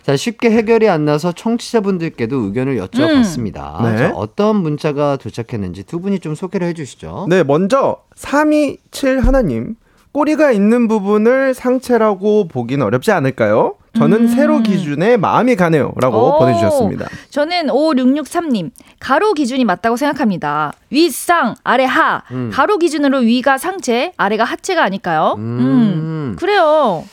자 0.03 0.17
쉽게 0.17 0.51
해결이 0.51 0.89
안 0.89 1.05
나서 1.05 1.31
청취자분들께도 1.31 2.35
의견을 2.35 2.77
여쭤봤습니다. 2.77 3.79
음. 3.79 3.91
네. 3.91 3.97
자, 3.97 4.11
어떤 4.15 4.57
문자가 4.57 5.15
도착했는지 5.15 5.83
두 5.83 5.99
분이 6.01 6.19
좀 6.19 6.35
소개를 6.35 6.67
해주시죠. 6.67 7.27
네, 7.29 7.43
먼저 7.43 7.97
327 8.15 9.19
하나님. 9.19 9.75
꼬리가 10.11 10.51
있는 10.51 10.87
부분을 10.87 11.55
상체라고 11.55 12.47
보긴 12.47 12.83
어렵지 12.83 13.11
않을까요? 13.11 13.75
저는 13.97 14.27
세로 14.27 14.61
기준에 14.61 15.17
마음이 15.17 15.55
가네요. 15.55 15.91
라고 15.99 16.35
오. 16.35 16.39
보내주셨습니다. 16.39 17.07
저는 17.31 17.67
5663님, 17.67 18.69
가로 18.99 19.33
기준이 19.33 19.65
맞다고 19.65 19.97
생각합니다. 19.97 20.73
위, 20.91 21.09
쌍, 21.09 21.55
아래, 21.63 21.85
하. 21.85 22.21
음. 22.29 22.51
가로 22.53 22.77
기준으로 22.77 23.19
위가 23.19 23.57
상체, 23.57 24.13
아래가 24.17 24.43
하체가 24.43 24.83
아닐까요? 24.83 25.33
음. 25.37 25.59
음. 25.59 26.35
그래요. 26.37 27.03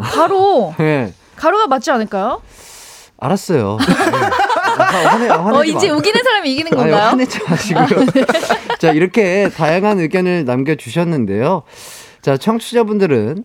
가로. 0.00 0.74
네, 0.78 1.12
가로가 1.36 1.66
맞지 1.66 1.90
않을까요? 1.90 2.40
알았어요. 3.18 3.78
네. 3.80 3.94
아, 4.76 4.82
화내, 4.82 5.28
아, 5.28 5.36
어, 5.36 5.64
이제 5.64 5.88
마. 5.90 5.96
우기는 5.96 6.22
사람이 6.22 6.52
이기는 6.52 6.72
아니, 6.72 6.90
건가요? 6.90 7.10
화내지 7.10 7.38
마시고요. 7.48 7.86
자, 8.78 8.90
이렇게 8.90 9.48
다양한 9.50 10.00
의견을 10.00 10.44
남겨주셨는데요. 10.44 11.62
자, 12.22 12.36
청취자분들은, 12.36 13.44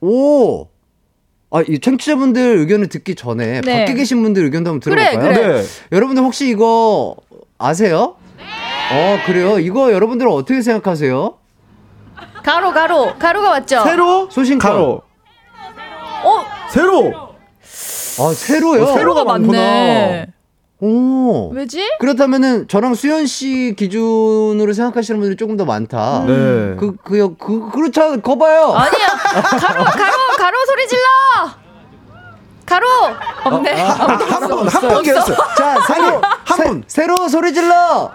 오! 0.00 0.68
아, 1.52 1.62
이 1.68 1.78
청취자분들 1.80 2.58
의견을 2.60 2.88
듣기 2.88 3.14
전에 3.14 3.60
네. 3.60 3.80
밖에 3.80 3.94
계신 3.94 4.22
분들 4.22 4.44
의견도 4.44 4.70
한번 4.70 4.80
그래, 4.92 5.10
들어볼까요? 5.10 5.34
그래. 5.34 5.62
네. 5.62 5.68
여러분들 5.92 6.22
혹시 6.22 6.48
이거 6.48 7.16
아세요? 7.58 8.16
어, 8.92 9.18
그래요? 9.26 9.58
이거 9.58 9.92
여러분들은 9.92 10.30
어떻게 10.32 10.62
생각하세요? 10.62 11.34
가로, 12.42 12.72
가로. 12.72 13.14
가로가 13.18 13.50
맞죠? 13.50 13.82
세로, 13.82 14.30
소신껏. 14.30 14.70
가로. 14.70 15.02
어, 16.24 16.44
세로. 16.70 17.29
아, 18.20 18.32
세로요? 18.34 18.82
어, 18.84 18.92
세로가 18.94 19.24
맞네. 19.24 20.26
오. 20.82 21.50
왜지? 21.52 21.90
그렇다면은 21.98 22.66
저랑 22.68 22.94
수현 22.94 23.26
씨 23.26 23.74
기준으로 23.76 24.72
생각하시는 24.72 25.20
분들이 25.20 25.36
조금 25.36 25.56
더 25.56 25.64
많다. 25.64 26.24
네. 26.26 26.32
그, 26.78 26.96
그, 27.04 27.36
그, 27.38 27.70
그렇죠. 27.70 28.20
거 28.20 28.36
봐요. 28.38 28.72
아니야. 28.74 29.08
가로, 29.58 29.84
가로, 29.84 30.12
가로 30.38 30.56
소리 30.66 30.88
질러! 30.88 31.00
가로! 32.64 32.86
없네. 33.44 33.72
한분 33.72 34.68
한분 34.68 35.02
계셨어요. 35.02 35.36
자, 35.58 35.76
새로 35.88 36.22
한 36.44 36.58
분. 36.58 36.84
새로 36.86 37.28
소리 37.28 37.52
질러. 37.52 38.10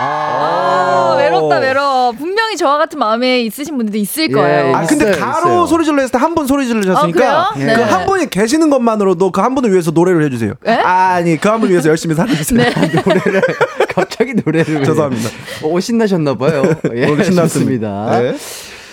아, 0.00 1.14
외롭다 1.16 1.58
외로워. 1.58 2.12
분명 2.12 2.37
히 2.50 2.56
저와 2.56 2.78
같은 2.78 2.98
마음에 2.98 3.40
있으신 3.42 3.76
분들도 3.76 3.98
있을 3.98 4.24
예, 4.30 4.32
거예요. 4.32 4.74
아 4.76 4.86
근데 4.86 5.10
있어요, 5.10 5.20
가로 5.24 5.38
있어요. 5.48 5.66
소리 5.66 5.84
질러 5.84 6.00
했을 6.00 6.12
때 6.12 6.18
한 6.18 6.34
분 6.34 6.46
소리 6.46 6.66
질러셨으니까 6.66 7.48
아, 7.48 7.52
그래요? 7.52 7.68
그 7.76 7.80
네. 7.80 7.82
한 7.84 8.06
분이 8.06 8.30
계시는 8.30 8.70
것만으로도 8.70 9.30
그 9.32 9.40
한 9.40 9.54
분을 9.54 9.70
위해서 9.72 9.90
노래를 9.92 10.24
해주세요. 10.24 10.54
에? 10.66 10.72
아니 10.72 11.36
그 11.36 11.48
한 11.48 11.60
분을 11.60 11.72
위해서 11.72 11.88
열심히 11.88 12.14
살아주세요. 12.14 12.58
네. 12.60 12.70
노래를 13.06 13.42
갑자기 13.94 14.34
노래를 14.34 14.76
왜- 14.80 14.84
죄송합니다. 14.84 15.28
어, 15.64 15.80
신나셨나 15.80 16.34
봐요. 16.36 16.62
예. 16.94 17.22
신났습니다. 17.22 18.20
네. 18.20 18.34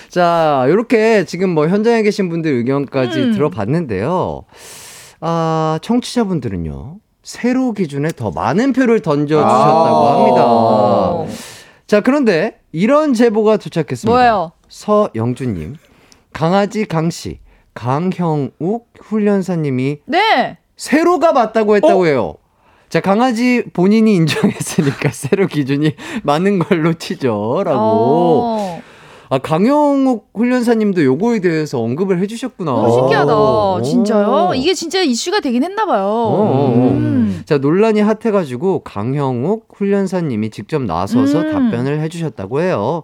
자, 0.10 0.66
요렇게 0.70 1.26
지금 1.26 1.50
뭐 1.50 1.68
현장에 1.68 2.02
계신 2.02 2.30
분들 2.30 2.52
의견까지 2.54 3.20
음. 3.20 3.34
들어봤는데요. 3.34 4.44
아, 5.22 5.80
청취자분들은요. 5.82 6.96
세로 7.24 7.74
기준에 7.74 8.10
더 8.16 8.32
많은 8.32 8.72
표를 8.74 9.02
던져주셨다고 9.02 9.48
아. 10.08 10.14
합니다. 11.26 11.36
자, 11.88 12.02
그런데 12.02 12.60
이런 12.76 13.14
제보가 13.14 13.56
도착했습니다. 13.56 14.12
뭐예요? 14.12 14.52
서영주님, 14.68 15.78
강아지 16.34 16.84
강씨, 16.84 17.40
강형욱 17.74 18.90
훈련사님이 19.02 20.00
네. 20.06 20.58
세로가 20.76 21.32
맞다고 21.32 21.78
했다고 21.78 22.06
해요. 22.06 22.36
자, 22.90 23.00
강아지 23.00 23.64
본인이 23.72 24.16
인정했으니까 24.16 25.08
세로 25.16 25.48
기준이 25.48 25.96
맞는 26.24 26.60
걸로 26.60 26.94
치죠. 26.94 27.64
라고. 27.64 28.82
어. 29.30 29.36
아, 29.36 29.38
강영욱 29.40 30.30
훈련사님도 30.34 31.04
요거에 31.04 31.40
대해서 31.40 31.80
언급을 31.80 32.20
해주셨구나. 32.20 32.72
너무 32.72 32.94
신기하다. 32.94 33.36
오. 33.36 33.82
진짜요? 33.82 34.52
이게 34.56 34.74
진짜 34.74 35.02
이슈가 35.02 35.40
되긴 35.40 35.64
했나 35.64 35.86
봐요. 35.86 36.06
어. 36.06 36.74
음. 36.76 37.42
자, 37.46 37.58
논란이 37.58 38.02
핫해가지고 38.02 38.80
강형욱 38.80 39.68
훈련사님이 39.74 40.50
직접 40.50 40.82
나서서 40.82 41.42
음. 41.42 41.52
답변을 41.52 42.00
해주셨다고 42.02 42.62
해요. 42.62 43.04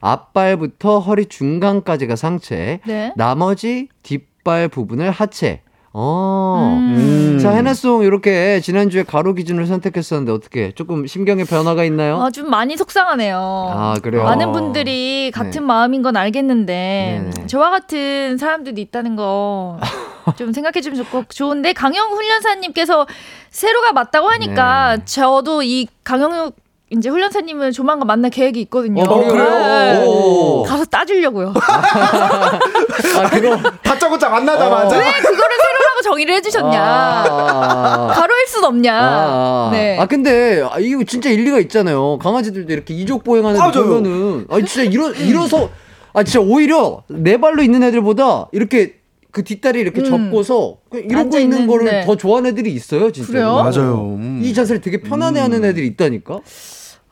앞발부터 0.00 1.00
허리 1.00 1.26
중간까지가 1.26 2.16
상체, 2.16 2.80
네. 2.86 3.12
나머지 3.16 3.88
뒷발 4.02 4.68
부분을 4.68 5.10
하체. 5.10 5.62
어. 5.98 6.76
음. 6.78 7.38
자, 7.40 7.52
해나송 7.52 8.02
이렇게 8.02 8.60
지난주에 8.60 9.02
가로 9.02 9.32
기준을 9.32 9.66
선택했었는데 9.66 10.30
어떻게 10.30 10.72
조금 10.72 11.06
심경의 11.06 11.46
변화가 11.46 11.84
있나요? 11.84 12.20
아, 12.22 12.30
좀 12.30 12.50
많이 12.50 12.76
속상하네요. 12.76 13.38
아, 13.38 13.94
그래요? 14.02 14.24
많은 14.24 14.52
분들이 14.52 15.30
같은 15.32 15.64
마음인 15.64 16.02
건 16.02 16.18
알겠는데 16.18 17.30
네네. 17.32 17.46
저와 17.46 17.70
같은 17.70 18.36
사람들도 18.36 18.78
있다는 18.78 19.16
거 19.16 19.78
좀 20.36 20.52
생각해 20.52 20.82
주면 20.82 21.02
좋고 21.02 21.24
좋은데 21.30 21.72
강영 21.72 22.10
훈련사님께서 22.12 23.06
세로가 23.48 23.94
맞다고 23.94 24.28
하니까 24.28 24.96
네. 24.98 25.04
저도 25.06 25.62
이 25.62 25.88
강영 26.04 26.52
이제 26.90 27.08
훈련사님을 27.08 27.72
조만간 27.72 28.06
만날 28.06 28.30
계획이 28.30 28.60
있거든요. 28.62 29.02
어, 29.02 29.24
그래요? 29.26 29.44
네. 29.44 30.04
오. 30.06 30.62
가서 30.62 30.84
따주려고요. 30.84 31.52
아, 31.58 33.28
그거. 33.30 33.56
다짜고짜 33.82 34.28
만나자마자 34.28 34.96
어. 34.96 34.98
왜 35.00 35.04
그거를 35.12 35.56
세로라고 35.56 36.02
정의를 36.04 36.34
해주셨냐? 36.36 36.80
아. 36.80 38.12
가로일 38.14 38.46
순 38.46 38.64
없냐? 38.64 38.94
아, 38.94 39.70
네. 39.72 39.98
아 39.98 40.06
근데 40.06 40.62
아, 40.70 40.78
이거 40.78 41.02
진짜 41.02 41.28
일리가 41.28 41.58
있잖아요. 41.60 42.18
강아지들도 42.18 42.72
이렇게 42.72 42.94
이족 42.94 43.24
보행하는 43.24 43.56
애 43.56 43.58
맞아요. 43.58 43.72
보면은 43.88 44.46
아 44.48 44.56
진짜 44.58 44.82
일어 44.84 45.10
일어서 45.10 45.68
아 46.12 46.22
진짜 46.22 46.38
오히려 46.40 47.02
네 47.08 47.36
발로 47.40 47.62
있는 47.64 47.82
애들보다 47.82 48.46
이렇게 48.52 48.94
그 49.32 49.42
뒷다리 49.42 49.80
이렇게 49.80 50.02
음. 50.02 50.04
접고서 50.04 50.76
그냥 50.88 51.10
이러고 51.10 51.38
있는 51.38 51.66
거를. 51.66 52.04
더 52.06 52.16
좋아하는 52.16 52.52
애들이 52.52 52.72
있어요, 52.72 53.10
진짜. 53.10 53.28
그래요? 53.32 53.54
맞아요. 53.56 54.16
음. 54.18 54.40
이 54.42 54.54
자세를 54.54 54.80
되게 54.80 55.00
편안해하는 55.00 55.64
애들이 55.64 55.88
있다니까. 55.88 56.40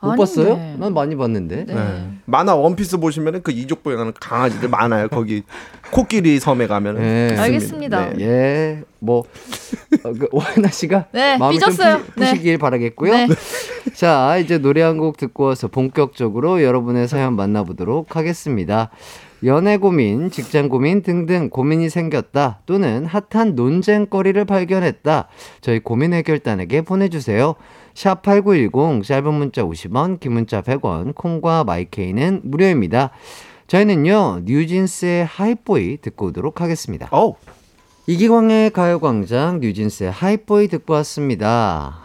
못 0.01 0.11
아닌데. 0.11 0.17
봤어요? 0.21 0.75
난 0.77 0.93
많이 0.93 1.15
봤는데. 1.15 1.65
네. 1.65 1.73
네. 1.73 2.09
만화 2.25 2.55
원피스 2.55 2.97
보시면은 2.97 3.41
그 3.43 3.51
이족 3.51 3.81
보행하는 3.83 4.13
강아지들 4.19 4.69
많아요. 4.69 5.07
거기 5.07 5.43
코끼리 5.91 6.39
섬에 6.39 6.67
가면은. 6.67 7.01
네. 7.01 7.35
알겠습니다. 7.39 8.09
네. 8.13 8.19
예, 8.25 8.83
뭐 8.99 9.19
어, 10.03 10.13
그 10.13 10.27
오하나 10.31 10.67
씨가 10.69 11.05
네, 11.11 11.37
마음을 11.37 11.59
좀 11.59 11.69
삐졌어요. 11.71 11.97
푸시, 11.99 12.11
푸시길 12.31 12.57
바라겠고요. 12.57 13.13
네. 13.13 13.27
자, 13.95 14.37
이제 14.37 14.57
노래 14.57 14.81
한 14.81 14.97
곡 14.97 15.17
듣고 15.17 15.43
와서 15.45 15.67
본격적으로 15.67 16.63
여러분의 16.63 17.07
사연 17.07 17.35
만나보도록 17.35 18.15
하겠습니다. 18.15 18.89
연애 19.45 19.77
고민, 19.77 20.31
직장 20.31 20.69
고민 20.69 21.03
등등 21.03 21.49
고민이 21.49 21.89
생겼다 21.89 22.61
또는 22.65 23.05
핫한 23.05 23.55
논쟁거리를 23.55 24.43
발견했다. 24.43 25.27
저희 25.61 25.79
고민 25.79 26.13
해결단에게 26.13 26.81
보내주세요. 26.81 27.55
샵8910 27.93 29.03
짧은 29.03 29.33
문자 29.33 29.63
50원, 29.63 30.19
긴 30.19 30.33
문자 30.33 30.61
100원, 30.61 31.13
콩과 31.13 31.63
마이케이는 31.63 32.41
무료입니다. 32.43 33.11
저희는요, 33.67 34.41
뉴진스의 34.45 35.25
하이보이 35.25 35.97
듣고 36.01 36.27
오도록 36.27 36.61
하겠습니다. 36.61 37.07
어우. 37.11 37.35
이기광의 38.07 38.71
가요광장 38.71 39.59
뉴진스의 39.61 40.11
하이보이 40.11 40.67
듣고 40.67 40.93
왔습니다. 40.93 42.01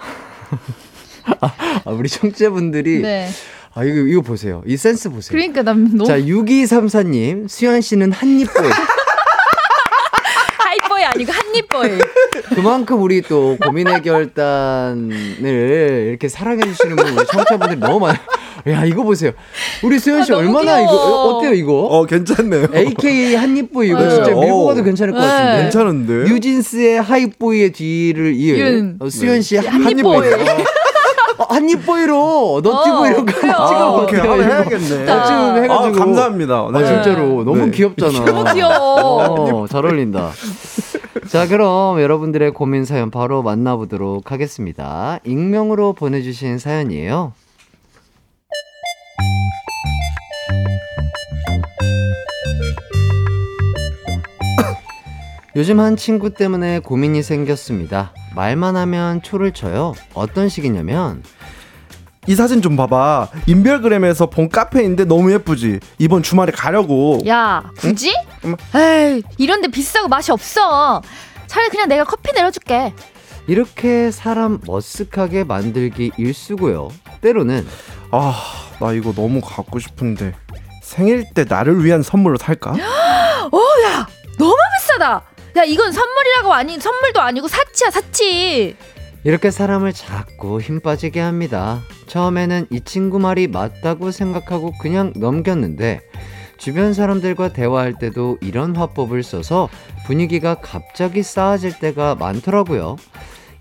아, 1.84 1.90
우리 1.90 2.08
청취자분들이 2.08 3.02
네. 3.02 3.28
아 3.74 3.84
이거 3.84 3.96
이거 4.00 4.20
보세요. 4.20 4.62
이 4.66 4.76
센스 4.76 5.08
보세요. 5.10 5.30
그러니까 5.30 5.62
난 5.62 5.84
너무 5.96 6.04
자 6.06 6.18
6234님 6.18 7.48
수현 7.48 7.80
씨는 7.80 8.10
한입보이. 8.12 8.68
하이보이 10.58 11.04
아니고 11.04 11.32
한입보이. 11.32 11.90
그만큼 12.54 13.00
우리 13.02 13.22
또 13.22 13.56
고민 13.62 13.88
해결단을 13.88 15.12
이렇게 16.08 16.28
사랑해 16.28 16.62
주시는 16.64 16.96
분 16.96 17.06
우리 17.16 17.26
청취자분들이 17.26 17.78
너무 17.80 18.00
많아요. 18.00 18.18
야 18.68 18.84
이거 18.84 19.02
보세요. 19.04 19.30
우리 19.82 19.98
수현 19.98 20.24
씨 20.24 20.32
아, 20.32 20.36
얼마나 20.36 20.76
귀여워. 20.78 20.82
이거 20.84 20.96
어때요 21.36 21.54
이거? 21.54 21.72
어 21.84 22.04
괜찮네요. 22.06 22.66
AKA 22.74 23.34
한입보이 23.36 23.88
이거 23.88 24.02
네. 24.02 24.10
진짜 24.10 24.30
밀고 24.34 24.64
어. 24.64 24.66
가도 24.68 24.82
괜찮을 24.82 25.14
것 25.14 25.20
네. 25.20 25.26
같은데. 25.26 25.62
괜찮은데. 25.62 26.12
뉴진스의 26.32 27.00
하이보이의 27.02 27.70
뒤를 27.72 28.34
이은 28.34 28.56
이은. 28.58 28.96
어, 29.00 29.08
수현 29.08 29.42
씨의 29.42 29.62
한입보이. 29.62 30.28
한입보이. 30.28 30.64
어, 31.40 31.44
한입보이로 31.48 32.60
너티보이로 32.62 33.18
어. 33.18 33.62
아, 33.62 33.88
어때요, 33.92 34.20
한번 34.20 34.40
이거? 34.40 34.46
해야겠네. 34.46 35.10
어, 35.10 35.14
아, 35.14 35.54
해가지고. 35.54 35.98
감사합니다. 35.98 36.54
아, 36.54 36.70
네. 36.78 36.84
진짜로 36.86 37.44
너무 37.44 37.66
네. 37.66 37.70
귀엽잖아. 37.70 38.24
너무 38.30 38.52
귀여워. 38.52 39.62
어, 39.62 39.66
잘 39.66 39.86
어울린다. 39.86 40.32
자, 41.28 41.46
그럼 41.46 42.00
여러분들의 42.00 42.52
고민 42.52 42.84
사연 42.84 43.10
바로 43.10 43.42
만나보도록 43.42 44.32
하겠습니다. 44.32 45.18
익명으로 45.24 45.94
보내주신 45.94 46.58
사연이에요. 46.58 47.32
요즘 55.56 55.80
한 55.80 55.96
친구 55.96 56.30
때문에 56.32 56.78
고민이 56.78 57.22
생겼습니다. 57.22 58.12
말만 58.36 58.76
하면 58.76 59.20
초를 59.22 59.52
쳐요. 59.52 59.94
어떤 60.14 60.48
식이냐면, 60.48 61.22
이 62.26 62.34
사진 62.36 62.62
좀 62.62 62.76
봐봐. 62.76 63.28
인별그램에서 63.46 64.26
본 64.26 64.48
카페인데 64.48 65.06
너무 65.06 65.32
예쁘지. 65.32 65.80
이번 65.98 66.22
주말에 66.22 66.52
가려고. 66.52 67.20
야, 67.26 67.64
굳이? 67.78 68.14
음. 68.44 68.54
에이, 68.76 69.22
이런데 69.38 69.68
비싸고 69.68 70.06
맛이 70.06 70.30
없어. 70.30 71.02
차라리 71.48 71.70
그냥 71.70 71.88
내가 71.88 72.04
커피 72.04 72.30
내려줄게. 72.32 72.94
이렇게 73.48 74.12
사람 74.12 74.60
머쓱하게 74.60 75.44
만들기 75.46 76.12
일수고요. 76.16 76.90
때로는 77.22 77.66
아, 78.12 78.34
나 78.78 78.92
이거 78.92 79.12
너무 79.12 79.40
갖고 79.40 79.80
싶은데. 79.80 80.34
생일 80.82 81.24
때 81.34 81.44
나를 81.48 81.84
위한 81.84 82.02
선물로 82.02 82.36
살까? 82.36 82.72
어, 83.50 83.58
야, 83.88 84.06
너무 84.38 84.54
비싸다. 84.78 85.22
야, 85.56 85.64
이건 85.64 85.92
선물이라고 85.92 86.52
아니, 86.52 86.78
선물도 86.78 87.20
아니고 87.20 87.48
사치야, 87.48 87.90
사치. 87.90 88.76
이렇게 89.24 89.50
사람을 89.50 89.92
자꾸 89.92 90.60
힘 90.60 90.80
빠지게 90.80 91.20
합니다. 91.20 91.80
처음에는 92.06 92.68
이 92.70 92.80
친구 92.80 93.18
말이 93.18 93.48
맞다고 93.48 94.10
생각하고 94.10 94.72
그냥 94.80 95.12
넘겼는데 95.14 96.00
주변 96.56 96.94
사람들과 96.94 97.52
대화할 97.52 97.98
때도 97.98 98.38
이런 98.40 98.74
화법을 98.74 99.22
써서 99.22 99.68
분위기가 100.06 100.54
갑자기 100.54 101.22
싸해질 101.22 101.78
때가 101.78 102.14
많더라고요. 102.14 102.96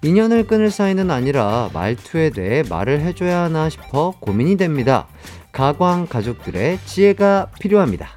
인연을 0.02 0.48
끊을 0.48 0.72
사이는 0.72 1.12
아니라 1.12 1.70
말투에 1.74 2.30
대해 2.30 2.64
말을 2.70 3.02
해줘야 3.02 3.42
하나 3.42 3.70
싶어 3.70 4.14
고민이 4.22 4.56
됩니다. 4.56 5.08
가광 5.52 6.08
가족들의 6.08 6.80
지혜가 6.86 7.48
필요합니다. 7.60 8.16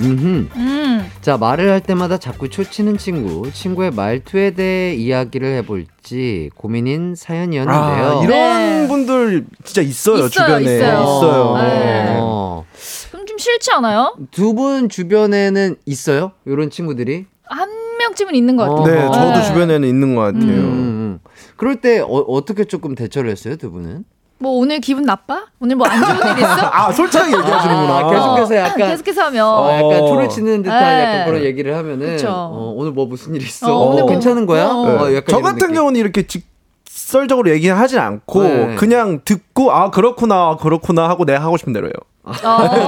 음흠. 0.00 0.48
음, 0.56 1.10
자, 1.20 1.36
말을 1.36 1.70
할 1.70 1.80
때마다 1.80 2.18
자꾸 2.18 2.48
초치는 2.48 2.98
친구, 2.98 3.50
친구의 3.52 3.90
말투에 3.90 4.52
대해 4.52 4.94
이야기를 4.94 5.56
해볼지 5.56 6.50
고민인 6.56 7.14
사연이었는데요. 7.16 7.80
아, 8.20 8.22
이런 8.24 8.28
네. 8.28 8.88
분들 8.88 9.46
진짜 9.64 9.82
있어요, 9.82 10.16
있어요, 10.26 10.28
주변에. 10.28 10.62
있어요. 10.64 11.00
있어요. 11.02 11.56
네. 11.62 12.16
어, 12.20 12.64
그럼 13.10 13.26
좀 13.26 13.38
싫, 13.38 13.52
싫지 13.52 13.72
않아요? 13.72 14.16
두 14.30 14.54
분 14.54 14.88
주변에는 14.88 15.76
있어요? 15.86 16.32
이런 16.46 16.70
친구들이? 16.70 17.26
한 17.44 17.68
명쯤은 17.98 18.34
있는 18.34 18.56
것 18.56 18.68
같아요. 18.68 18.94
네, 18.94 19.12
저도 19.12 19.32
네. 19.38 19.42
주변에는 19.42 19.88
있는 19.88 20.14
것 20.14 20.20
같아요. 20.22 20.42
음, 20.42 21.18
음. 21.18 21.18
그럴 21.56 21.80
때 21.80 21.98
어, 22.00 22.44
떻게 22.44 22.64
조금 22.64 22.94
대처를 22.94 23.30
했어요, 23.30 23.56
두 23.56 23.70
분은? 23.72 24.04
뭐 24.40 24.52
오늘 24.52 24.80
기분 24.80 25.02
나빠? 25.04 25.46
오늘 25.60 25.74
뭐 25.76 25.86
안 25.88 26.00
좋은 26.00 26.14
일 26.32 26.38
있어? 26.38 26.46
아, 26.72 26.92
솔직하게 26.92 27.36
얘기하시는구나. 27.36 27.98
아, 27.98 28.10
계속해서 28.10 28.56
약간 28.56 28.76
계속해서 28.90 29.22
하면 29.24 29.46
어, 29.46 29.72
약간 29.72 30.06
초를 30.06 30.28
치는 30.28 30.62
듯한 30.62 30.80
네. 30.80 31.02
약간 31.04 31.26
그런 31.26 31.42
얘기를 31.42 31.76
하면은 31.76 32.06
그쵸. 32.16 32.28
어, 32.30 32.72
오늘 32.76 32.92
뭐 32.92 33.06
무슨 33.06 33.34
일 33.34 33.42
있어? 33.42 33.66
어, 33.74 33.88
오늘 33.90 34.02
뭐- 34.04 34.10
괜찮은 34.12 34.46
거야? 34.46 34.66
어. 34.66 34.70
어, 34.82 35.08
네. 35.08 35.16
약간 35.16 35.26
저 35.28 35.40
같은 35.40 35.58
느낌. 35.58 35.74
경우는 35.74 35.98
이렇게 36.00 36.24
직설적으로 36.26 37.50
얘기하진 37.50 37.98
않고 37.98 38.42
네. 38.42 38.74
그냥 38.76 39.20
듣고 39.24 39.72
아 39.72 39.90
그렇구나 39.90 40.56
그렇구나 40.56 41.08
하고 41.08 41.24
내가 41.24 41.42
하고 41.42 41.56
싶은 41.56 41.72
대로 41.72 41.86
해요. 41.86 41.92
어. 42.22 42.32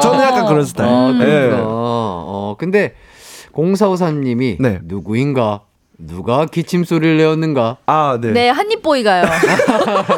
저는 0.01 0.21
약간 0.23 0.47
그런 0.47 0.65
스타일. 0.65 0.89
아, 0.89 1.09
음. 1.11 1.19
네. 1.19 1.51
어, 1.63 2.55
근데 2.59 2.95
0453님이 3.55 4.57
네. 4.61 4.79
누구인가? 4.85 5.63
누가 6.07 6.47
기침 6.47 6.85
소리를 6.85 7.19
내었는가? 7.19 7.77
아, 7.87 8.19
네. 8.21 8.33
네, 8.33 8.49
한입보이가요. 8.49 9.25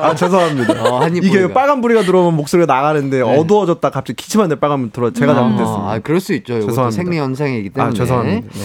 아, 0.01 0.15
죄송합니다. 0.15 0.85
어, 0.85 1.01
한입 1.01 1.25
이게 1.25 1.41
보이가. 1.41 1.55
빨간 1.55 1.81
불이가 1.81 2.03
들어오면 2.03 2.35
목소리가 2.37 2.73
나가는데 2.73 3.19
네. 3.19 3.23
어두워졌다 3.39 3.91
갑자기 3.91 4.15
기침하는데 4.23 4.61
빨간 4.61 4.83
불 4.83 4.91
들어 4.93 5.11
제가 5.13 5.35
잘못했습니다. 5.35 5.91
아, 5.91 5.99
그럴 5.99 6.21
수 6.21 6.33
있죠. 6.35 6.55
죄송합니다. 6.61 6.91
생리 6.91 7.19
현상이기 7.19 7.71
때문에. 7.71 7.91
아, 7.91 7.93
죄송합니다. 7.95 8.49
네. 8.49 8.61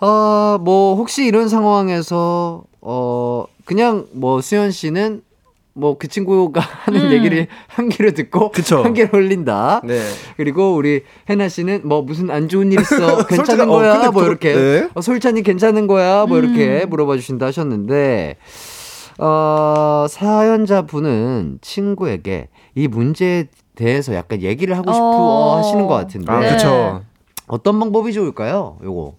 아, 0.00 0.58
뭐 0.60 0.96
혹시 0.96 1.24
이런 1.26 1.48
상황에서 1.48 2.62
어 2.80 3.44
그냥 3.64 4.06
뭐 4.12 4.40
수현 4.40 4.70
씨는 4.70 5.22
뭐 5.78 5.96
그 5.98 6.08
친구가 6.08 6.60
하는 6.84 7.00
음. 7.06 7.12
얘기를 7.12 7.46
한 7.66 7.88
귀로 7.88 8.10
듣고 8.12 8.50
그쵸. 8.50 8.82
한 8.82 8.94
귀로 8.94 9.08
흘린다. 9.12 9.80
네. 9.84 10.00
그리고 10.36 10.74
우리 10.74 11.02
해나 11.30 11.48
씨는 11.48 11.82
뭐 11.84 12.02
무슨 12.02 12.30
안 12.30 12.48
좋은 12.48 12.70
일 12.72 12.80
있어 12.80 13.24
괜찮은 13.26 13.68
어, 13.68 13.72
거야 13.72 13.92
근데 13.94 14.10
뭐 14.10 14.22
그- 14.22 14.28
이렇게 14.28 14.54
네. 14.54 14.88
어, 14.94 15.00
솔찬이 15.00 15.42
괜찮은 15.42 15.86
거야 15.86 16.26
뭐 16.26 16.38
이렇게 16.38 16.82
음. 16.84 16.90
물어봐 16.90 17.16
주신다 17.16 17.46
하셨는데 17.46 18.36
어 19.18 20.06
사연자 20.08 20.82
분은 20.82 21.58
친구에게 21.60 22.48
이 22.74 22.86
문제에 22.88 23.46
대해서 23.74 24.14
약간 24.14 24.42
얘기를 24.42 24.76
하고 24.76 24.92
싶어 24.92 25.04
어. 25.04 25.56
하시는 25.58 25.86
것 25.86 25.94
같은데 25.94 26.30
아, 26.32 26.40
네. 26.40 26.50
그쵸. 26.52 27.02
어떤 27.48 27.78
방법이 27.80 28.12
좋을까요? 28.12 28.76
요거 28.84 29.14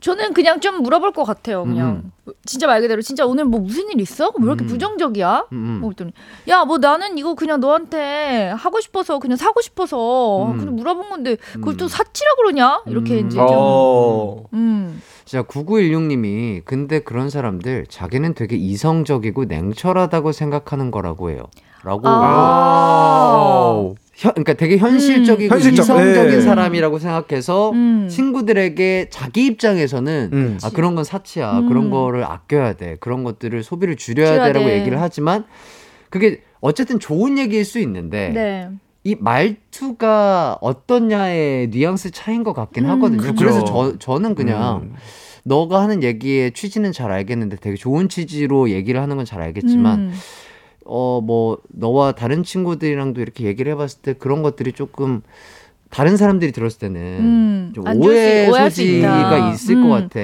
저는 0.00 0.32
그냥 0.32 0.60
좀 0.60 0.82
물어볼 0.82 1.12
것 1.12 1.24
같아요. 1.24 1.64
그냥 1.64 2.12
진짜 2.44 2.66
말 2.66 2.80
그대로 2.80 3.00
진짜 3.02 3.24
오늘 3.26 3.44
뭐 3.44 3.60
무슨 3.60 3.88
일 3.90 4.00
있어? 4.00 4.32
왜 4.38 4.44
이렇게 4.44 4.64
음. 4.64 4.66
부정적이야? 4.66 5.46
음, 5.52 5.56
음. 5.56 5.78
뭐 5.80 5.88
그랬더니 5.90 6.12
야 6.48 6.64
뭐 6.64 6.78
나는 6.78 7.16
이거 7.18 7.34
그냥 7.34 7.60
너한테 7.60 8.48
하고 8.56 8.80
싶어서 8.80 9.18
그냥 9.18 9.36
사고 9.36 9.60
싶어서 9.62 10.44
음. 10.52 10.58
그냥 10.58 10.76
물어본 10.76 11.08
건데 11.08 11.36
그걸 11.54 11.74
음. 11.74 11.76
또 11.78 11.88
사치라 11.88 12.34
그러냐? 12.36 12.82
이렇게 12.86 13.20
음. 13.20 13.26
이제 13.26 13.36
좀 13.38 13.46
어. 13.50 14.44
음. 14.52 15.00
자, 15.24 15.42
9916님이 15.42 16.62
근데 16.64 17.00
그런 17.00 17.28
사람들 17.30 17.86
자기는 17.88 18.34
되게 18.34 18.56
이성적이고 18.56 19.44
냉철하다고 19.44 20.32
생각하는 20.32 20.90
거라고 20.90 21.30
해요. 21.30 21.42
라고. 21.84 22.02
아. 22.04 23.94
현, 24.18 24.32
그러니까 24.32 24.54
되게 24.54 24.78
현실적이고 24.78 25.54
음. 25.54 25.60
이성적인 25.60 26.30
네. 26.30 26.40
사람이라고 26.40 26.98
생각해서 26.98 27.70
음. 27.70 28.08
친구들에게 28.10 29.06
자기 29.10 29.46
입장에서는 29.46 30.30
음. 30.32 30.58
아 30.64 30.70
그런 30.70 30.96
건 30.96 31.04
사치야. 31.04 31.60
음. 31.60 31.68
그런 31.68 31.88
거를 31.88 32.24
아껴야 32.24 32.72
돼. 32.72 32.96
그런 32.98 33.22
것들을 33.22 33.62
소비를 33.62 33.96
줄여야 33.96 34.26
줄여야 34.26 34.46
돼라고 34.46 34.66
돼. 34.66 34.80
얘기를 34.80 35.00
하지만 35.00 35.44
그게 36.10 36.40
어쨌든 36.60 36.98
좋은 36.98 37.38
얘기일 37.38 37.64
수 37.64 37.78
있는데 37.78 38.30
네. 38.30 38.68
이 39.04 39.14
말투가 39.20 40.58
어떠냐의 40.60 41.68
뉘앙스 41.68 42.10
차이인 42.10 42.42
것 42.42 42.54
같긴 42.54 42.86
음. 42.86 42.90
하거든요. 42.90 43.20
그죠. 43.22 43.34
그래서 43.36 43.64
저, 43.64 43.96
저는 43.98 44.34
그냥 44.34 44.80
음. 44.82 44.94
너가 45.44 45.80
하는 45.80 46.02
얘기의 46.02 46.50
취지는 46.52 46.90
잘 46.90 47.12
알겠는데 47.12 47.56
되게 47.60 47.76
좋은 47.76 48.08
취지로 48.08 48.70
얘기를 48.70 49.00
하는 49.00 49.16
건 49.16 49.24
잘 49.24 49.40
알겠지만 49.42 49.98
음. 50.00 50.12
어 50.88 51.20
뭐 51.20 51.58
너와 51.68 52.12
다른 52.12 52.42
친구들이랑도 52.42 53.20
이렇게 53.20 53.44
얘기를 53.44 53.70
해봤을 53.72 54.00
때 54.02 54.12
그런 54.14 54.42
것들이 54.42 54.72
조금 54.72 55.22
다른 55.90 56.16
사람들이 56.18 56.52
들었을 56.52 56.78
때는 56.80 57.00
음, 57.00 57.72
좀 57.74 57.84
오해. 58.02 58.46
소지가 58.46 59.50
있을 59.52 59.76
음. 59.76 59.88
것 59.88 59.88
같아. 59.88 60.20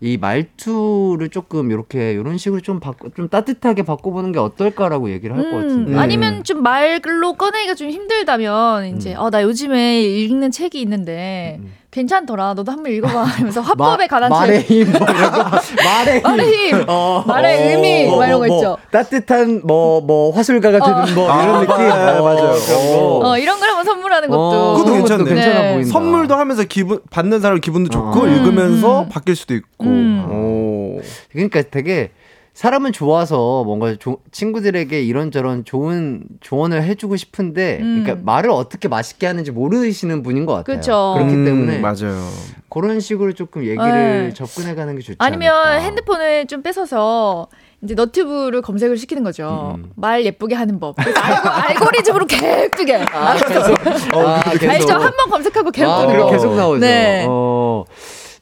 이 0.00 0.16
말투를 0.18 1.30
조금 1.30 1.70
이렇게 1.70 2.12
이런 2.12 2.36
식으로 2.38 2.60
좀 2.60 2.78
바꿔 2.78 3.08
좀 3.16 3.28
따뜻하게 3.28 3.82
바꿔보는 3.82 4.32
게 4.32 4.38
어떨까라고 4.38 5.10
얘기를 5.10 5.34
할것 5.36 5.52
음, 5.52 5.60
같은데. 5.60 5.92
네. 5.92 5.98
아니면 5.98 6.44
좀 6.44 6.62
말로 6.62 7.32
꺼내기가 7.34 7.74
좀 7.74 7.88
힘들다면 7.90 8.96
이제 8.96 9.14
음. 9.14 9.20
어나 9.20 9.42
요즘에 9.42 10.02
읽는 10.02 10.50
책이 10.50 10.80
있는데 10.82 11.58
음. 11.60 11.72
괜찮더라. 11.90 12.52
너도 12.54 12.70
한번 12.70 12.92
읽어봐. 12.92 13.22
하면서 13.22 13.60
화법에 13.62 14.06
관한 14.08 14.28
말의 14.28 14.66
책. 14.66 14.70
힘, 14.70 14.92
뭐 14.92 15.06
이런 15.08 15.32
거. 15.32 15.44
말의 15.84 16.14
힘. 16.16 16.22
말의 16.22 16.52
힘. 16.52 16.84
어, 16.86 17.24
말의 17.26 17.56
어, 17.56 17.70
의미, 17.70 18.04
뭐, 18.06 18.18
막 18.18 18.26
이런 18.26 18.40
거 18.40 18.46
뭐, 18.46 18.56
있죠. 18.58 18.76
따뜻한 18.90 19.62
뭐, 19.64 20.00
뭐, 20.02 20.30
화술가가 20.32 20.78
되는 20.80 21.14
뭐, 21.14 21.30
아, 21.30 21.42
이런 21.42 21.60
느낌. 21.60 21.88
맞아요, 21.88 22.20
어, 22.20 22.24
맞아요. 22.24 22.52
그런 22.52 22.86
거. 22.88 23.20
어 23.30 23.38
이런 23.38 23.58
걸 23.58 23.68
한번 23.70 23.84
선물하는 23.86 24.28
것도. 24.28 24.40
어, 24.40 24.76
그것도 24.76 24.92
괜찮네. 24.96 25.24
괜찮아 25.24 25.60
네. 25.60 25.74
보인다. 25.74 25.90
선물도 25.92 26.34
하면서 26.34 26.64
기분 26.64 27.00
받는 27.10 27.40
사람 27.40 27.60
기분도 27.60 27.88
좋고 27.90 28.20
어. 28.20 28.26
읽으면서 28.26 29.02
음. 29.02 29.08
바뀔 29.08 29.34
수도 29.34 29.54
있고. 29.54 29.86
음. 29.86 30.26
오. 30.30 31.00
그러니까 31.32 31.62
되게 31.62 32.10
사람은 32.58 32.90
좋아서 32.92 33.62
뭔가 33.62 33.94
조- 34.00 34.18
친구들에게 34.32 35.00
이런저런 35.00 35.64
좋은 35.64 36.24
조언을 36.40 36.82
해주고 36.82 37.14
싶은데, 37.14 37.78
음. 37.80 38.02
그러니까 38.02 38.20
말을 38.26 38.50
어떻게 38.50 38.88
맛있게 38.88 39.28
하는지 39.28 39.52
모르시는 39.52 40.24
분인 40.24 40.44
것 40.44 40.54
같아요. 40.54 40.76
그쵸. 40.76 41.14
그렇기 41.18 41.34
음, 41.34 41.44
때문에 41.44 41.78
맞아요. 41.78 42.20
그런 42.68 42.98
식으로 42.98 43.32
조금 43.34 43.62
얘기를 43.62 43.84
네. 44.28 44.34
접근해가는 44.34 44.96
게 44.96 45.02
좋지 45.02 45.16
아니면 45.20 45.54
않을까. 45.54 45.84
핸드폰을 45.84 46.46
좀 46.48 46.62
뺏어서 46.64 47.46
이제 47.84 47.94
너튜브를 47.94 48.60
검색을 48.60 48.96
시키는 48.96 49.22
거죠. 49.22 49.76
음. 49.78 49.92
말 49.94 50.24
예쁘게 50.24 50.56
하는 50.56 50.80
법. 50.80 50.96
알고, 50.98 51.48
알고리즘으로 51.48 52.26
계속 52.26 52.70
뜨게. 52.76 52.96
아, 52.96 53.36
계속. 53.36 53.76
아, 54.16 54.42
계속. 54.50 54.68
알죠? 54.68 54.94
한 54.94 55.12
번 55.16 55.30
검색하고 55.30 55.70
계속 55.70 55.92
아. 55.92 56.30
계속 56.32 56.56
나오죠. 56.56 56.80
네. 56.80 57.24
어. 57.28 57.84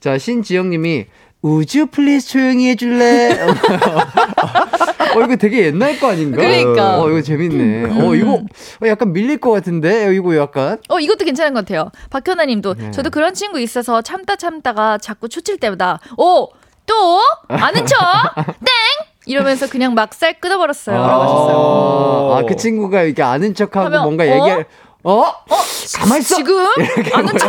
자, 0.01 0.17
신지영님이 0.17 1.05
would 1.47 1.87
you 1.87 2.00
please 2.00 2.27
조용히 2.27 2.71
해줄래? 2.71 3.39
어, 5.15 5.21
이거 5.23 5.37
되게 5.37 5.67
옛날 5.67 5.99
거 6.01 6.11
아닌가? 6.11 6.39
그러니까. 6.39 7.01
어, 7.01 7.09
이거 7.09 7.23
재밌네. 7.23 8.01
어, 8.03 8.15
이거 8.17 8.33
어, 8.33 8.87
약간 8.89 9.13
밀릴 9.13 9.39
것 9.39 9.53
같은데? 9.53 10.07
어, 10.09 10.13
이거 10.13 10.37
약간. 10.37 10.79
어, 10.89 10.99
이것도 10.99 11.25
괜찮은 11.25 11.55
것 11.55 11.61
같아요. 11.65 11.93
박현아 12.11 12.47
님도 12.47 12.75
네. 12.75 12.91
저도 12.91 13.11
그런 13.11 13.33
친구 13.33 13.61
있어서 13.61 14.03
참다 14.03 14.35
참다가 14.35 14.99
자꾸 14.99 15.29
초칠 15.29 15.59
때마다 15.59 16.01
오! 16.19 16.49
또? 16.85 17.21
아는 17.47 17.87
척? 17.87 17.97
땡! 18.35 18.75
이러면서 19.27 19.69
그냥 19.69 19.95
막살 19.95 20.41
끊어버렸어요. 20.41 20.97
하셨어요. 20.97 22.35
아, 22.37 22.43
그 22.47 22.57
친구가 22.57 23.03
이렇게 23.03 23.23
아는 23.23 23.55
척하고 23.55 24.03
뭔가 24.03 24.25
어? 24.25 24.27
얘기할. 24.27 24.67
어? 25.07 25.21
어? 25.21 25.57
가만 25.99 26.19
있어. 26.19 26.35
지금? 26.35 26.67
아는 27.15 27.39
척? 27.39 27.49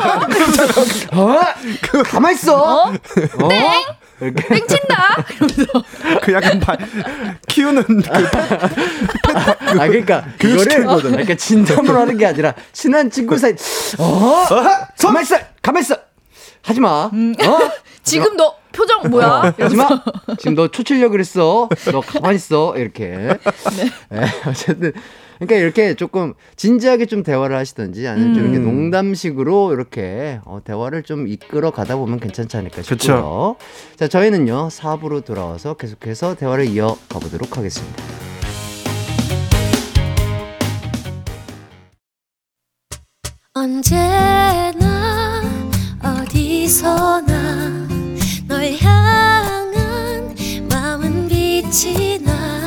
어? 1.17 1.39
가만 2.05 2.33
있어. 2.35 2.55
어? 2.55 2.91
어? 2.91 3.49
이렇게. 4.21 4.47
땡친다? 4.47 5.25
이러면서. 5.31 5.83
그 6.21 6.33
약간 6.33 6.59
발, 6.59 6.77
키우는 7.47 7.83
그 7.83 8.03
아, 9.33 9.57
그러니까 9.73 10.23
이거를 10.43 10.85
그러니까 11.01 11.33
진담으로 11.33 11.99
하는 11.99 12.15
게 12.19 12.27
아니라 12.27 12.53
친한 12.73 13.09
친구 13.09 13.35
사이. 13.39 13.53
어? 13.97 14.45
가만 14.99 15.23
있어. 15.23 15.37
가만 15.63 15.81
있어. 15.81 15.95
하지 16.61 16.79
마. 16.79 17.09
음. 17.11 17.33
어? 17.43 17.71
지금 18.03 18.37
너 18.37 18.55
표정 18.71 19.09
뭐야? 19.09 19.55
하지 19.57 19.75
마. 19.75 19.89
지금 20.37 20.53
너 20.53 20.67
초치려 20.67 21.09
그랬어. 21.09 21.69
너 21.91 22.01
가만 22.01 22.35
있어. 22.35 22.77
이렇게. 22.77 23.07
네. 23.77 23.91
네, 24.09 24.27
어쨌든 24.45 24.93
그러니까 25.39 25.55
이렇게 25.57 25.93
조금 25.93 26.33
진지하게 26.55 27.05
좀 27.05 27.23
대화를 27.23 27.55
하시든지 27.55 28.07
아니면 28.07 28.33
좀 28.33 28.43
음. 28.43 28.53
이렇게 28.53 28.65
농담식으로 28.65 29.73
이렇게 29.73 30.39
어, 30.45 30.59
대화를 30.63 31.03
좀 31.03 31.27
이끌어 31.27 31.71
가다 31.71 31.95
보면 31.97 32.19
괜찮지 32.19 32.57
않을까 32.57 32.81
싶고요. 32.81 32.97
그쵸. 32.97 33.55
자, 33.95 34.07
저희는요. 34.07 34.69
4부로 34.69 35.23
돌아와서 35.23 35.75
계속해서 35.75 36.35
대화를 36.35 36.65
이어 36.67 36.97
가 37.09 37.19
보도록 37.19 37.57
하겠습니다. 37.57 38.03
언제나 43.53 45.41
어디서나 46.03 47.87
널 48.47 48.71
향한 48.79 50.35
마음은 50.69 51.27
빛이 51.27 52.19
나 52.23 52.66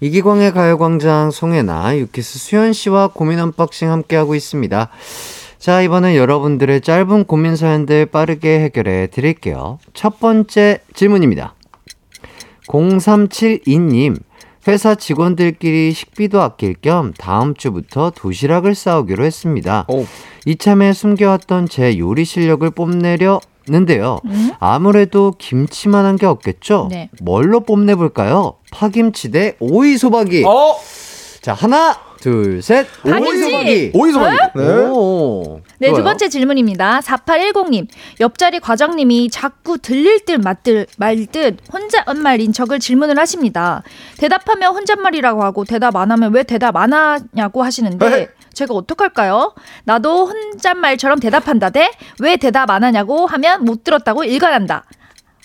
이기광의 0.00 0.52
가요광장 0.52 1.30
송해나 1.30 1.98
유키스 1.98 2.38
수현 2.38 2.72
씨와 2.72 3.08
고민 3.08 3.40
언박싱 3.40 3.90
함께하고 3.90 4.34
있습니다. 4.34 4.88
자, 5.58 5.82
이번엔 5.82 6.14
여러분들의 6.14 6.80
짧은 6.82 7.24
고민 7.24 7.56
사연들 7.56 8.06
빠르게 8.06 8.60
해결해 8.60 9.08
드릴게요. 9.08 9.78
첫 9.94 10.20
번째 10.20 10.78
질문입니다. 10.94 11.54
0372님, 12.68 14.20
회사 14.68 14.94
직원들끼리 14.94 15.92
식비도 15.92 16.40
아낄 16.42 16.74
겸 16.74 17.12
다음 17.18 17.54
주부터 17.54 18.10
도시락을 18.14 18.74
싸오기로 18.76 19.24
했습니다. 19.24 19.84
오. 19.88 20.04
이참에 20.46 20.92
숨겨왔던 20.92 21.68
제 21.68 21.98
요리 21.98 22.24
실력을 22.24 22.68
뽐내려 22.70 23.40
는데요. 23.70 24.20
아무래도 24.60 25.34
김치만 25.36 26.06
한 26.06 26.16
게 26.16 26.24
없겠죠? 26.24 26.88
네. 26.90 27.10
뭘로 27.20 27.60
뽐내볼까요? 27.60 28.54
파김치 28.70 29.30
대 29.30 29.56
오이소박이. 29.60 30.44
어? 30.46 30.76
자, 31.40 31.54
하나, 31.54 31.96
둘, 32.20 32.60
셋. 32.62 32.86
파김치! 33.02 33.30
오이소박이. 33.30 33.90
오이소박이. 33.94 34.36
네. 34.56 34.62
오. 34.90 35.60
네, 35.78 35.92
두. 35.92 36.02
번째 36.02 36.28
질문입니다. 36.28 37.00
4810님. 37.00 37.86
옆자리 38.20 38.58
과장님이 38.60 39.30
자꾸 39.30 39.78
들릴 39.78 40.24
듯 40.24 40.40
말듯, 40.40 40.88
말듯 40.98 41.58
혼잣말인 41.72 42.52
척을 42.52 42.80
질문을 42.80 43.18
하십니다. 43.18 43.82
대답하면 44.18 44.74
혼잣말이라고 44.74 45.42
하고 45.44 45.64
대답 45.64 45.94
안 45.96 46.10
하면 46.10 46.34
왜 46.34 46.42
대답 46.42 46.76
안 46.76 46.92
하냐고 46.92 47.62
하시는데 47.62 48.06
에헤. 48.06 48.28
제가 48.52 48.74
어떡할까요? 48.74 49.54
나도 49.84 50.26
혼잣말처럼 50.26 51.20
대답한다 51.20 51.70
대 51.70 51.88
왜 52.20 52.36
대답 52.36 52.68
안 52.70 52.82
하냐고 52.82 53.26
하면 53.26 53.64
못 53.64 53.84
들었다고 53.84 54.24
일관한다. 54.24 54.84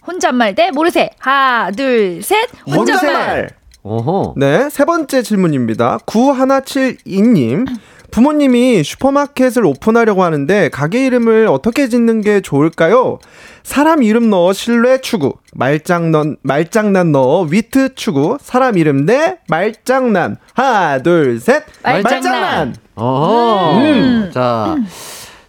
혼잣말 0.06 0.56
대 0.56 0.72
모르세. 0.72 1.10
하나, 1.20 1.72
둘, 1.72 2.22
셋. 2.22 2.50
혼잣말. 2.68 2.96
혼잣말. 2.98 3.50
어허. 3.84 4.34
네, 4.38 4.70
세 4.70 4.86
번째 4.86 5.22
질문입니다. 5.22 6.00
9172님. 6.06 7.68
부모님이 8.12 8.84
슈퍼마켓을 8.84 9.66
오픈하려고 9.66 10.24
하는데 10.24 10.70
가게 10.70 11.08
이름을 11.08 11.48
어떻게 11.48 11.90
짓는 11.90 12.22
게 12.22 12.42
좋을까요? 12.42 13.18
사람 13.64 14.04
이름 14.04 14.30
넣어 14.30 14.54
실내 14.54 15.00
추구, 15.02 15.34
말장난 15.56 16.38
말장난 16.44 17.12
넣어 17.12 17.42
위트 17.42 17.96
추구, 17.96 18.38
사람 18.40 18.78
이름 18.78 19.08
대 19.08 19.40
말장난. 19.50 20.38
하나, 20.54 21.02
둘, 21.02 21.40
셋. 21.40 21.64
말장난. 21.82 22.76
어허. 22.94 23.78
음. 23.80 24.32
자. 24.32 24.76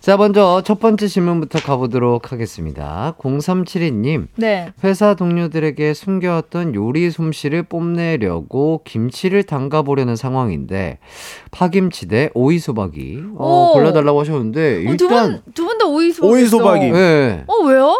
자, 0.04 0.18
먼저 0.18 0.60
첫 0.66 0.80
번째 0.80 1.06
질문부터 1.08 1.60
가보도록 1.60 2.30
하겠습니다. 2.30 3.14
0372님. 3.18 4.26
네. 4.36 4.70
회사 4.84 5.14
동료들에게 5.14 5.94
숨겨왔던 5.94 6.74
요리 6.74 7.10
솜씨를 7.10 7.62
뽐내려고 7.62 8.82
김치를 8.84 9.44
담가보려는 9.44 10.14
상황인데 10.14 10.98
파김치 11.52 12.08
대 12.08 12.28
오이소박이 12.34 13.22
어, 13.38 13.70
오. 13.70 13.72
골라달라고 13.72 14.20
하셨는데 14.20 14.84
어, 14.86 14.94
두 14.98 15.04
일단 15.04 15.42
분, 15.42 15.52
두 15.54 15.64
분 15.64 15.78
다 15.78 15.86
오이소박이. 15.86 16.32
오이소박이. 16.34 16.90
네. 16.90 17.44
어, 17.46 17.64
왜요? 17.64 17.96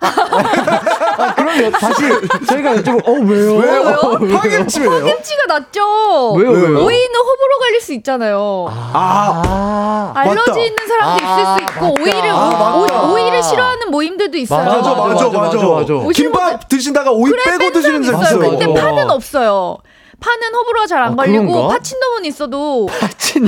아, 0.00 1.34
그럼 1.34 1.72
다시 1.72 2.02
저희가 2.46 2.74
여쭤보 2.76 3.08
어 3.08 3.12
왜요? 3.24 3.56
왜요? 3.56 4.38
파김치 4.38 4.80
왜요? 4.80 5.04
김치가 5.04 5.46
낫죠? 5.48 6.32
왜요? 6.34 6.50
왜요? 6.50 6.84
오이는 6.84 7.14
호불호 7.16 7.58
갈릴 7.60 7.80
수 7.80 7.92
있잖아요. 7.94 8.66
아, 8.70 10.12
아, 10.14 10.20
알러지 10.20 10.50
맞다. 10.50 10.60
있는 10.60 10.86
사람도 10.86 11.24
아, 11.26 11.32
있을 11.34 11.46
수 11.46 11.62
있고 11.74 11.86
맞다. 11.94 12.02
오이를 12.02 12.30
아, 12.30 12.74
오, 13.08 13.12
오이를 13.14 13.42
싫어하는 13.42 13.90
모임들도 13.90 14.38
있어요. 14.38 14.64
맞아, 14.64 14.76
맞아, 14.76 14.90
맞아, 14.94 15.24
맞아, 15.28 15.38
맞아, 15.38 15.66
맞아. 15.66 15.94
오시는 15.94 16.12
김밥 16.12 16.68
드시다가 16.68 17.10
오이 17.10 17.32
빼고 17.32 17.58
뺀 17.58 17.72
드시는 17.72 18.02
사람 18.04 18.22
있어요. 18.22 18.38
있어요. 18.44 18.58
근데. 18.58 18.80
파는 18.80 19.10
없어요. 19.10 19.78
파는 20.20 20.54
호불호가 20.54 20.86
잘안 20.86 21.12
아, 21.12 21.16
걸리고? 21.16 21.68
파친놈은 21.68 22.24
있어도 22.24 22.88
친 23.18 23.46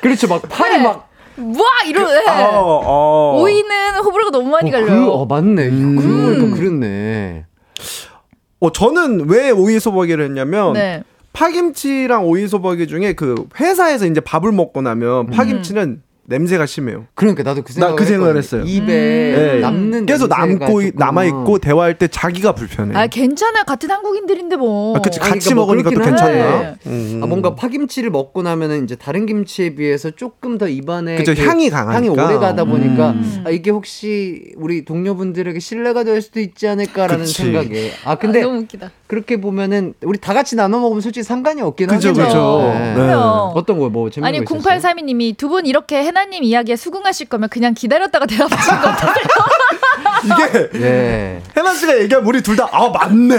그렇죠 0.00 0.26
막 0.26 0.40
팔이 0.48 0.78
네. 0.78 0.82
막 0.82 1.07
와 1.38 1.64
이러 1.86 2.06
네. 2.10 2.24
어, 2.28 2.82
어. 2.84 3.40
오이는 3.40 3.96
호불호가 4.04 4.30
너무 4.30 4.50
많이 4.50 4.70
어, 4.70 4.72
갈려요. 4.72 5.04
그, 5.06 5.10
어 5.12 5.26
맞네 5.26 5.68
음. 5.68 5.96
그러고 5.96 6.40
보니까 6.40 6.56
그렇네 6.56 7.44
어, 8.60 8.72
저는 8.72 9.28
왜 9.28 9.50
오이 9.50 9.78
소박이를 9.78 10.24
했냐면 10.24 10.72
네. 10.72 11.04
파김치랑 11.32 12.26
오이 12.26 12.48
소박이 12.48 12.88
중에 12.88 13.12
그 13.12 13.46
회사에서 13.60 14.06
이제 14.06 14.20
밥을 14.20 14.50
먹고 14.50 14.82
나면 14.82 15.26
음. 15.26 15.30
파김치는 15.30 16.02
냄새가 16.30 16.66
심해요. 16.66 17.06
그러니까 17.14 17.42
나도 17.42 17.62
그나 17.62 17.72
생각 17.86 17.96
그 17.96 18.04
생각을 18.04 18.36
했어요. 18.36 18.62
입에 18.66 18.86
네. 18.86 19.60
남는 19.60 20.04
계속 20.04 20.28
남고 20.28 20.82
남아 20.94 21.24
있고 21.24 21.58
대화할 21.58 21.96
때 21.96 22.06
자기가 22.06 22.52
불편해. 22.52 22.94
아 22.98 23.06
괜찮아요. 23.06 23.64
같은 23.64 23.90
한국인들인데 23.90 24.56
뭐. 24.56 24.94
아, 24.94 25.00
그치 25.00 25.18
아니, 25.20 25.30
같이 25.30 25.48
그러니까 25.48 25.54
뭐 25.54 25.74
먹으니까 25.74 25.90
또 25.90 26.04
괜찮나? 26.10 26.74
음. 26.86 27.20
아, 27.22 27.26
뭔가 27.26 27.54
파김치를 27.54 28.10
먹고 28.10 28.42
나면은 28.42 28.84
이제 28.84 28.94
다른 28.94 29.24
김치에 29.24 29.74
비해서 29.74 30.10
조금 30.10 30.58
더 30.58 30.68
입안에 30.68 31.16
그쵸, 31.16 31.34
그 31.34 31.40
향이 31.46 31.70
강하니까. 31.70 31.94
향이 31.96 32.08
오래 32.10 32.36
가다 32.38 32.64
보니까 32.64 33.10
음. 33.12 33.42
아, 33.46 33.50
이게 33.50 33.70
혹시 33.70 34.52
우리 34.56 34.84
동료분들에게 34.84 35.58
신뢰가 35.58 36.04
될 36.04 36.20
수도 36.20 36.40
있지 36.40 36.68
않을까라는 36.68 37.24
그치. 37.24 37.42
생각에 37.42 37.90
아 38.04 38.10
아, 38.12 38.14
근데 38.16 38.42
너무 38.42 38.58
웃기다. 38.58 38.90
그렇게 39.06 39.40
보면은 39.40 39.94
우리 40.02 40.18
다 40.18 40.34
같이 40.34 40.54
나눠 40.56 40.80
먹으면 40.80 41.00
솔직히 41.00 41.24
상관이 41.24 41.62
없긴 41.62 41.86
그죠, 41.88 42.10
하겠죠. 42.10 42.24
그죠. 42.26 42.70
네. 42.74 42.94
네. 43.06 43.12
어떤 43.14 43.78
거뭐 43.78 44.10
재밌는 44.10 44.28
아니 44.28 44.44
거 44.44 44.56
있었어요? 44.56 44.78
0832님이 44.80 45.36
두 45.38 45.48
분 45.48 45.64
이렇게 45.64 46.04
해 46.04 46.10
나님 46.18 46.42
이야기에 46.42 46.74
수긍하실 46.74 47.28
거면 47.28 47.48
그냥 47.48 47.74
기다렸다가 47.74 48.26
대답하신 48.26 48.74
것 48.74 48.82
같아요. 48.82 49.12
이게 50.24 50.68
예. 50.84 51.42
해나 51.56 51.72
씨가 51.74 52.00
얘기하면 52.00 52.28
우리 52.28 52.42
둘 52.42 52.56
다 52.56 52.68
아 52.72 52.88
맞네. 52.88 53.36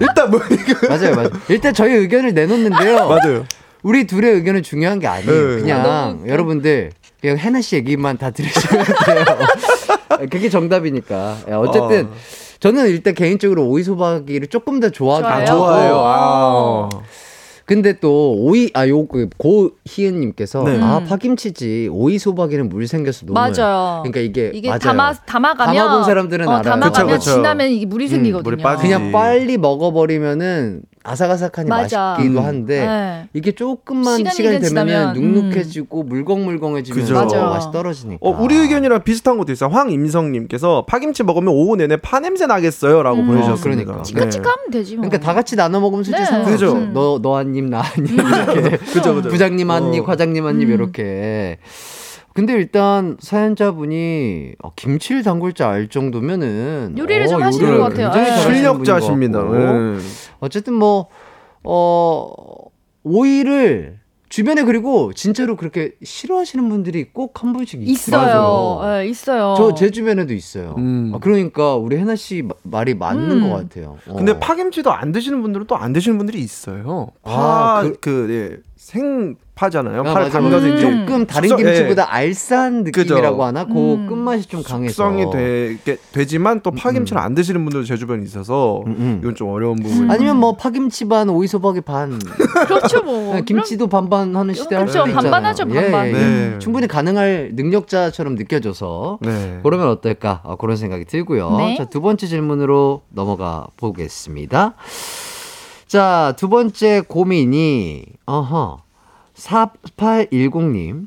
일단 0.00 0.30
뭐 0.30 0.40
이거 0.50 0.88
맞아요, 0.88 1.14
맞아요. 1.16 1.30
일단 1.48 1.72
저희 1.72 1.94
의견을 1.94 2.34
내놓는데요. 2.34 3.08
맞아요. 3.08 3.44
우리 3.82 4.06
둘의 4.06 4.34
의견은 4.34 4.62
중요한 4.62 4.98
게 4.98 5.06
아니에요. 5.06 5.30
네. 5.56 5.60
그냥 5.62 5.80
아, 5.80 6.06
너무. 6.08 6.28
여러분들 6.28 6.90
그냥 7.20 7.38
해나 7.38 7.60
씨 7.62 7.76
얘기만 7.76 8.18
다 8.18 8.30
들으시면 8.30 8.84
돼요. 9.06 9.24
그게 10.30 10.50
정답이니까. 10.50 11.38
예, 11.48 11.52
어쨌든 11.54 12.06
어. 12.06 12.14
저는 12.60 12.88
일단 12.88 13.14
개인적으로 13.14 13.64
오이소박이를 13.66 14.48
조금 14.48 14.78
더 14.80 14.90
좋아하긴 14.90 15.46
좋아요? 15.46 15.46
아, 15.46 15.46
좋아요. 15.46 16.02
아. 16.04 16.88
근데 17.64 17.98
또 18.00 18.34
오이 18.38 18.70
아요그 18.74 19.30
고희은 19.38 20.20
님께서 20.20 20.64
네. 20.64 20.78
아 20.80 21.00
파김치지 21.08 21.88
오이 21.92 22.18
소박이는 22.18 22.68
물 22.68 22.86
생겨서 22.86 23.26
너무 23.26 23.34
맞아요. 23.34 24.02
그러니까 24.02 24.20
이게 24.20 24.50
이게 24.54 24.68
맞아요. 24.68 24.78
담아 24.80 25.12
담아가면 25.26 25.74
담아본 25.74 26.04
사람들은 26.04 26.48
어, 26.48 26.50
알아요. 26.50 26.62
담아가면 26.62 27.14
그쵸, 27.18 27.30
그쵸. 27.30 27.36
지나면 27.36 27.70
이게 27.70 27.86
물이 27.86 28.08
생기거든요. 28.08 28.56
물이. 28.56 28.62
그냥 28.80 29.12
빨리 29.12 29.58
먹어버리면은 29.58 30.82
아삭아삭하니 31.04 31.68
맞아. 31.68 32.14
맛있기도 32.18 32.40
음. 32.40 32.44
한데 32.44 32.86
네. 32.86 33.28
이게 33.34 33.52
조금만 33.52 34.18
시간이 34.30 34.60
되면 34.60 35.12
눅눅해지고 35.14 36.04
물컹물컹해지면서 36.04 37.00
그죠. 37.02 37.14
맞아. 37.14 37.44
맛이 37.46 37.68
떨어지니까. 37.72 38.18
어, 38.20 38.30
우리 38.40 38.54
의견이랑 38.56 39.02
비슷한 39.02 39.36
것도 39.38 39.52
있어요. 39.52 39.70
황임성님께서 39.70 40.84
파김치 40.86 41.22
먹으면 41.24 41.52
오후 41.54 41.76
내내 41.76 41.96
파 41.96 42.20
냄새 42.20 42.46
나겠어요라고 42.46 43.18
음. 43.20 43.26
보내주셨습니다. 43.26 43.82
그러니까. 43.84 44.02
치카치카하면 44.02 44.70
되지 44.70 44.96
뭐. 44.96 45.08
그러니까 45.08 45.26
다 45.26 45.34
같이 45.34 45.56
나눠 45.56 45.80
먹으면 45.80 46.04
솔직히 46.04 46.20
네. 46.20 46.24
상관없어. 46.26 46.52
그죠. 46.52 46.72
음. 46.76 46.92
너너 46.92 47.36
한 47.36 47.54
입, 47.54 47.64
나 47.64 47.80
한 47.82 48.04
입 48.06 48.12
이렇게. 48.12 48.76
그죠, 48.78 49.14
그죠. 49.14 49.28
부장님 49.28 49.70
한 49.70 49.92
입, 49.94 50.00
어. 50.00 50.04
과장님 50.04 50.46
한입 50.46 50.68
음. 50.68 50.72
이렇게. 50.74 51.58
근데 52.34 52.54
일단 52.54 53.16
사연자분이 53.20 54.52
어, 54.62 54.72
김치를 54.74 55.22
담글 55.22 55.52
줄 55.52 55.66
알 55.66 55.88
정도면은 55.88 56.94
요리를 56.98 57.28
좀 57.28 57.42
어, 57.42 57.44
하시는 57.44 57.64
요리를 57.68 57.78
것 57.82 57.88
같아요. 57.90 58.06
굉장히 58.10 58.24
네. 58.24 58.30
잘하시는 58.42 58.56
실력자십니다. 58.56 59.42
네. 59.44 59.98
어쨌든 60.40 60.74
뭐, 60.74 61.08
어, 61.62 62.32
오이를 63.04 64.00
주변에 64.28 64.62
그리고 64.64 65.12
진짜로 65.12 65.56
그렇게 65.56 65.92
싫어하시는 66.02 66.66
분들이 66.70 67.04
꼭 67.12 67.42
한 67.44 67.52
분씩 67.52 67.82
있어요. 67.86 68.22
있어요. 68.22 68.80
네, 68.98 69.06
있어요. 69.08 69.54
저 69.58 69.74
제 69.74 69.90
주변에도 69.90 70.32
있어요. 70.32 70.74
음. 70.78 71.12
아, 71.14 71.18
그러니까 71.18 71.76
우리 71.76 71.96
해나 71.98 72.16
씨 72.16 72.40
마- 72.42 72.54
말이 72.62 72.94
맞는 72.94 73.30
음. 73.42 73.50
것 73.50 73.56
같아요. 73.56 73.98
어. 74.08 74.14
근데 74.16 74.38
파김치도 74.40 74.90
안 74.90 75.12
드시는 75.12 75.42
분들은 75.42 75.66
또 75.66 75.76
안 75.76 75.92
드시는 75.92 76.16
분들이 76.16 76.40
있어요. 76.40 77.08
아, 77.24 77.30
파, 77.30 77.82
그- 77.82 77.96
그, 78.00 78.26
예, 78.30 78.62
생파잖아요. 78.82 80.00
아, 80.00 80.02
파를 80.02 80.22
맞아, 80.24 80.40
담가서. 80.40 80.66
이제 80.66 80.80
조금 80.80 81.24
다른 81.24 81.48
숙성- 81.48 81.60
예, 81.60 81.72
김치보다 81.72 82.12
알싸한 82.12 82.82
느낌이라고 82.82 83.36
그죠. 83.36 83.42
하나? 83.44 83.64
그 83.64 83.72
음. 83.94 84.06
끝맛이 84.08 84.46
좀 84.46 84.62
강해서. 84.64 84.92
숙성이 84.92 85.30
되게 85.30 85.96
되지만 86.10 86.60
또 86.62 86.72
파김치를 86.72 87.20
안 87.22 87.34
드시는 87.36 87.64
분들도 87.64 87.86
제 87.86 87.96
주변에 87.96 88.24
있어서 88.24 88.82
음, 88.86 88.96
음. 88.98 89.18
이건 89.22 89.36
좀 89.36 89.50
어려운 89.50 89.76
부분이 89.76 90.10
아니면 90.10 90.36
뭐 90.38 90.56
파김치 90.56 91.06
반, 91.06 91.28
오이소박이 91.28 91.82
반. 91.82 92.18
그렇죠 92.66 93.02
뭐. 93.04 93.28
그냥 93.30 93.44
김치도 93.44 93.86
반반 93.86 94.34
하는 94.34 94.52
시대 94.52 94.74
할 94.74 94.84
그렇죠. 94.86 94.98
수도 95.06 95.10
있잖아요. 95.10 95.30
반반하죠, 95.30 95.66
반반. 95.68 96.06
예, 96.08 96.10
예. 96.10 96.12
네. 96.14 96.58
충분히 96.58 96.88
가능할 96.88 97.50
능력자처럼 97.54 98.34
느껴져서 98.34 99.18
네. 99.22 99.60
그러면 99.62 99.88
어떨까? 99.88 100.40
어, 100.42 100.56
그런 100.56 100.76
생각이 100.76 101.04
들고요. 101.04 101.56
네. 101.58 101.76
자, 101.76 101.84
두 101.84 102.00
번째 102.00 102.26
질문으로 102.26 103.02
넘어가 103.10 103.68
보겠습니다. 103.76 104.74
자, 105.92 106.32
두 106.38 106.48
번째 106.48 107.02
고민이, 107.06 108.02
어허, 108.24 108.78
4810님. 109.34 111.06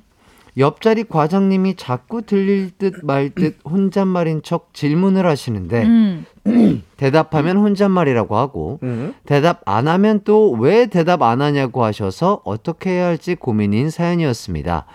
옆자리 0.59 1.05
과장님이 1.05 1.73
자꾸 1.75 2.21
들릴 2.21 2.69
듯말듯 2.77 3.61
혼잣말인 3.65 4.43
척 4.43 4.75
질문을 4.75 5.25
하시는데 5.25 5.85
음. 5.85 6.25
대답하면 6.97 7.57
혼잣말이라고 7.57 8.37
하고 8.37 8.77
음. 8.83 9.15
대답 9.25 9.63
안 9.65 9.87
하면 9.87 10.21
또 10.23 10.51
왜 10.51 10.85
대답 10.85 11.23
안 11.23 11.41
하냐고 11.41 11.83
하셔서 11.83 12.41
어떻게 12.45 12.91
해야 12.91 13.07
할지 13.07 13.33
고민인 13.33 13.89
사연이었습니다. 13.89 14.85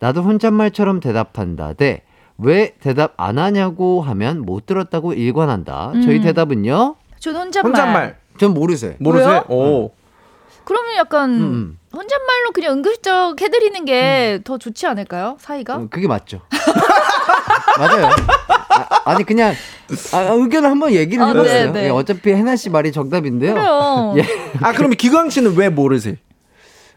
나도 0.00 0.22
혼잣말처럼 0.24 0.98
대답한다. 0.98 1.74
대 1.74 2.02
왜 2.38 2.74
대답 2.80 3.14
안 3.16 3.38
하냐고 3.38 4.02
하면 4.02 4.40
못 4.40 4.66
들었다고 4.66 5.12
일관한다. 5.12 5.92
저희 6.02 6.16
음. 6.16 6.22
대답은요? 6.22 6.96
저는 7.20 7.40
혼잣말. 7.40 7.70
혼잣말 7.70 8.16
전 8.38 8.54
모르세요. 8.54 8.94
모르세요? 8.98 9.44
왜요? 9.48 9.58
오. 9.58 9.90
그러면 10.64 10.96
약간 10.96 11.30
음, 11.30 11.40
음. 11.42 11.78
혼잣말로 11.92 12.50
그냥 12.52 12.74
은근슬쩍 12.74 13.40
해드리는 13.40 13.84
게더 13.84 14.58
좋지 14.58 14.86
않을까요? 14.86 15.36
사이가? 15.40 15.76
어, 15.76 15.86
그게 15.90 16.06
맞죠. 16.06 16.40
맞아요. 17.78 18.10
아, 19.04 19.16
니 19.16 19.24
그냥 19.24 19.54
아, 20.12 20.18
의견을 20.32 20.70
한번 20.70 20.92
얘기를 20.92 21.22
아, 21.24 21.28
해봤어요. 21.28 21.66
네, 21.66 21.72
네. 21.72 21.84
예, 21.86 21.88
어차피 21.90 22.30
해나 22.32 22.56
씨 22.56 22.68
말이 22.70 22.92
정답인데요. 22.92 23.54
그래요. 23.54 24.14
예. 24.18 24.24
아 24.60 24.72
그럼 24.72 24.90
기광 24.90 25.30
씨는 25.30 25.56
왜 25.56 25.68
모르세요? 25.68 26.14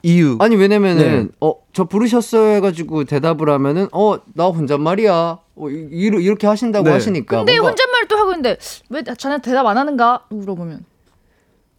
이유. 0.04 0.36
아니 0.42 0.56
왜냐면은 0.56 1.30
네. 1.30 1.36
어저 1.40 1.84
부르셨어요 1.86 2.56
해가지고 2.56 3.04
대답을 3.06 3.50
하면은 3.52 3.88
어 3.92 4.18
나 4.34 4.46
혼잣말이야 4.48 5.14
어, 5.56 5.70
이- 5.70 5.88
이렇게 5.92 6.48
하신다고 6.48 6.86
네. 6.86 6.92
하시니까 6.92 7.38
근데 7.38 7.54
뭔가- 7.60 7.70
혼잣말 7.70 8.08
또 8.08 8.18
하고 8.18 8.32
있는데 8.32 8.58
왜 8.90 9.04
자네 9.18 9.38
대답 9.42 9.66
안 9.68 9.78
하는가 9.78 10.26
물어보면 10.30 10.86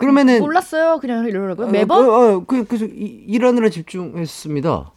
그러면은 0.03 0.41
몰랐어요. 0.41 0.99
그냥 1.01 1.27
이러라고요? 1.27 1.67
어, 1.67 1.71
매번? 1.71 2.09
어, 2.09 2.13
어, 2.13 2.45
그, 2.45 2.65
그래서 2.65 2.85
이- 2.87 3.25
일하느라 3.29 3.69
집중했습니다. 3.71 4.91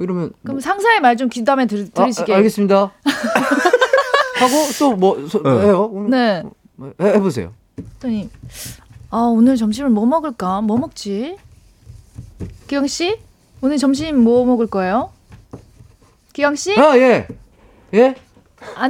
이러면 0.00 0.32
그럼 0.44 0.60
상사의 0.60 1.00
말 1.00 1.16
좀 1.16 1.28
귀담에 1.28 1.66
들, 1.66 1.86
아, 1.94 2.02
들으시게. 2.02 2.32
아, 2.32 2.36
알겠습니다. 2.36 2.92
하고 4.40 4.54
또뭐 4.78 5.18
어. 5.44 5.58
해요? 5.60 6.06
네. 6.08 6.42
뭐 6.76 6.92
해, 7.00 7.08
해보세요. 7.14 7.52
그랬더니 7.76 8.30
아 9.10 9.18
오늘 9.18 9.56
점심을 9.56 9.90
뭐 9.90 10.06
먹을까? 10.06 10.62
뭐 10.62 10.78
먹지? 10.78 11.36
기영 12.66 12.86
씨? 12.86 13.18
오늘 13.60 13.76
점심 13.76 14.18
뭐 14.22 14.46
먹을 14.46 14.66
거예요? 14.66 15.12
기영 16.32 16.54
씨안 16.54 16.82
아 16.84 16.96
예, 16.96 17.26
예, 17.92 18.14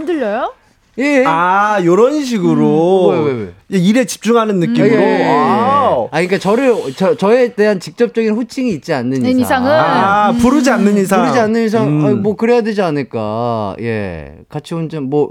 들려요 0.07 0.53
예. 1.01 1.25
아 1.27 1.81
요런 1.85 2.23
식으로 2.25 3.09
왜, 3.09 3.21
왜, 3.33 3.33
왜? 3.69 3.79
일에 3.79 4.05
집중하는 4.05 4.59
느낌으로. 4.61 4.87
예, 4.87 4.97
예, 4.97 5.21
예. 5.21 5.25
아. 5.29 6.07
아, 6.07 6.09
그러니까 6.13 6.39
저를 6.39 6.75
저 6.97 7.17
저에 7.17 7.55
대한 7.55 7.79
직접적인 7.81 8.33
호칭이 8.35 8.71
있지 8.73 8.93
않는 8.93 9.21
네, 9.23 9.31
이상, 9.31 9.41
이상은? 9.41 9.71
아, 9.71 10.33
부르지 10.33 10.71
않는 10.71 10.97
이상. 10.99 11.21
부르지 11.23 11.39
않는 11.39 11.65
이상, 11.67 11.87
음. 11.89 12.05
아니, 12.07 12.15
뭐 12.17 12.37
그래야 12.37 12.63
되지 12.63 12.83
않을까. 12.83 13.77
예, 13.81 14.39
같이 14.49 14.75
혼자 14.75 15.01
뭐, 15.01 15.31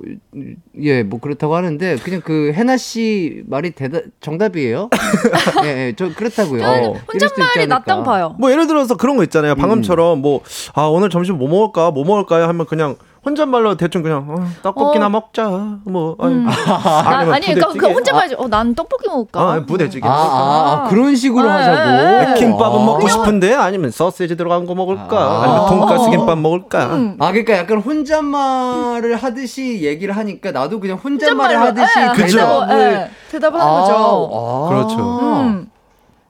예, 0.81 1.03
뭐 1.03 1.19
그렇다고 1.19 1.55
하는데 1.55 1.95
그냥 1.97 2.21
그 2.23 2.51
해나 2.55 2.77
씨 2.77 3.43
말이 3.47 3.71
대답 3.71 4.03
정답이에요. 4.21 4.89
예, 5.65 5.87
예, 5.87 5.93
저 5.97 6.13
그렇다고요. 6.13 6.61
저는 6.61 6.85
어, 6.89 6.93
혼잣말이 7.11 7.51
않을까. 7.59 7.75
낫다고 7.79 8.03
봐요 8.03 8.35
뭐 8.39 8.51
예를 8.51 8.67
들어서 8.67 8.95
그런 8.95 9.17
거 9.17 9.23
있잖아요. 9.23 9.53
음. 9.53 9.57
방금처럼 9.57 10.21
뭐 10.21 10.41
아 10.75 10.83
오늘 10.83 11.09
점심 11.09 11.37
뭐 11.37 11.47
먹을까 11.49 11.91
뭐 11.91 12.05
먹을까요 12.05 12.45
하면 12.47 12.65
그냥 12.65 12.95
혼잣말로 13.25 13.75
대충 13.75 14.01
그냥 14.01 14.25
어, 14.29 14.45
떡볶이나 14.63 15.07
어. 15.07 15.09
먹자 15.09 15.49
뭐 15.83 16.15
아니, 16.19 16.35
음. 16.35 16.47
아, 16.47 17.09
아니 17.33 17.47
그러니까. 17.47 17.73
그 17.73 17.87
혼잣말이지 17.93 18.35
어 18.37 18.47
난 18.49 18.73
떡볶이 18.73 19.07
먹을까 19.07 19.39
아, 19.41 19.65
부대찌개 19.65 20.07
아? 20.07 20.11
아, 20.11 20.83
아, 20.85 20.89
그런 20.89 21.15
식으로 21.15 21.43
네, 21.43 21.49
하자고. 21.49 22.29
네. 22.31 22.33
김밥은 22.39 22.79
아. 22.81 22.85
먹고 22.85 23.07
싶은데 23.07 23.53
아니면 23.53 23.91
소시지 23.91 24.35
들어간 24.35 24.65
거 24.65 24.73
먹을까 24.73 25.17
아. 25.17 25.43
아니면 25.43 25.65
돈가스 25.67 26.09
김밥 26.09 26.37
먹을까 26.39 26.85
음. 26.95 27.15
아, 27.19 27.27
그러니까 27.31 27.57
약간 27.57 27.79
혼잣말을 27.79 29.15
하듯이 29.17 29.83
얘기를 29.83 30.15
하니까 30.15 30.51
나도 30.51 30.79
그냥 30.79 30.97
혼잣말을 30.97 31.59
하듯이 31.59 31.99
예, 31.99 32.07
그죠. 32.15 32.37
대답, 32.37 32.67
대답을 32.69 32.81
예, 32.81 33.09
대답하는 33.31 33.65
거죠 33.65 34.29
아, 34.33 34.69
그렇죠. 34.69 35.19
음. 35.41 35.69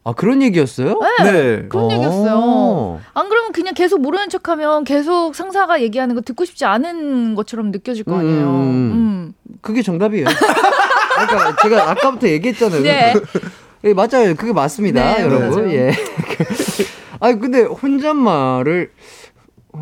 아, 0.09 0.13
그런 0.13 0.41
얘기였어요? 0.41 0.99
네. 1.23 1.67
그런 1.69 1.85
어. 1.85 1.91
얘기였어요. 1.91 2.99
안 3.13 3.29
그러면 3.29 3.51
그냥 3.51 3.73
계속 3.75 4.01
모르는 4.01 4.29
척하면 4.29 4.83
계속 4.83 5.35
상사가 5.35 5.81
얘기하는 5.81 6.15
거 6.15 6.21
듣고 6.21 6.45
싶지 6.45 6.65
않은 6.65 7.35
것처럼 7.35 7.71
느껴질 7.71 8.05
거 8.05 8.17
아니에요. 8.17 8.47
음. 8.47 8.91
음. 8.91 9.33
그게 9.61 9.81
정답이에요. 9.83 10.25
그러니까 11.27 11.55
제가 11.61 11.91
아까부터 11.91 12.27
얘기했잖아요. 12.27 12.81
네. 12.81 13.13
예, 13.85 13.93
맞아요. 13.93 14.35
그게 14.35 14.51
맞습니다, 14.51 15.17
네, 15.17 15.23
여러분. 15.23 15.49
맞아요. 15.49 15.71
예. 15.71 15.91
아니 17.21 17.39
근데 17.39 17.61
혼잣말을 17.61 18.91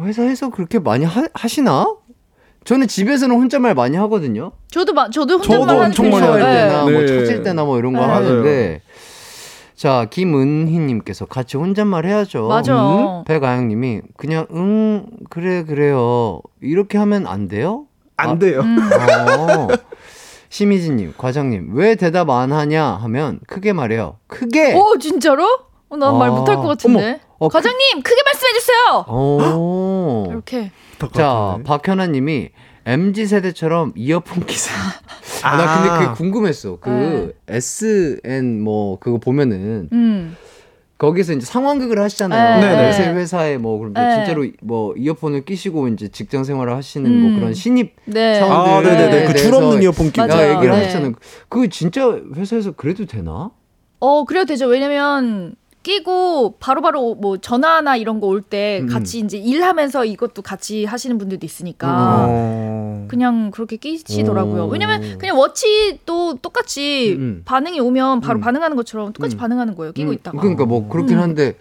회사에서 0.03 0.49
그렇게 0.49 0.79
많이 0.79 1.05
하, 1.05 1.23
하시나? 1.33 1.85
저는 2.65 2.87
집에서는 2.87 3.33
혼잣말 3.33 3.75
많이 3.75 3.95
하거든요. 3.95 4.51
저도 4.69 4.93
마, 4.93 5.09
저도 5.09 5.39
저도 5.41 5.53
혼잣말 5.61 5.69
하는 5.69 5.85
엄청 5.85 6.09
많이 6.09 6.27
편이에요. 6.27 6.45
할. 6.45 6.53
네. 6.53 6.67
때나 6.67 6.81
뭐 6.83 6.91
네. 6.91 7.07
찾을 7.07 7.43
때나 7.43 7.63
뭐 7.63 7.79
이런 7.79 7.93
거 7.93 7.99
네. 8.05 8.05
하는데 8.13 8.81
자 9.77 10.07
김은희님께서 10.09 11.25
같이 11.27 11.55
혼잣말 11.55 12.05
해야죠. 12.07 12.47
맞아. 12.47 13.23
백아영님이 13.27 14.01
그냥 14.17 14.47
응 14.51 15.05
그래 15.29 15.63
그래요 15.63 16.41
이렇게 16.61 16.97
하면 16.97 17.27
안 17.27 17.47
돼요? 17.47 17.85
안 18.17 18.39
돼요. 18.39 18.61
음. 18.61 18.77
어. 18.79 19.67
심희진님, 20.49 21.13
과장님, 21.17 21.71
왜 21.75 21.93
대답 21.95 22.29
안 22.31 22.51
하냐 22.53 22.83
하면 22.83 23.39
크게 23.47 23.73
말해요. 23.73 24.15
크게! 24.27 24.73
오 24.75 24.97
진짜로? 24.97 25.43
어, 25.89 25.97
난말 25.97 26.29
아, 26.29 26.31
못할 26.31 26.55
것 26.55 26.63
같은데. 26.63 27.19
어, 27.37 27.47
과장님 27.49 28.01
크 28.01 28.15
게 28.15 28.21
말씀해 28.25 28.53
주세요. 28.53 29.05
오. 29.13 30.25
이렇게. 30.29 30.71
자, 31.13 31.59
박현아님이 31.65 32.49
MZ 32.87 33.25
세대처럼 33.27 33.91
이어폰 33.97 34.45
끼세요. 34.45 34.77
아, 35.43 35.57
나 35.57 35.81
근데 35.81 36.05
그게 36.05 36.17
궁금했어. 36.17 36.77
그 36.79 37.33
SN 37.49 38.61
뭐 38.61 38.97
그거 38.99 39.17
보면은 39.17 39.89
음. 39.91 40.37
거기서 40.97 41.33
이제 41.33 41.45
상황극을 41.45 42.01
하시잖아요. 42.01 42.61
네, 42.61 42.75
네. 42.75 42.87
요새 42.87 43.09
회사에 43.09 43.57
뭐 43.57 43.77
그럼 43.77 43.93
네. 43.93 44.15
진짜로 44.15 44.47
뭐 44.61 44.95
이어폰을 44.95 45.43
끼시고 45.43 45.89
이제 45.89 46.07
직장 46.07 46.45
생활을 46.45 46.73
하시는 46.73 47.05
음. 47.05 47.21
뭐 47.21 47.39
그런 47.39 47.53
신입 47.53 47.93
네. 48.05 48.39
사원들 48.39 48.91
아, 48.91 48.95
네네네. 48.95 49.25
그줄 49.33 49.53
없는 49.53 49.83
이어폰 49.83 50.11
끼고. 50.11 50.23
얘기를 50.23 50.71
네. 50.71 50.77
하셨잖아요. 50.85 51.11
그거 51.49 51.67
진짜 51.67 52.17
회사에서 52.35 52.71
그래도 52.71 53.05
되나? 53.05 53.51
어 53.99 54.23
그래도 54.23 54.45
되죠. 54.45 54.67
왜냐면 54.67 55.55
끼고 55.87 56.55
바로 56.59 56.81
바로 56.81 57.15
뭐 57.15 57.37
전화나 57.37 57.95
이런 57.95 58.19
거 58.19 58.27
올때 58.27 58.81
음. 58.81 58.87
같이 58.87 59.19
이제 59.19 59.37
일하면서 59.37 60.03
이것도 60.03 60.41
같이 60.41 60.83
하시는 60.83 61.17
분들도 61.17 61.45
아. 61.45 61.45
있으니까 61.45 62.25
어. 62.27 63.05
그냥 63.07 63.51
그렇게 63.51 63.77
끼시더라고요. 63.77 64.65
오. 64.65 64.67
왜냐면 64.67 65.17
그냥 65.17 65.37
워치도 65.37 66.39
똑같이 66.41 67.15
음, 67.17 67.21
음. 67.21 67.41
반응이 67.45 67.79
오면 67.79 68.19
바로 68.19 68.39
음. 68.39 68.41
반응하는 68.41 68.75
것처럼 68.75 69.13
똑같이 69.13 69.37
음. 69.37 69.39
반응하는 69.39 69.75
거예요. 69.75 69.93
끼고 69.93 70.11
음, 70.11 70.13
있다가. 70.15 70.41
그러니까 70.41 70.65
뭐 70.65 70.89
그렇긴 70.89 71.19
음. 71.19 71.23
한데 71.23 71.55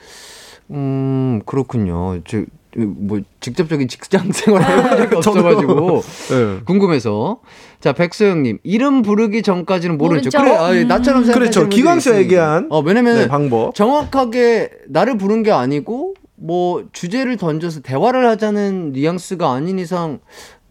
음 0.73 1.41
그렇군요. 1.47 2.21
저 2.27 2.43
뭐 2.77 3.21
직접적인 3.41 3.89
직장 3.89 4.31
생활을 4.33 4.67
해본 4.67 4.97
적이 4.99 5.17
없어가지고 5.17 6.03
네. 6.31 6.61
궁금해서 6.67 7.41
자 7.81 7.93
백소영님 7.93 8.59
이름 8.63 9.03
부르기 9.03 9.43
전까지는 9.43 9.97
모르죠. 9.99 10.31
모르죠. 10.31 10.39
그래 10.39 10.57
아, 10.57 10.71
음. 10.73 10.89
나처럼 10.89 11.25
그렇죠. 11.25 11.61
분들이 11.61 11.77
기광 11.77 12.01
씨가 12.01 12.17
있으니까. 12.17 12.21
얘기한 12.23 12.67
어 12.71 12.81
왜냐면 12.81 13.17
네, 13.17 13.29
방법. 13.29 13.75
정확하게 13.75 14.71
나를 14.89 15.17
부른 15.19 15.43
게 15.43 15.51
아니고 15.53 16.15
뭐 16.35 16.85
주제를 16.93 17.37
던져서 17.39 17.81
대화를 17.81 18.27
하자는 18.29 18.93
뉘앙스가 18.93 19.51
아닌 19.53 19.79
이상 19.79 20.19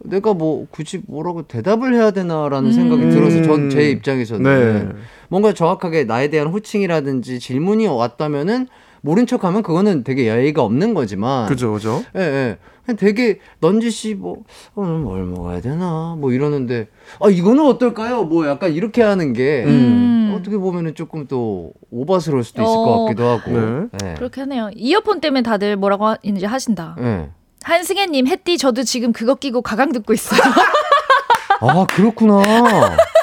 내가 0.03 0.35
뭐 0.35 0.67
굳이 0.69 1.01
뭐라고 1.07 1.43
대답을 1.43 1.95
해야 1.95 2.11
되나라는 2.11 2.69
음. 2.69 2.73
생각이 2.73 3.09
들어서 3.09 3.41
전 3.41 3.69
제 3.69 3.89
입장에서는 3.89 4.43
네. 4.43 4.95
뭔가 5.29 5.53
정확하게 5.53 6.03
나에 6.03 6.29
대한 6.29 6.47
호칭이라든지 6.49 7.39
질문이 7.39 7.87
왔다면은 7.87 8.67
모른 9.05 9.27
척하면 9.27 9.61
그거는 9.61 10.03
되게 10.03 10.25
예의가 10.25 10.63
없는 10.63 10.95
거지만 10.95 11.45
그죠, 11.45 11.73
그죠. 11.73 12.03
예, 12.17 12.21
예. 12.21 12.57
그냥 12.83 12.97
되게 12.97 13.39
넌지시 13.61 14.15
뭐 14.15 14.43
오늘 14.73 14.97
뭘 14.97 15.23
먹어야 15.25 15.61
되나 15.61 16.15
뭐 16.17 16.31
이러는데 16.31 16.87
아 17.19 17.29
이거는 17.29 17.63
어떨까요? 17.67 18.23
뭐 18.23 18.47
약간 18.47 18.73
이렇게 18.73 19.03
하는 19.03 19.33
게 19.33 19.63
음. 19.67 20.35
어떻게 20.35 20.57
보면은 20.57 20.95
조금 20.95 21.27
또 21.27 21.71
오바스러울 21.91 22.43
수도 22.43 22.63
있을 22.63 22.73
어. 22.73 22.77
것 22.83 23.03
같기도 23.05 23.25
하고. 23.27 23.51
네. 23.51 23.87
예. 24.03 24.13
그렇게 24.15 24.41
하네요. 24.41 24.71
이어폰 24.75 25.21
때문에 25.21 25.43
다들 25.43 25.75
뭐라고 25.77 26.07
하- 26.07 26.17
이제 26.23 26.47
하신다. 26.47 26.95
예. 26.99 27.29
한승혜님, 27.63 28.27
햇띠 28.27 28.57
저도 28.57 28.81
지금 28.83 29.13
그거 29.13 29.35
끼고 29.35 29.61
가강 29.61 29.91
듣고 29.91 30.13
있어요. 30.13 30.39
아 31.61 31.85
그렇구나. 31.85 32.41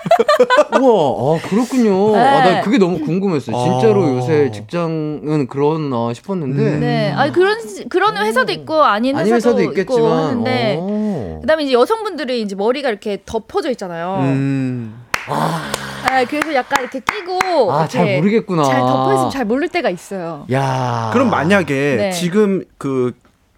우와, 0.81 1.37
아 1.37 1.49
그렇군요. 1.49 2.17
아, 2.17 2.19
나 2.19 2.45
네. 2.45 2.61
그게 2.63 2.79
너무 2.79 3.01
궁금했어요. 3.01 3.57
진짜로 3.57 4.05
아. 4.05 4.09
요새 4.17 4.51
직장은 4.51 5.47
그러나 5.49 6.13
싶었는데. 6.13 6.63
음. 6.63 6.81
네, 6.81 7.13
아 7.13 7.31
그런 7.31 7.59
그런 7.89 8.17
회사도 8.17 8.53
있고 8.53 8.83
아닌 8.83 9.17
회사도, 9.17 9.35
회사도 9.35 9.63
있고 9.63 9.73
있겠지만. 9.73 10.13
하는데 10.13 10.77
어. 10.81 11.39
그다음에 11.41 11.65
이제 11.65 11.73
여성분들이 11.73 12.43
이제 12.43 12.55
머리가 12.55 12.89
이렇게 12.89 13.23
덮어져 13.25 13.71
있잖아요. 13.71 14.19
음. 14.21 15.03
아, 15.29 16.25
그래서 16.29 16.53
약간 16.55 16.83
이렇게 16.83 17.01
끼고 17.01 17.73
아, 17.73 17.87
잘 17.87 18.17
모르겠구나. 18.17 18.65
잘 18.65 18.81
덮어 18.81 19.13
있으면 19.15 19.31
잘 19.31 19.45
모를 19.45 19.69
때가 19.69 19.89
있어요. 19.89 20.47
야. 20.53 21.11
그럼 21.13 21.31
만약에 21.31 21.97
네. 21.97 22.11
지금 22.11 22.65
그 22.77 23.13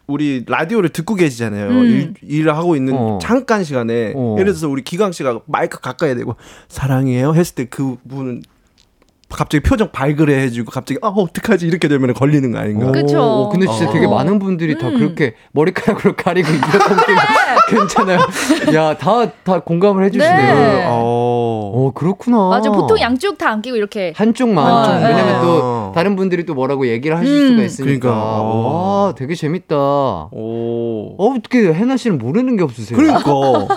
우리 0.07 0.45
라디오를 0.47 0.91
듣고 0.91 1.15
계시잖아요. 1.15 1.69
음. 1.71 1.85
일, 1.85 2.15
일을 2.23 2.57
하고 2.57 2.77
있는 2.77 2.95
어. 2.95 3.19
잠깐 3.23 3.65
시간에 3.65 4.13
어. 4.15 4.37
예를 4.39 4.53
들어서 4.53 4.69
우리 4.69 4.83
기광 4.83 5.13
씨가 5.13 5.41
마이크 5.47 5.81
가까이 5.81 6.15
대고 6.15 6.37
사랑해요 6.69 7.35
했을 7.35 7.55
때 7.55 7.65
그 7.71 7.97
분은 8.09 8.43
갑자기 9.31 9.63
표정 9.63 9.91
발그레 9.91 10.39
해지고 10.43 10.71
갑자기 10.71 11.01
아 11.03 11.09
어떡하지 11.09 11.67
이렇게 11.67 11.89
되면 11.89 12.15
걸리는 12.15 12.53
거 12.53 12.59
아닌가? 12.59 12.93
그쵸. 12.93 13.21
오, 13.21 13.49
근데 13.49 13.67
진짜 13.67 13.89
어. 13.89 13.93
되게 13.93 14.07
많은 14.07 14.39
분들이 14.39 14.79
다 14.79 14.89
음. 14.89 14.99
그렇게 14.99 15.35
머리카락으로 15.53 16.15
가리고 16.15 16.53
끼고 16.53 16.61
괜찮아요. 17.69 18.19
야, 18.75 18.97
다, 18.97 19.31
다 19.43 19.61
공감을 19.61 20.05
해주시네요. 20.05 20.55
네. 20.55 20.85
어. 21.75 21.87
어, 21.87 21.91
그렇구나. 21.93 22.49
맞아. 22.49 22.71
보통 22.71 22.99
양쪽 23.01 23.37
다 23.39 23.49
안 23.55 23.61
끼고 23.63 23.77
이렇게. 23.77 24.13
한쪽만. 24.17 24.65
한쪽. 24.67 24.93
왜냐면 25.07 25.27
네. 25.27 25.41
또 25.43 25.93
다른 25.95 26.17
분들이 26.17 26.47
또 26.47 26.55
뭐라고 26.55 26.87
얘기를 26.89 27.17
하실 27.17 27.31
음. 27.33 27.49
수가 27.51 27.63
있으니까. 27.63 28.01
그러니까. 28.09 28.43
와, 28.43 29.15
되게 29.17 29.35
재밌다. 29.35 29.77
어, 29.77 30.29
오. 30.33 31.15
어떻게 31.19 31.73
해나 31.73 31.97
씨는 31.97 32.19
모르는 32.19 32.57
게 32.57 32.63
없으세요? 32.63 32.97
그러니까 32.97 33.21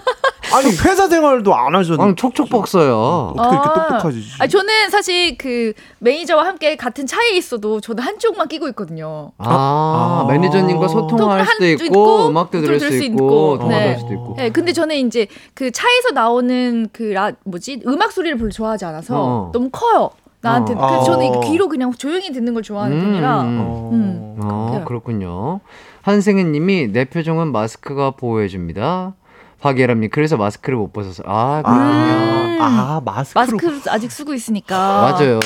아니 0.53 0.69
회사 0.69 1.07
생활도 1.07 1.53
안 1.56 1.76
하셨는데 1.76 2.11
아, 2.11 2.15
촉촉 2.15 2.49
박사야. 2.49 2.94
어떻게 2.94 3.56
이렇게 3.56 3.69
아. 3.69 3.74
똑똑하지? 3.74 4.24
아, 4.40 4.48
저는 4.48 4.90
사실 4.90 5.38
그 5.38 5.74
매니저와 5.99 6.45
함께 6.45 6.76
같은 6.76 7.06
차에 7.06 7.32
있어도 7.32 7.82
저도 7.82 8.02
한쪽만 8.02 8.48
끼고 8.48 8.68
있거든요. 8.69 9.32
아, 9.38 10.24
아. 10.24 10.32
매니저님과 10.32 10.88
소통할 10.88 11.40
한 11.40 11.48
수도 11.48 11.65
있고, 11.65 11.86
있고, 11.86 12.28
음악도 12.28 12.61
들을 12.61 12.80
수 12.80 12.88
있고, 13.03 13.03
있고. 13.03 13.57
통화도 13.60 13.68
네. 13.68 13.88
할 13.88 13.98
수도 13.99 14.14
있고. 14.14 14.34
네, 14.38 14.49
근데 14.49 14.74
저는 14.74 14.95
이제 14.95 15.28
그 15.53 15.72
차에서 15.72 16.11
나오는 16.14 16.88
그 16.91 17.03
라, 17.11 17.32
뭐지 17.44 17.82
음악 17.88 18.11
소리를 18.11 18.38
별로 18.38 18.52
좋아하지 18.52 18.86
않아서 18.86 19.15
어. 19.18 19.52
너무 19.53 19.69
커요. 19.72 20.11
나한테. 20.41 20.74
어. 20.74 20.88
그래서 20.88 21.03
저는 21.03 21.36
어. 21.36 21.40
귀로 21.41 21.68
그냥 21.68 21.91
조용히 21.91 22.32
듣는 22.32 22.53
걸 22.53 22.64
좋아하는 22.64 22.99
편이라. 22.99 23.41
음. 23.41 23.90
음. 23.91 24.40
어, 24.44 24.68
그래요. 24.69 24.86
그렇군요. 24.86 25.60
한승현 26.03 26.52
님이 26.52 26.88
내 26.88 27.06
표정은 27.06 27.52
마스크가 27.52 28.11
보호해줍니다. 28.11 29.14
박예람님, 29.60 30.10
그래서 30.12 30.38
마스크를 30.38 30.78
못 30.78 30.94
벗어서. 30.94 31.24
아, 31.26 31.62
그렇군요. 31.66 32.64
아, 32.64 32.66
아 32.98 33.02
마스크로 33.04 33.42
마스크를 33.58 33.82
아직 33.90 34.12
쓰고 34.12 34.34
있으니까. 34.34 35.12
맞아요. 35.18 35.40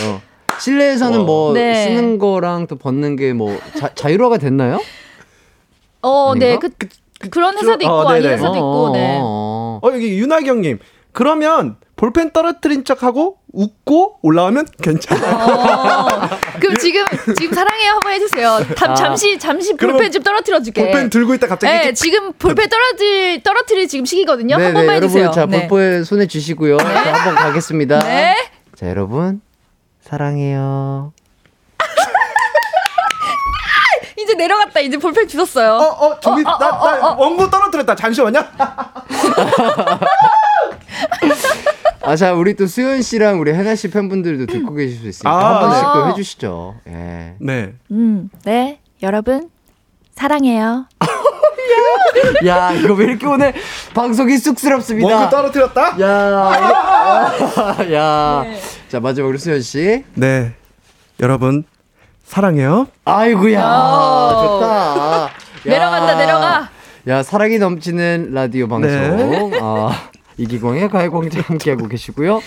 실내에서는 0.60 1.26
뭐 1.26 1.54
네. 1.54 1.86
쓰는 1.86 2.18
거랑 2.20 2.68
또 2.68 2.76
벗는 2.78 3.16
게 3.16 3.34
뭐 3.34 3.58
자유화가 3.96 4.38
됐나요? 4.38 4.80
어, 6.02 6.34
네. 6.38 6.50
아닌가? 6.58 6.68
그, 6.78 7.30
그 7.30 7.40
런 7.40 7.56
회사도 7.58 7.84
있고 7.84 7.92
어, 7.94 8.08
아닌. 8.10 8.30
회사도 8.30 8.56
있고. 8.56 8.90
네. 8.94 9.20
어, 9.22 9.80
어 9.82 9.92
여기 9.94 10.18
윤하경님 10.20 10.80
그러면 11.14 11.78
볼펜 11.96 12.32
떨어뜨린 12.32 12.84
척하고 12.84 13.38
웃고 13.54 14.20
올라오면 14.22 14.66
괜찮아. 14.82 15.46
어, 15.46 16.30
그럼 16.60 16.76
지금 16.78 17.04
지금 17.38 17.54
사랑해요 17.54 17.92
한번 17.94 18.14
해주세요. 18.14 18.60
잠, 18.78 18.92
아. 18.92 18.96
잠시 18.96 19.38
잠시 19.38 19.76
볼펜 19.76 20.12
좀 20.12 20.24
떨어뜨려 20.24 20.62
줄게. 20.62 20.82
볼펜 20.84 21.10
들고 21.10 21.34
있다 21.36 21.48
갑자기 21.48 21.72
네, 21.72 21.78
이렇게 21.80 21.94
지금 21.94 22.34
볼펜 22.34 22.70
떨어뜨릴 22.70 23.44
떨어뜨릴 23.44 23.88
지금 23.88 24.06
시기거든요. 24.06 24.56
한 24.56 24.62
네네, 24.62 24.74
번만 24.74 24.96
여러분 24.96 25.10
해주세요. 25.10 25.32
자 25.32 25.46
네. 25.46 25.68
볼뽀에 25.68 26.04
손에 26.04 26.28
주시고요. 26.28 26.78
자, 26.78 27.14
한번 27.14 27.36
가겠습니다. 27.36 28.00
네. 28.00 28.36
자 28.76 28.90
여러분 28.90 29.42
사랑해요. 30.02 31.14
이제 34.18 34.34
내려갔다. 34.36 34.80
이제 34.80 34.98
볼펜 34.98 35.28
주웠어요. 35.28 35.74
어, 35.74 36.06
어, 36.08 36.20
저기, 36.20 36.44
어, 36.46 36.50
어, 36.52 36.58
나, 36.60 36.70
어, 36.70 36.92
나 36.92 37.08
어, 37.08 37.12
어. 37.12 37.16
원고 37.22 37.50
떨어뜨렸다. 37.50 37.96
잠시만요. 37.96 38.40
아, 42.03 42.15
자, 42.15 42.34
우리 42.34 42.56
또 42.56 42.65
수현 42.65 43.02
씨랑 43.02 43.40
우리 43.40 43.53
혜나 43.53 43.76
씨 43.76 43.90
팬분들도 43.90 44.48
듣고 44.48 44.73
계실 44.73 44.98
수 44.99 45.07
있으니까 45.07 45.30
아. 45.30 45.53
한 45.56 45.61
번씩 45.61 45.84
또 45.84 45.90
아. 45.90 46.07
해주시죠. 46.10 46.76
예. 46.88 47.36
네. 47.40 47.73
음, 47.91 48.30
네, 48.44 48.80
여러분 49.03 49.49
사랑해요. 50.15 50.88
야, 52.45 52.72
이거 52.73 52.94
왜 52.95 53.06
이렇게 53.06 53.26
오늘 53.28 53.53
방송이 53.94 54.38
쑥스럽습니다. 54.38 55.07
원고 55.07 55.30
떨어뜨렸다? 55.30 55.82
야, 56.02 56.57
이거- 56.57 57.94
야. 57.94 58.44
자, 58.90 58.99
마지막으로 58.99 59.38
수현 59.38 59.61
씨. 59.61 60.03
네. 60.15 60.53
여러분, 61.19 61.64
사랑해요. 62.26 62.88
아이고야, 63.06 63.60
야. 63.60 64.30
좋다. 64.41 64.68
야. 65.26 65.30
내려간다, 65.65 66.15
내려가. 66.18 66.69
야, 67.07 67.23
사랑이 67.23 67.57
넘치는 67.60 68.32
라디오 68.34 68.68
방송. 68.68 68.90
네. 68.91 69.60
아, 69.61 70.10
이기광의 70.42 70.90
가요광장 70.90 71.44
함께하고 71.46 71.88
계시고요. 71.88 72.42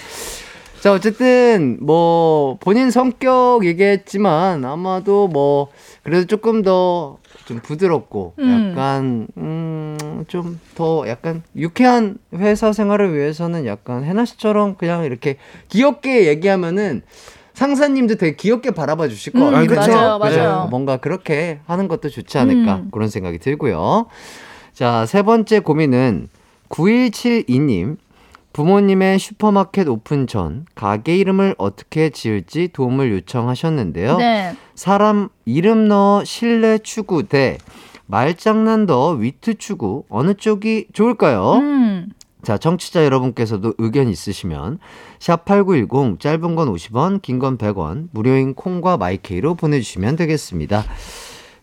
자, 0.80 0.92
어쨌든, 0.92 1.78
뭐, 1.80 2.58
본인 2.60 2.90
성격 2.90 3.64
얘기했지만, 3.64 4.64
아마도 4.64 5.28
뭐, 5.28 5.68
그래도 6.02 6.26
조금 6.26 6.62
더 6.62 7.18
좀 7.44 7.60
부드럽고, 7.60 8.34
음. 8.38 8.70
약간, 8.70 9.26
음, 9.36 10.24
좀 10.28 10.58
더 10.74 11.06
약간 11.08 11.42
유쾌한 11.56 12.16
회사 12.34 12.72
생활을 12.72 13.14
위해서는 13.14 13.66
약간 13.66 14.02
해나 14.04 14.24
씨처럼 14.24 14.76
그냥 14.76 15.04
이렇게 15.04 15.36
귀엽게 15.68 16.26
얘기하면은 16.26 17.02
상사님도 17.52 18.16
되게 18.16 18.34
귀엽게 18.36 18.72
바라봐 18.72 19.08
주실 19.08 19.32
것 19.34 19.48
음. 19.48 19.54
해요. 19.54 19.66
맞아요, 19.68 20.18
맞아요. 20.18 20.64
네, 20.64 20.70
뭔가 20.70 20.96
그렇게 20.96 21.60
하는 21.66 21.86
것도 21.86 22.08
좋지 22.08 22.38
않을까 22.38 22.76
음. 22.76 22.88
그런 22.90 23.08
생각이 23.08 23.38
들고요. 23.38 24.06
자, 24.72 25.06
세 25.06 25.22
번째 25.22 25.60
고민은 25.60 26.28
9172님. 26.74 27.96
부모님의 28.52 29.18
슈퍼마켓 29.18 29.88
오픈 29.88 30.26
전 30.28 30.64
가게 30.76 31.16
이름을 31.16 31.56
어떻게 31.58 32.10
지을지 32.10 32.68
도움을 32.72 33.10
요청하셨는데요. 33.12 34.16
네. 34.16 34.56
사람 34.76 35.28
이름 35.44 35.88
넣어 35.88 36.24
실내 36.24 36.78
추구 36.78 37.24
대 37.24 37.58
말장난 38.06 38.86
더 38.86 39.10
위트 39.10 39.54
추구 39.54 40.04
어느 40.08 40.34
쪽이 40.34 40.88
좋을까요? 40.92 41.54
음. 41.54 42.10
자, 42.44 42.58
청취자 42.58 43.04
여러분께서도 43.04 43.74
의견 43.78 44.08
있으시면 44.08 44.78
샵8910 45.18 46.20
짧은 46.20 46.54
건 46.54 46.72
50원, 46.72 47.22
긴 47.22 47.38
건 47.40 47.56
100원, 47.58 48.08
무료인 48.12 48.54
콩과 48.54 48.98
마이케이로 48.98 49.54
보내 49.54 49.80
주시면 49.80 50.14
되겠습니다. 50.16 50.84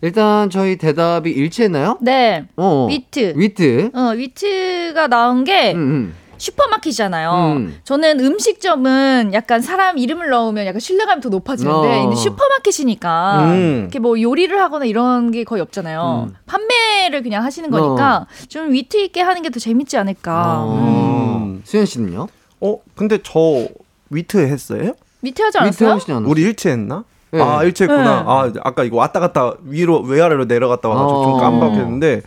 일단 0.06 0.50
저희 0.50 0.76
대답이 0.76 1.30
일치했나요? 1.30 1.96
네. 2.00 2.44
어. 2.56 2.86
위트. 2.90 3.34
위트. 3.36 3.90
어, 3.94 4.12
위트가 4.16 5.06
나온 5.06 5.44
게 5.44 5.72
음, 5.74 5.78
음. 5.78 6.14
슈퍼마켓이잖아요. 6.38 7.54
음. 7.56 7.76
저는 7.84 8.18
음식점은 8.18 9.30
약간 9.32 9.60
사람 9.62 9.96
이름을 9.98 10.28
넣으면 10.28 10.66
약간 10.66 10.80
신뢰감이 10.80 11.20
더 11.22 11.28
높아지는데 11.28 11.88
어. 12.06 12.14
슈퍼마켓이니까 12.16 13.44
음. 13.44 13.78
이렇게 13.82 14.00
뭐 14.00 14.20
요리를 14.20 14.60
하거나 14.60 14.86
이런 14.86 15.30
게 15.30 15.44
거의 15.44 15.62
없잖아요. 15.62 16.30
음. 16.30 16.34
판매를 16.46 17.22
그냥 17.22 17.44
하시는 17.44 17.70
거니까 17.70 18.26
좀 18.48 18.72
위트 18.72 18.96
있게 18.96 19.20
하는 19.20 19.40
게 19.42 19.50
더 19.50 19.60
재밌지 19.60 19.96
않을까. 19.98 20.64
음. 20.64 20.68
어. 20.72 21.58
수현 21.62 21.86
씨는요? 21.86 22.26
어, 22.60 22.78
근데 22.96 23.18
저 23.22 23.68
위트 24.10 24.38
했어요? 24.38 24.94
위트 25.22 25.40
하지 25.42 25.58
위트 25.58 25.62
않았어요? 25.84 25.90
않았어요? 25.90 26.24
우리 26.28 26.42
일치했나? 26.42 27.04
네. 27.32 27.40
아, 27.40 27.64
일치했구나. 27.64 28.02
네. 28.02 28.24
아, 28.26 28.52
아까 28.62 28.84
이거 28.84 28.96
왔다 28.98 29.18
갔다 29.18 29.54
위로, 29.64 30.00
위아래로 30.02 30.44
내려갔다 30.44 30.88
와가지고 30.88 31.22
좀 31.24 31.32
어. 31.32 31.36
깜빡했는데, 31.38 32.20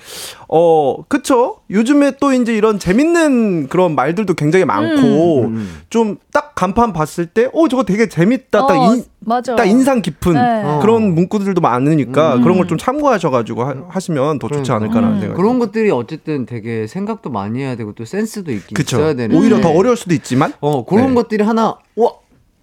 어, 0.49 0.98
그쵸. 1.07 1.57
요즘에 1.69 2.14
또 2.19 2.34
이제 2.34 2.56
이런 2.56 2.80
재밌는 2.80 3.68
그런 3.68 3.94
말들도 3.94 4.34
굉장히 4.34 4.65
많고, 4.65 5.44
음. 5.45 5.82
좀딱 5.91 6.56
간판 6.56 6.91
봤을 6.91 7.27
때, 7.27 7.49
어, 7.53 7.68
저거 7.68 7.84
되게 7.84 8.10
재밌다. 8.10 8.65
딱, 8.65 8.72
어, 8.72 8.95
인, 8.95 9.03
맞아. 9.19 9.56
딱 9.56 9.65
인상 9.65 10.02
깊은 10.02 10.34
네. 10.34 10.80
그런 10.82 11.14
문구들도 11.14 11.61
많으니까 11.61 12.36
음. 12.36 12.41
그런 12.41 12.57
걸 12.57 12.65
좀 12.65 12.80
참고하셔가지고 12.80 13.64
하, 13.90 13.99
시면더 13.99 14.48
좋지 14.48 14.64
그러니까. 14.64 14.76
않을까라는 14.76 15.18
음. 15.18 15.19
생각이 15.19 15.38
그런 15.40 15.60
것들이 15.60 15.91
어쨌든 15.91 16.48
되게 16.48 16.88
생각도 16.88 17.30
많이 17.30 17.60
해야 17.60 17.76
되고 17.76 17.94
또 17.94 18.06
센스도 18.06 18.52
있긴 18.52 18.73
그쵸. 18.73 18.98
있어야 18.98 19.14
되는데 19.14 19.38
오히려 19.38 19.61
더 19.61 19.69
어려울 19.69 19.95
수도 19.98 20.15
있지만, 20.15 20.53
어 20.61 20.84
그런 20.84 21.10
네. 21.10 21.14
것들이 21.14 21.44
하나 21.44 21.77
와 21.95 22.11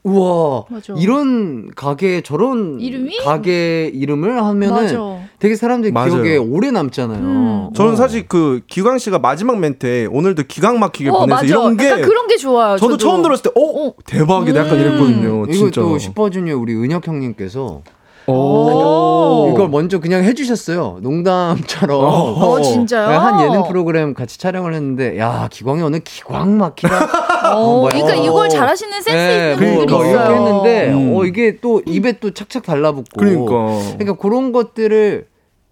우와 0.04 0.64
맞아. 0.68 0.94
이런 0.96 1.70
가게 1.76 2.22
저런 2.22 2.80
이름이? 2.80 3.18
가게 3.18 3.88
이름을 3.94 4.42
하면은 4.44 4.74
맞아. 4.82 4.98
되게 5.38 5.54
사람들이 5.54 5.92
맞아요. 5.92 6.10
기억에 6.10 6.36
오래 6.36 6.72
남잖아요. 6.72 7.18
음. 7.20 7.70
저는 7.74 7.92
어. 7.92 7.96
사실 7.96 8.26
그 8.26 8.62
기광 8.66 8.98
씨가 8.98 9.20
마지막 9.20 9.58
멘트에 9.60 10.06
오늘도 10.06 10.44
기광 10.48 10.80
막히게 10.80 11.10
어, 11.10 11.20
보내서 11.20 11.34
맞아. 11.36 11.46
이런 11.46 11.76
게 11.76 11.86
약간 11.88 12.02
그런 12.02 12.26
게 12.26 12.36
좋아요. 12.36 12.76
저도 12.78 12.96
처음 12.96 13.22
들었을 13.22 13.44
때, 13.44 13.50
어, 13.54 13.86
어. 13.86 13.94
대박이다. 14.04 14.60
약간 14.60 14.74
음. 14.74 14.80
이랬거든요. 14.80 15.42
이거 15.44 15.52
진짜. 15.52 15.80
또 15.80 15.98
슈퍼주니어 15.98 16.56
우리 16.58 16.74
은혁 16.74 17.06
형님께서 17.06 17.82
오. 18.26 19.50
이걸 19.52 19.68
먼저 19.68 19.98
그냥 20.00 20.24
해주셨어요. 20.24 20.98
농담처럼. 21.02 22.00
어, 22.04 22.60
진짜요? 22.60 23.08
네, 23.08 23.14
한 23.14 23.40
예능 23.40 23.62
프로그램 23.68 24.14
같이 24.14 24.38
촬영을 24.38 24.74
했는데 24.74 25.18
야 25.18 25.48
기광이 25.50 25.82
오늘 25.82 26.00
기광 26.00 26.58
막히다. 26.58 27.08
어, 27.56 27.80
뭐야. 27.80 27.90
그러니까 27.90 28.14
이걸 28.14 28.48
잘하시는 28.48 28.92
센스 29.02 29.10
네, 29.10 29.52
있는 29.52 29.76
분들이 29.76 29.86
그러니까 29.86 30.08
있어요. 30.08 30.24
이렇게 30.26 30.34
했는데 30.34 30.92
음. 30.92 31.16
어 31.16 31.24
이게 31.24 31.58
또 31.60 31.82
입에 31.86 32.18
또 32.20 32.32
착착 32.32 32.64
달라붙고. 32.64 33.18
그러니까. 33.18 33.92
그러니까 33.98 34.12
그런 34.14 34.52
것들을 34.52 35.26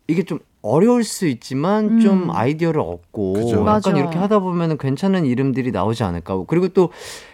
이게 0.09 0.23
좀 0.25 0.39
어려울 0.63 1.05
수 1.05 1.27
있지만 1.27 1.85
음. 1.87 2.01
좀 2.01 2.31
아이디어를 2.31 2.81
얻고 2.81 3.33
그죠. 3.35 3.53
약간 3.53 3.65
맞아. 3.65 3.91
이렇게 3.93 4.19
하다 4.19 4.41
보면 4.41 4.77
괜찮은 4.77 5.25
이름들이 5.25 5.71
나오지 5.73 6.03
않을까. 6.03 6.45
그리고 6.47 6.69
또 6.69 6.91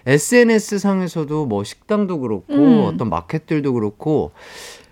SNS 0.06 0.78
상에서도 0.78 1.46
뭐 1.46 1.64
식당도 1.64 2.20
그렇고 2.20 2.54
음. 2.54 2.84
어떤 2.86 3.08
마켓들도 3.08 3.72
그렇고 3.72 4.30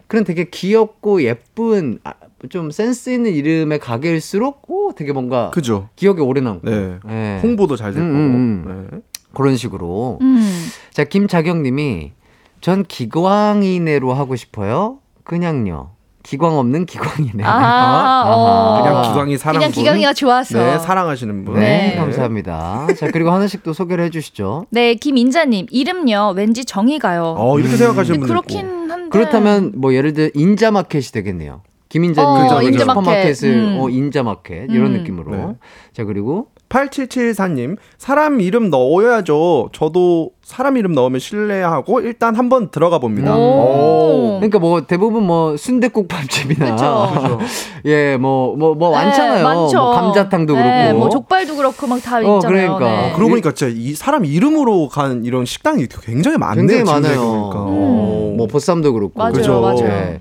그런 0.09 0.25
되게 0.25 0.45
귀엽고 0.51 1.23
예쁜 1.23 1.99
아, 2.05 2.15
좀 2.49 2.71
센스 2.71 3.11
있는 3.11 3.33
이름의 3.33 3.79
가게일수록 3.79 4.69
오 4.69 4.93
되게 4.95 5.13
뭔가 5.13 5.51
그죠. 5.51 5.89
기억에 5.97 6.21
오래 6.21 6.41
남고 6.41 6.69
네. 6.69 6.99
예. 7.09 7.41
홍보도 7.43 7.77
잘 7.77 7.93
됐고. 7.93 8.05
음, 8.05 8.65
음, 8.67 8.89
네. 8.91 8.99
그런 9.35 9.57
식으로. 9.57 10.19
음. 10.23 10.69
자 10.93 11.05
김자경 11.05 11.63
님이 11.63 12.13
전 12.61 12.85
기광이네로 12.85 14.15
하고 14.15 14.37
싶어요. 14.37 14.99
그냥요. 15.25 15.91
기광 16.23 16.57
없는 16.59 16.87
기광이네. 16.87 17.45
아, 17.45 18.25
어. 18.27 18.83
그냥 18.83 19.03
기광이 19.03 19.37
사랑 19.37 19.59
그냥 19.59 19.71
기광이가 19.73 20.15
좋아서. 20.15 20.59
네, 20.59 20.79
사랑하시는 20.79 21.45
분. 21.45 21.55
네, 21.57 21.91
네. 21.91 21.97
감사합니다. 21.97 22.87
자 22.97 23.09
그리고 23.13 23.31
하나씩 23.31 23.63
또 23.63 23.75
소개를 23.75 24.05
해주시죠. 24.07 24.65
네, 24.71 24.95
김인자님 24.95 25.67
이름요 25.71 26.33
왠지 26.35 26.65
정이 26.65 26.99
가요. 26.99 27.35
어, 27.37 27.59
이렇게 27.59 27.77
생각하시는 27.77 28.21
근데 28.21 28.27
분들 28.27 28.29
그렇긴 28.29 28.59
있고. 28.61 28.93
한데. 28.93 29.09
그렇다면 29.11 29.73
뭐 29.77 29.93
예를 29.93 30.15
들어 30.15 30.31
인자마켓이 30.35 31.05
되겠네요. 31.13 31.61
김인자님 31.95 32.29
어, 32.29 32.43
그죠? 32.43 32.61
인자마켓. 32.63 32.89
슈퍼마켓을 33.05 33.49
음. 33.55 33.79
어 33.81 33.89
인자마켓 33.89 34.69
이런 34.71 34.87
음. 34.87 34.93
느낌으로. 34.99 35.31
네. 35.37 35.47
자 35.93 36.03
그리고 36.03 36.49
8774님, 36.69 37.77
사람 37.99 38.41
이름 38.41 38.69
넣어야죠. 38.69 39.69
저도 39.73 40.31
사람 40.43 40.77
이름 40.77 40.93
넣으면 40.93 41.21
신뢰하고 41.21 42.01
일단 42.01 42.35
한번 42.35 42.73
들어가 42.73 42.99
봅니다. 42.99 43.37
오. 43.37 44.39
그러니까 44.41 44.59
뭐 44.59 44.81
대부분 44.81 45.25
뭐 45.25 45.57
순대국밥집이나 45.57 46.73
그쵸. 46.73 47.39
예, 47.87 48.17
뭐 48.17 48.57
뭐 48.57 48.75
뭐 48.75 48.91
많잖아요. 48.91 49.47
네. 49.49 49.55
뭐 49.55 49.69
감자탕도 49.95 50.57
네, 50.57 50.63
그렇고. 50.89 50.99
뭐 50.99 51.09
족발도 51.11 51.55
그렇고 51.55 51.87
막다 51.87 52.17
어, 52.17 52.39
있잖아요. 52.39 52.41
그러니까. 52.41 52.81
네. 53.03 53.13
그러고 53.15 53.31
보니까 53.31 53.53
진짜 53.53 53.73
이 53.73 53.95
사람 53.95 54.25
이름으로 54.25 54.89
간 54.89 55.25
이런 55.25 55.45
식당이 55.45 55.87
굉장히 56.03 56.39
많네요. 56.39 56.67
굉장히 56.67 56.83
많아요. 56.85 57.15
생각해보니까. 57.15 57.67
음. 57.69 58.37
뭐 58.37 58.47
보쌈도 58.49 58.93
그렇고. 58.95 59.13
맞아요, 59.17 59.33
그죠. 59.33 59.61
맞아요. 59.61 60.19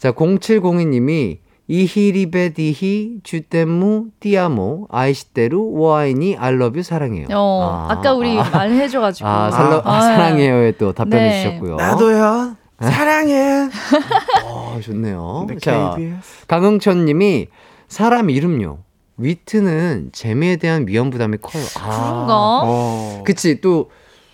예. 0.00 0.08
자, 0.08 0.12
0702님이 0.12 1.38
이히리베디히 1.68 3.20
주떼무 3.22 4.06
띠아모 4.18 4.88
아이시테루 4.90 5.72
워아이니 5.72 6.36
알러뷰 6.36 6.82
사랑해요. 6.82 7.28
어, 7.30 7.86
아, 7.88 8.00
까 8.00 8.12
우리 8.14 8.34
말해줘가지고. 8.34 9.28
아, 9.28 9.50
살러, 9.52 9.76
아, 9.84 9.96
아. 9.96 10.00
사랑해요에 10.00 10.72
또 10.72 10.92
답변해 10.92 11.28
네. 11.28 11.42
주셨고요. 11.44 11.76
나도요. 11.76 12.56
사랑해. 12.80 13.68
아, 14.44 14.80
좋네요. 14.82 15.46
네, 15.48 15.58
자, 15.58 15.94
KBS. 15.96 16.46
강흥천 16.48 17.04
님이 17.04 17.46
사람 17.86 18.30
이름요. 18.30 18.78
위트는 19.18 20.10
재미에 20.12 20.56
대한 20.56 20.88
위험 20.88 21.10
부담이 21.10 21.36
커요. 21.40 21.62
아, 21.78 21.86
그런가? 21.86 22.60
어. 22.64 23.22
그치, 23.24 23.60
또, 23.60 23.90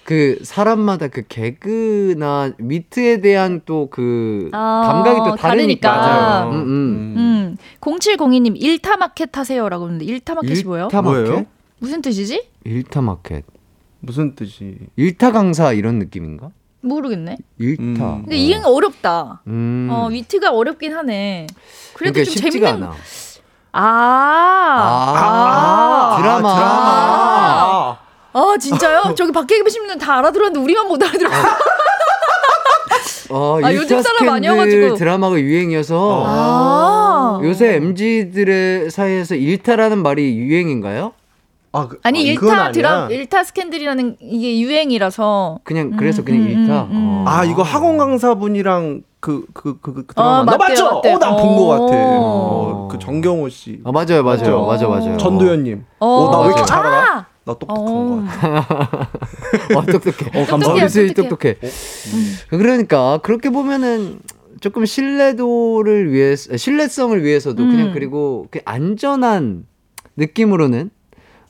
그, 0.06 0.38
사람마다 0.44 1.08
그 1.08 1.24
개그나 1.28 2.52
위트에 2.58 3.20
대한 3.20 3.60
또 3.66 3.88
그, 3.90 4.50
아, 4.52 4.82
감각이 4.86 5.18
또 5.18 5.34
다르니까. 5.34 6.00
다르니까. 6.00 6.48
음, 6.50 6.62
음. 6.62 7.14
음. 7.16 7.56
0702님 7.80 8.54
일타마켓 8.56 9.36
하세요라고 9.36 9.86
하는데 9.86 10.04
일타마켓이 10.04 10.62
뭐예요? 10.62 10.84
일타 10.86 11.02
마켓? 11.02 11.20
뭐예요? 11.22 11.46
무슨 11.80 12.02
뜻이지? 12.02 12.46
일타 12.62 13.00
마켓. 13.00 13.44
무슨 13.98 14.36
뜻이? 14.36 14.78
일타 14.94 15.32
강사 15.32 15.72
이런 15.72 15.98
느낌인가? 15.98 16.50
모르겠네. 16.82 17.38
일타. 17.58 17.82
음. 17.82 18.22
근데 18.22 18.36
이행 18.36 18.64
어렵다. 18.64 19.42
음. 19.48 19.88
어, 19.90 20.06
위트가 20.08 20.52
어렵긴 20.52 20.94
하네. 20.94 21.48
그래도 21.94 22.12
그러니까 22.14 22.32
좀 22.32 22.42
쉽지가 22.44 22.66
재밌는. 22.68 22.86
않아. 22.86 22.96
아, 23.72 25.16
아, 25.18 26.16
드라마. 26.22 26.48
아, 26.48 27.98
아, 28.38 28.56
진짜요? 28.58 29.14
저기 29.16 29.32
밖에 29.32 29.62
계신 29.62 29.82
분들 29.86 29.98
다 29.98 30.18
알아들었는데 30.18 30.60
우리만 30.60 30.86
못 30.88 31.02
알아들었어. 31.02 31.36
어, 33.30 33.58
아, 33.62 33.72
요즘 33.74 34.00
사람 34.02 34.26
많이 34.26 34.46
와가지고. 34.46 34.94
드라마가 34.94 35.38
유행이어서 35.40 36.24
아. 36.26 37.40
요새 37.42 37.74
MZ들의 37.76 38.90
사이에서 38.90 39.34
일타라는 39.34 40.02
말이 40.02 40.36
유행인가요? 40.36 41.12
아, 41.72 41.88
그, 41.88 41.98
아니 42.04 42.20
아, 42.20 42.32
일타. 42.32 42.72
드라 42.72 43.08
일타 43.10 43.42
스캔들이라는 43.44 44.16
이게 44.20 44.60
유행이라서 44.60 45.58
그냥 45.64 45.96
그래서 45.96 46.22
그냥 46.24 46.42
음, 46.42 46.48
일타. 46.48 46.82
음, 46.84 46.90
음. 46.92 47.08
어. 47.18 47.24
아 47.26 47.44
이거 47.44 47.62
학원 47.62 47.98
강사분이랑 47.98 49.02
그 49.20 49.44
그 49.52 49.76
그 49.80 49.92
그, 49.92 50.06
그 50.06 50.14
어, 50.20 50.44
드라마 50.44 50.44
나 50.44 50.56
맞대요, 50.56 50.68
맞죠? 50.68 50.94
맞대요. 50.94 51.14
어, 51.14 51.18
난본 51.18 51.56
거 51.56 51.66
같아. 51.66 51.82
어. 51.84 52.86
어, 52.86 52.88
그 52.90 52.98
정경호 52.98 53.48
씨, 53.48 53.80
아, 53.84 53.90
맞아요, 53.90 54.22
맞아요, 54.22 54.22
맞죠? 54.22 54.66
맞아, 54.66 54.86
맞아요. 54.88 55.16
전도연님. 55.18 55.84
어. 55.98 56.06
어, 56.06 56.30
나왜 56.30 56.46
이렇게 56.46 56.60
맞아요. 56.62 56.66
잘 56.66 56.86
알아? 56.86 57.05
아! 57.46 57.52
나 57.52 57.58
똑똑한 57.58 57.76
어. 57.78 58.06
거 58.06 58.24
같아. 58.26 59.10
어, 59.78 59.86
똑똑해. 59.86 60.40
어, 60.40 60.46
감사합니다. 60.46 60.86
똑똑해. 61.14 61.14
똑똑해. 61.14 61.56
그러니까 62.50 63.18
그렇게 63.22 63.50
보면은 63.50 64.18
조금 64.60 64.84
신뢰도를 64.84 66.12
위해서 66.12 66.56
신뢰성을 66.56 67.22
위해서도 67.22 67.62
음. 67.62 67.70
그냥 67.70 67.92
그리고 67.92 68.48
그 68.50 68.58
안전한 68.64 69.64
느낌으로는 70.16 70.90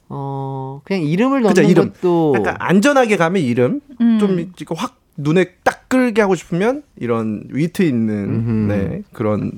어 0.09 0.81
그냥 0.85 1.03
이름을 1.03 1.41
넣는 1.43 1.55
그죠, 1.55 1.63
이름. 1.69 1.93
것도 1.93 2.35
약간 2.37 2.57
안전하게 2.59 3.17
가면 3.17 3.43
이름 3.43 3.81
음. 4.01 4.19
좀 4.21 4.39
이렇게 4.39 4.65
확 4.77 5.01
눈에 5.17 5.47
딱 5.65 5.89
끌게 5.89 6.21
하고 6.21 6.35
싶으면 6.35 6.83
이런 6.97 7.45
위트 7.51 7.83
있는 7.83 8.25
음흠. 8.25 8.51
네 8.73 9.03
그런 9.13 9.53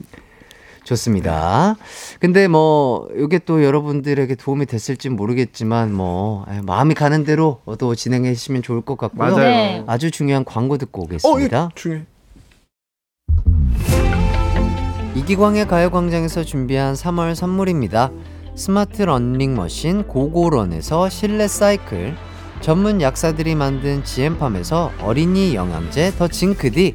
좋습니다. 0.89 1.77
근데 2.19 2.49
뭐 2.49 3.09
이게 3.17 3.39
또 3.39 3.63
여러분들에게 3.63 4.35
도움이 4.37 4.67
됐을지 4.67 5.11
모르겠지만 5.11 5.93
뭐 5.93 6.47
에, 6.51 6.61
마음이 6.63 6.95
가는 6.95 7.25
대로 7.25 7.61
또 7.79 7.95
진행해 7.95 8.33
주시면 8.35 8.63
좋을 8.63 8.81
것 8.81 8.97
같고요. 8.97 9.31
맞아요. 9.37 9.49
네. 9.49 9.85
아주 9.87 10.11
중요한 10.11 10.45
광고 10.45 10.79
듣고 10.79 11.03
어, 11.03 11.05
오겠습니다. 11.05 11.69
예, 11.71 11.75
중요해. 11.75 12.03
이기광의 15.15 15.67
가요광장에서 15.69 16.45
준비한 16.45 16.95
3월 16.95 17.35
선물입니다. 17.35 18.11
스마트 18.55 19.03
러닝머신 19.03 20.05
고고런에서 20.05 21.09
실내 21.11 21.49
사이클, 21.49 22.15
전문 22.61 23.01
약사들이 23.03 23.55
만든 23.55 24.03
지엠팜에서 24.05 24.93
어린이 25.03 25.55
영양제 25.55 26.13
더 26.19 26.29
징크디, 26.29 26.95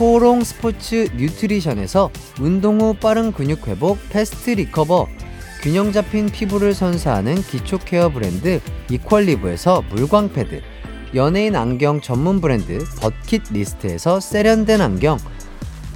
코오롱 0.00 0.44
스포츠 0.44 1.08
뉴트리션에서 1.14 2.10
운동 2.40 2.80
후 2.80 2.94
빠른 2.94 3.32
근육 3.32 3.68
회복 3.68 3.98
패스트 4.08 4.48
리커버, 4.52 5.06
균형 5.60 5.92
잡힌 5.92 6.24
피부를 6.24 6.72
선사하는 6.72 7.34
기초 7.42 7.76
케어 7.76 8.08
브랜드 8.08 8.62
이퀄리브에서 8.90 9.82
물광 9.90 10.32
패드, 10.32 10.62
연예인 11.14 11.54
안경 11.54 12.00
전문 12.00 12.40
브랜드 12.40 12.82
버킷 12.98 13.42
리스트에서 13.52 14.20
세련된 14.20 14.80
안경, 14.80 15.18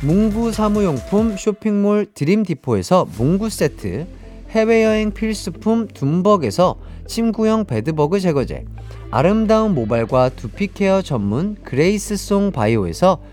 문구 0.03 0.53
사무용품 0.53 1.39
쇼핑몰 1.39 2.05
드림디포에서 2.13 3.09
문구 3.17 3.49
세트, 3.49 4.07
해외여행 4.51 5.13
필수품 5.13 5.89
둠벅에서 5.89 6.77
침구용 7.07 7.65
bedbug 7.65 8.21
제거제, 8.21 8.67
아름다운 9.11 9.75
모발과 9.75 10.29
두피 10.37 10.67
케어 10.67 11.01
전문 11.01 11.57
그레이스송 11.65 12.53
바이오에서 12.53 13.33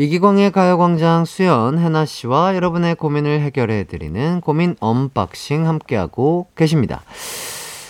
이기광의 0.00 0.52
가요광장 0.52 1.24
수연, 1.24 1.76
해나 1.76 2.04
씨와 2.04 2.54
여러분의 2.54 2.94
고민을 2.94 3.40
해결해 3.40 3.82
드리는 3.82 4.40
고민 4.40 4.76
unboxing 4.78 5.66
함께하고 5.66 6.46
계십니다. 6.54 7.02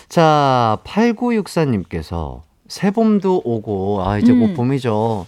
자, 0.07 0.79
8964님께서 0.85 2.41
새봄도 2.67 3.43
오고, 3.45 4.01
아, 4.03 4.17
이제 4.17 4.33
곧 4.33 4.45
음. 4.45 4.53
봄이죠. 4.55 5.27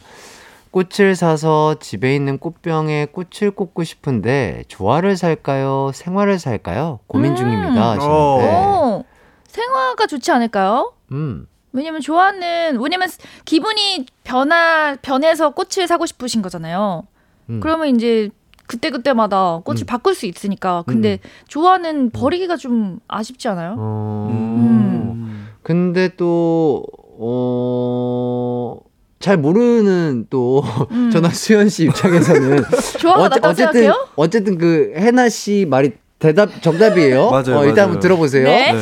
꽃을 0.72 1.16
사서 1.16 1.76
집에 1.80 2.16
있는 2.16 2.40
꽃병에 2.40 3.10
꽃을 3.12 3.52
꽂고 3.52 3.84
싶은데 3.84 4.64
조화를 4.68 5.18
살까요? 5.18 5.92
생화를 5.94 6.40
살까요? 6.40 7.00
고민 7.06 7.34
음. 7.34 7.36
중입니다. 7.36 7.92
하시는데. 7.92 8.10
어, 8.10 9.04
생화가 9.48 10.08
좋지 10.08 10.32
않을까요? 10.32 10.94
음. 11.12 11.46
왜냐면 11.74 12.02
좋아하는 12.02 12.78
왜냐면 12.80 13.10
기분이 13.46 14.06
변화 14.24 14.96
변해서 15.02 15.52
꽃을 15.52 15.88
사고 15.88 16.06
싶으신 16.06 16.42
거잖아요. 16.42 17.04
음. 17.50 17.60
그러면 17.62 17.96
이제 17.96 18.30
그때 18.68 18.90
그때마다 18.90 19.60
꽃을 19.66 19.82
음. 19.84 19.86
바꿀 19.86 20.16
수 20.16 20.26
있으니까. 20.26 20.84
근데 20.88 21.20
좋아하는 21.48 22.10
버리기가 22.10 22.56
좀 22.58 23.00
아쉽지 23.08 23.48
않아요? 23.50 23.76
어. 23.78 24.30
음. 24.32 25.48
근데 25.64 26.10
또, 26.18 26.84
어, 27.20 28.78
잘 29.20 29.38
모르는 29.38 30.28
또, 30.30 30.64
음. 30.92 31.12
전화 31.12 31.30
수현 31.30 31.70
씨 31.70 31.84
입장에서는. 31.86 32.64
어째- 33.00 33.30
났다고 33.30 33.48
어쨌든, 33.50 33.56
생각해요? 33.74 34.08
어쨌든 34.16 34.58
그, 34.58 34.94
해나 34.96 35.30
씨 35.30 35.66
말이 35.70 35.92
대답, 36.20 36.62
정답이에요. 36.62 37.30
맞아요, 37.32 37.58
어, 37.58 37.64
일단 37.66 37.76
맞아요. 37.76 37.82
한번 37.84 38.00
들어보세요. 38.00 38.44
네. 38.46 38.74
네. 38.74 38.80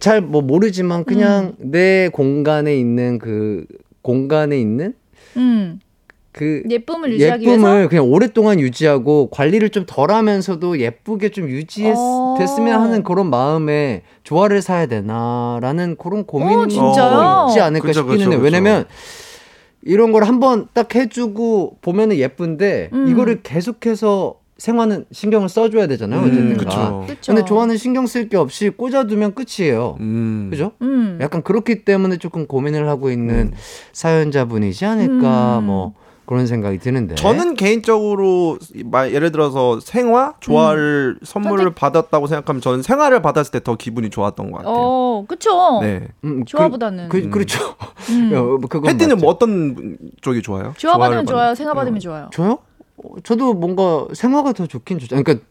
잘 0.00 0.20
뭐 0.20 0.42
모르지만 0.42 1.04
그냥 1.04 1.54
음. 1.58 1.70
내 1.70 2.08
공간에 2.12 2.76
있는 2.76 3.18
그, 3.18 3.64
공간에 4.02 4.58
있는 4.60 4.94
음. 5.36 5.80
그, 6.32 6.62
예쁨을 6.70 7.12
유지하기 7.14 7.44
예쁨을 7.44 7.70
위해서. 7.72 7.88
그냥 7.88 8.04
오랫동안 8.12 8.60
유지하고 8.60 9.30
관리를 9.30 9.70
좀 9.70 9.84
덜 9.86 10.10
하면서도 10.12 10.78
예쁘게 10.78 11.30
좀 11.30 11.48
유지했으면 11.48 12.76
어. 12.76 12.80
하는 12.82 13.02
그런 13.02 13.28
마음에 13.30 14.02
조화를 14.22 14.62
사야 14.62 14.86
되나라는 14.86 15.96
그런 15.96 16.24
고민이 16.24 16.54
어? 16.54 16.66
있지 16.66 17.60
않을까 17.60 17.86
그쵸, 17.86 18.00
싶기는 18.00 18.18
그쵸, 18.18 18.32
해요. 18.32 18.40
왜냐면 18.42 18.84
이런 19.82 20.12
걸 20.12 20.24
한번 20.24 20.68
딱 20.72 20.94
해주고 20.94 21.78
보면은 21.80 22.16
예쁜데 22.16 22.90
음. 22.92 23.08
이거를 23.08 23.40
계속해서 23.42 24.39
생활은 24.60 25.06
신경을 25.10 25.48
써줘야 25.48 25.86
되잖아요. 25.86 26.20
음, 26.20 26.26
어쨌든가. 26.26 26.64
그쵸. 26.64 27.04
그쵸. 27.08 27.32
근데 27.32 27.44
좋아하는 27.46 27.76
신경 27.78 28.06
쓸 28.06 28.28
게 28.28 28.36
없이 28.36 28.68
꽂아두면 28.68 29.34
끝이에요. 29.34 29.96
음. 30.00 30.48
그죠? 30.50 30.72
음. 30.82 31.18
약간 31.22 31.42
그렇기 31.42 31.84
때문에 31.86 32.18
조금 32.18 32.46
고민을 32.46 32.86
하고 32.88 33.10
있는 33.10 33.52
사연자분이지 33.92 34.84
않을까 34.84 35.58
음. 35.60 35.64
뭐 35.64 35.94
그런 36.26 36.46
생각이 36.46 36.78
드는데. 36.78 37.14
저는 37.16 37.54
개인적으로 37.54 38.58
마- 38.84 39.08
예를 39.08 39.32
들어서 39.32 39.80
생화 39.80 40.34
조화를 40.40 41.18
선물을 41.24 41.64
선택- 41.64 41.74
받았다고 41.74 42.26
생각하면 42.28 42.60
저는 42.60 42.82
생화를 42.82 43.20
받았을 43.22 43.50
때 43.52 43.60
더 43.60 43.74
기분이 43.76 44.10
좋았던 44.10 44.50
것 44.52 44.58
같아요. 44.58 44.74
어, 44.76 45.24
그쵸. 45.26 45.80
네. 45.82 46.06
음, 46.24 46.44
조화보다는. 46.44 47.08
그, 47.08 47.22
그, 47.22 47.30
그렇죠. 47.30 47.58
음. 48.10 48.30
어, 48.36 48.58
그건 48.68 48.90
혜띠는 48.92 49.16
맞죠. 49.16 49.24
뭐 49.24 49.30
어떤 49.32 49.96
쪽이 50.20 50.42
좋아요? 50.42 50.72
조화 50.76 50.94
조화를 50.94 51.16
받으면 51.16 51.26
좋아요. 51.26 51.52
받는- 51.52 51.56
생화 51.56 51.74
받으면 51.74 51.98
좋아요. 52.00 52.30
저요? 52.32 52.58
어, 53.04 53.20
저도 53.24 53.54
뭔가 53.54 54.06
생화가 54.14 54.52
더 54.52 54.66
좋긴 54.66 54.98
좋죠. 54.98 55.16
그러니까 55.22 55.44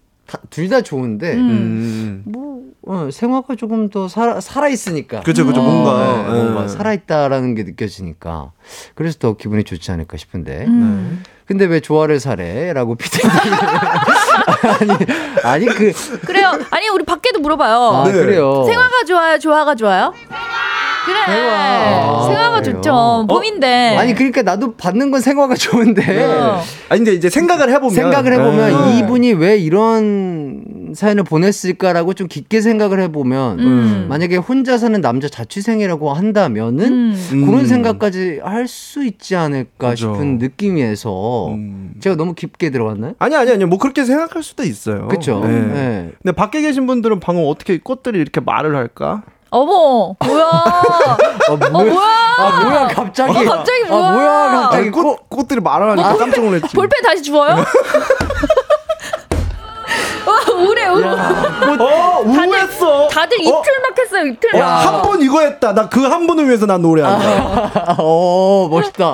둘 0.51 0.69
다 0.69 0.81
좋은데 0.81 1.33
음. 1.33 1.49
음. 1.49 2.23
뭐 2.25 2.59
어, 2.85 3.09
생화가 3.11 3.55
조금 3.55 3.89
더 3.89 4.07
살아 4.07 4.39
살아 4.39 4.67
있으니까. 4.69 5.21
그죠, 5.21 5.45
그죠. 5.45 5.61
어. 5.61 5.63
뭔가. 5.63 6.31
네, 6.31 6.43
뭔가 6.43 6.63
예. 6.63 6.67
살아 6.67 6.93
있다라는 6.93 7.55
게 7.55 7.63
느껴지니까 7.63 8.51
그래서 8.95 9.17
더 9.19 9.35
기분이 9.37 9.63
좋지 9.63 9.91
않을까 9.91 10.17
싶은데. 10.17 10.65
음. 10.67 11.23
근데 11.45 11.65
왜 11.65 11.79
조화를 11.79 12.19
사래?라고 12.19 12.93
피디님 12.93 13.31
아니 15.43 15.43
아니 15.43 15.65
그 15.65 15.91
그래요. 16.25 16.51
아니 16.69 16.87
우리 16.89 17.03
밖에도 17.03 17.39
물어봐요. 17.39 17.75
아, 17.75 18.03
네. 18.05 18.13
그래요. 18.13 18.63
생화가 18.65 19.03
좋아요? 19.07 19.39
조화가 19.39 19.75
좋아요? 19.75 20.13
그래. 21.25 21.35
생화. 21.35 22.23
생화가 22.27 22.61
그래요. 22.61 22.75
좋죠. 22.81 23.25
봄인데. 23.29 23.95
아니 23.97 24.13
그러니까 24.13 24.41
나도 24.41 24.75
받는 24.75 25.11
건 25.11 25.21
생화가 25.21 25.55
좋은데 25.55 26.23
어. 26.25 26.61
아니 26.89 26.99
근데 26.99 27.13
이제 27.13 27.29
생각을 27.29 27.69
해보면 27.69 27.89
생각을 27.93 28.33
해보면 28.33 28.91
네. 28.91 28.99
이분이 28.99 29.33
왜 29.33 29.57
이런 29.57 30.63
사연을 30.95 31.23
보냈을까라고 31.23 32.13
좀 32.15 32.27
깊게 32.27 32.61
생각을 32.61 32.99
해보면 33.01 33.59
음. 33.59 34.05
만약에 34.09 34.37
혼자 34.37 34.77
사는 34.77 34.99
남자 35.01 35.27
자취생이라고 35.29 36.11
한다면은 36.13 36.85
음. 36.91 37.27
음. 37.33 37.45
그런 37.45 37.67
생각까지 37.67 38.39
할 38.43 38.69
수 38.69 39.03
있지 39.03 39.35
않을까 39.35 39.89
그죠. 39.91 40.13
싶은 40.13 40.37
느낌에서 40.37 41.47
음. 41.49 41.93
제가 41.99 42.15
너무 42.15 42.33
깊게 42.35 42.69
들어갔나요? 42.69 43.13
아니 43.17 43.35
아니 43.35 43.51
아니 43.51 43.65
뭐 43.65 43.77
그렇게 43.79 44.05
생각할 44.05 44.43
수도 44.43 44.63
있어요. 44.63 45.07
그렇죠. 45.07 45.39
네. 45.43 45.49
네. 45.59 46.11
근데 46.21 46.35
밖에 46.35 46.61
계신 46.61 46.85
분들은 46.85 47.19
방금 47.19 47.45
어떻게 47.47 47.77
꽃들이 47.79 48.19
이렇게 48.19 48.39
말을 48.41 48.75
할까? 48.75 49.23
어머, 49.51 50.15
뭐야? 50.25 50.43
어, 51.49 51.53
어, 51.53 51.57
뭐야? 51.57 51.69
뭐야? 51.91 52.35
아 52.37 52.63
뭐야 52.63 52.87
갑자기? 52.87 53.31
어, 53.37 53.43
갑자기 53.49 53.83
아 53.87 53.89
뭐야? 53.89 54.11
뭐야 54.11 54.51
갑자기 54.61 54.83
아니, 54.83 54.91
꽃 54.91 55.29
꽃들이 55.29 55.59
말을 55.59 55.91
하니까 55.91 56.17
깜짝 56.17 56.43
놀랐지. 56.43 56.75
볼펜 56.75 57.01
다시 57.01 57.23
주워요? 57.23 57.55
와, 60.59 60.69
우래, 60.69 60.87
우래. 60.87 61.07
어 61.07 62.21
우했어. 62.25 63.07
다들 63.09 63.39
입틀막 63.39 63.99
했어요, 63.99 64.25
입틀막. 64.27 64.59
야, 64.59 64.67
한번 64.67 65.21
이거 65.21 65.41
했다. 65.41 65.73
나 65.73 65.87
그한 65.89 66.27
번을 66.27 66.47
위해서 66.47 66.65
난 66.65 66.81
노래한다. 66.81 67.95
어 67.99 68.67
멋있다. 68.69 69.13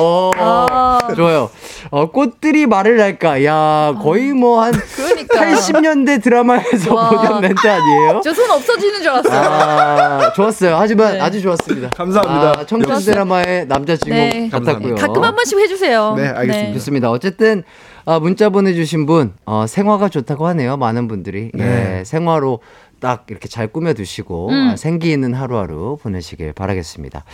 어 0.00 0.30
아. 0.36 0.98
좋아요. 1.16 1.50
어 1.90 2.10
꽃들이 2.10 2.66
말을 2.66 3.00
할까? 3.00 3.44
야 3.44 3.94
거의 4.02 4.32
뭐 4.32 4.62
한 4.62 4.72
그러니까. 4.96 5.40
80년대 5.40 6.22
드라마에서 6.22 6.94
와. 6.94 7.10
보던 7.10 7.40
멘트 7.40 7.66
아니에요? 7.68 8.20
저 8.24 8.32
손 8.32 8.50
없어지는 8.50 9.02
줄 9.02 9.10
알았어요. 9.10 9.40
아, 9.40 10.32
좋았어요. 10.34 10.76
하지만 10.78 11.14
네. 11.14 11.20
아주 11.20 11.40
좋았습니다. 11.42 11.90
감사합니다. 11.90 12.60
아, 12.60 12.66
청춘. 12.66 12.98
드라마의 13.04 13.66
남자 13.68 13.96
주인공 13.96 14.28
네. 14.28 14.48
같았고요. 14.50 14.94
가끔 14.94 15.22
한 15.24 15.34
번씩 15.34 15.58
해주세요. 15.58 16.14
네, 16.16 16.28
알겠습니다. 16.28 16.72
좋습니다. 16.74 17.10
어쨌든 17.10 17.62
아, 18.04 18.18
문자 18.18 18.48
보내주신 18.50 19.06
분 19.06 19.32
어, 19.46 19.66
생화가 19.68 20.08
좋다고 20.08 20.46
하네요. 20.48 20.76
많은 20.76 21.08
분들이 21.08 21.50
네. 21.54 21.98
예, 22.00 22.04
생화로 22.04 22.60
딱 23.00 23.24
이렇게 23.30 23.48
잘 23.48 23.66
꾸며두시고 23.66 24.48
음. 24.50 24.70
아, 24.72 24.76
생기 24.76 25.10
있는 25.10 25.34
하루하루 25.34 25.98
보내시길 26.00 26.52
바라겠습니다. 26.52 27.24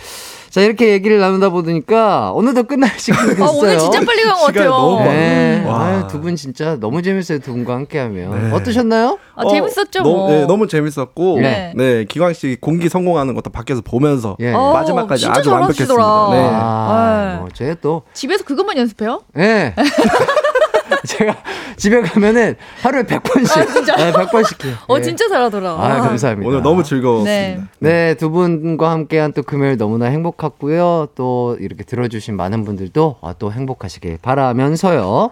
자 0.49 0.61
이렇게 0.61 0.89
얘기를 0.93 1.19
나누다 1.19 1.49
보니까 1.49 2.31
오늘도 2.33 2.63
끝날 2.63 2.89
시간이 2.97 3.35
됐어요. 3.35 3.45
아, 3.47 3.51
오늘 3.51 3.77
진짜 3.77 3.99
빨리 4.03 4.23
간 4.23 4.33
것 4.35 4.45
같아요. 4.47 4.69
너무. 4.71 5.03
네, 5.03 5.63
와. 5.67 5.85
아유, 5.85 6.07
두분 6.09 6.35
진짜 6.35 6.75
너무 6.79 7.03
재밌어요. 7.03 7.37
두 7.39 7.51
분과 7.53 7.73
함께하면 7.75 8.49
네. 8.49 8.51
어떠셨나요? 8.55 9.19
아, 9.35 9.47
재밌었죠, 9.47 10.01
너무, 10.01 10.15
뭐. 10.15 10.29
네, 10.31 10.45
너무 10.47 10.67
재밌었고 10.67 11.39
네. 11.39 11.73
네. 11.75 12.03
기광 12.05 12.33
씨 12.33 12.57
공기 12.59 12.89
성공하는 12.89 13.35
것도 13.35 13.51
밖에서 13.51 13.81
보면서 13.81 14.37
예. 14.39 14.51
어, 14.51 14.73
마지막까지 14.73 15.27
아주 15.27 15.51
완벽했습니다. 15.51 15.93
네. 16.31 16.49
아, 16.51 17.31
네. 17.35 17.39
뭐 17.41 17.49
저희 17.53 17.75
또 17.79 18.01
집에서 18.13 18.43
그것만 18.43 18.75
연습해요? 18.77 19.21
예. 19.37 19.75
제가 21.05 21.35
집에 21.77 22.01
가면은 22.01 22.55
하루에 22.81 23.03
100번씩. 23.03 23.57
아, 23.57 23.65
진짜? 23.65 23.95
네, 23.95 24.11
100번씩 24.11 24.65
해요. 24.65 24.75
어, 24.87 24.97
예. 24.97 25.01
진짜 25.01 25.27
잘하더라. 25.27 25.71
아, 25.71 26.01
감사합니다. 26.01 26.49
오늘 26.49 26.61
너무 26.61 26.83
즐거웠습니다. 26.83 27.31
네. 27.31 27.59
네, 27.79 28.13
두 28.15 28.29
분과 28.31 28.91
함께한 28.91 29.33
또 29.33 29.43
금요일 29.43 29.77
너무나 29.77 30.05
행복했고요. 30.05 31.09
또 31.15 31.57
이렇게 31.59 31.83
들어주신 31.83 32.35
많은 32.35 32.63
분들도 32.65 33.17
아, 33.21 33.33
또 33.37 33.51
행복하시길 33.51 34.19
바라면서요. 34.21 35.31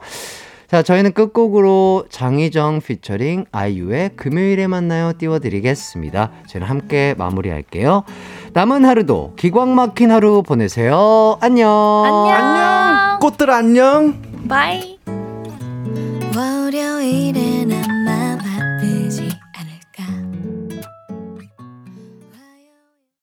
자, 0.69 0.83
저희는 0.83 1.13
끝곡으로 1.13 2.07
장희정 2.09 2.81
피처링 2.81 3.45
아이유의 3.53 4.11
금요일에 4.17 4.67
만나요 4.67 5.13
띄워드리겠습니다. 5.17 6.31
저희는 6.47 6.67
함께 6.67 7.15
마무리할게요. 7.17 8.03
남은 8.51 8.83
하루도 8.83 9.33
기광 9.37 9.75
막힌 9.75 10.11
하루 10.11 10.43
보내세요. 10.43 11.37
안녕. 11.39 11.69
안녕. 12.35 13.19
꽃들 13.19 13.49
안녕. 13.49 14.21
바이. 14.49 15.16
월요일엔 16.37 17.71
안 17.71 17.96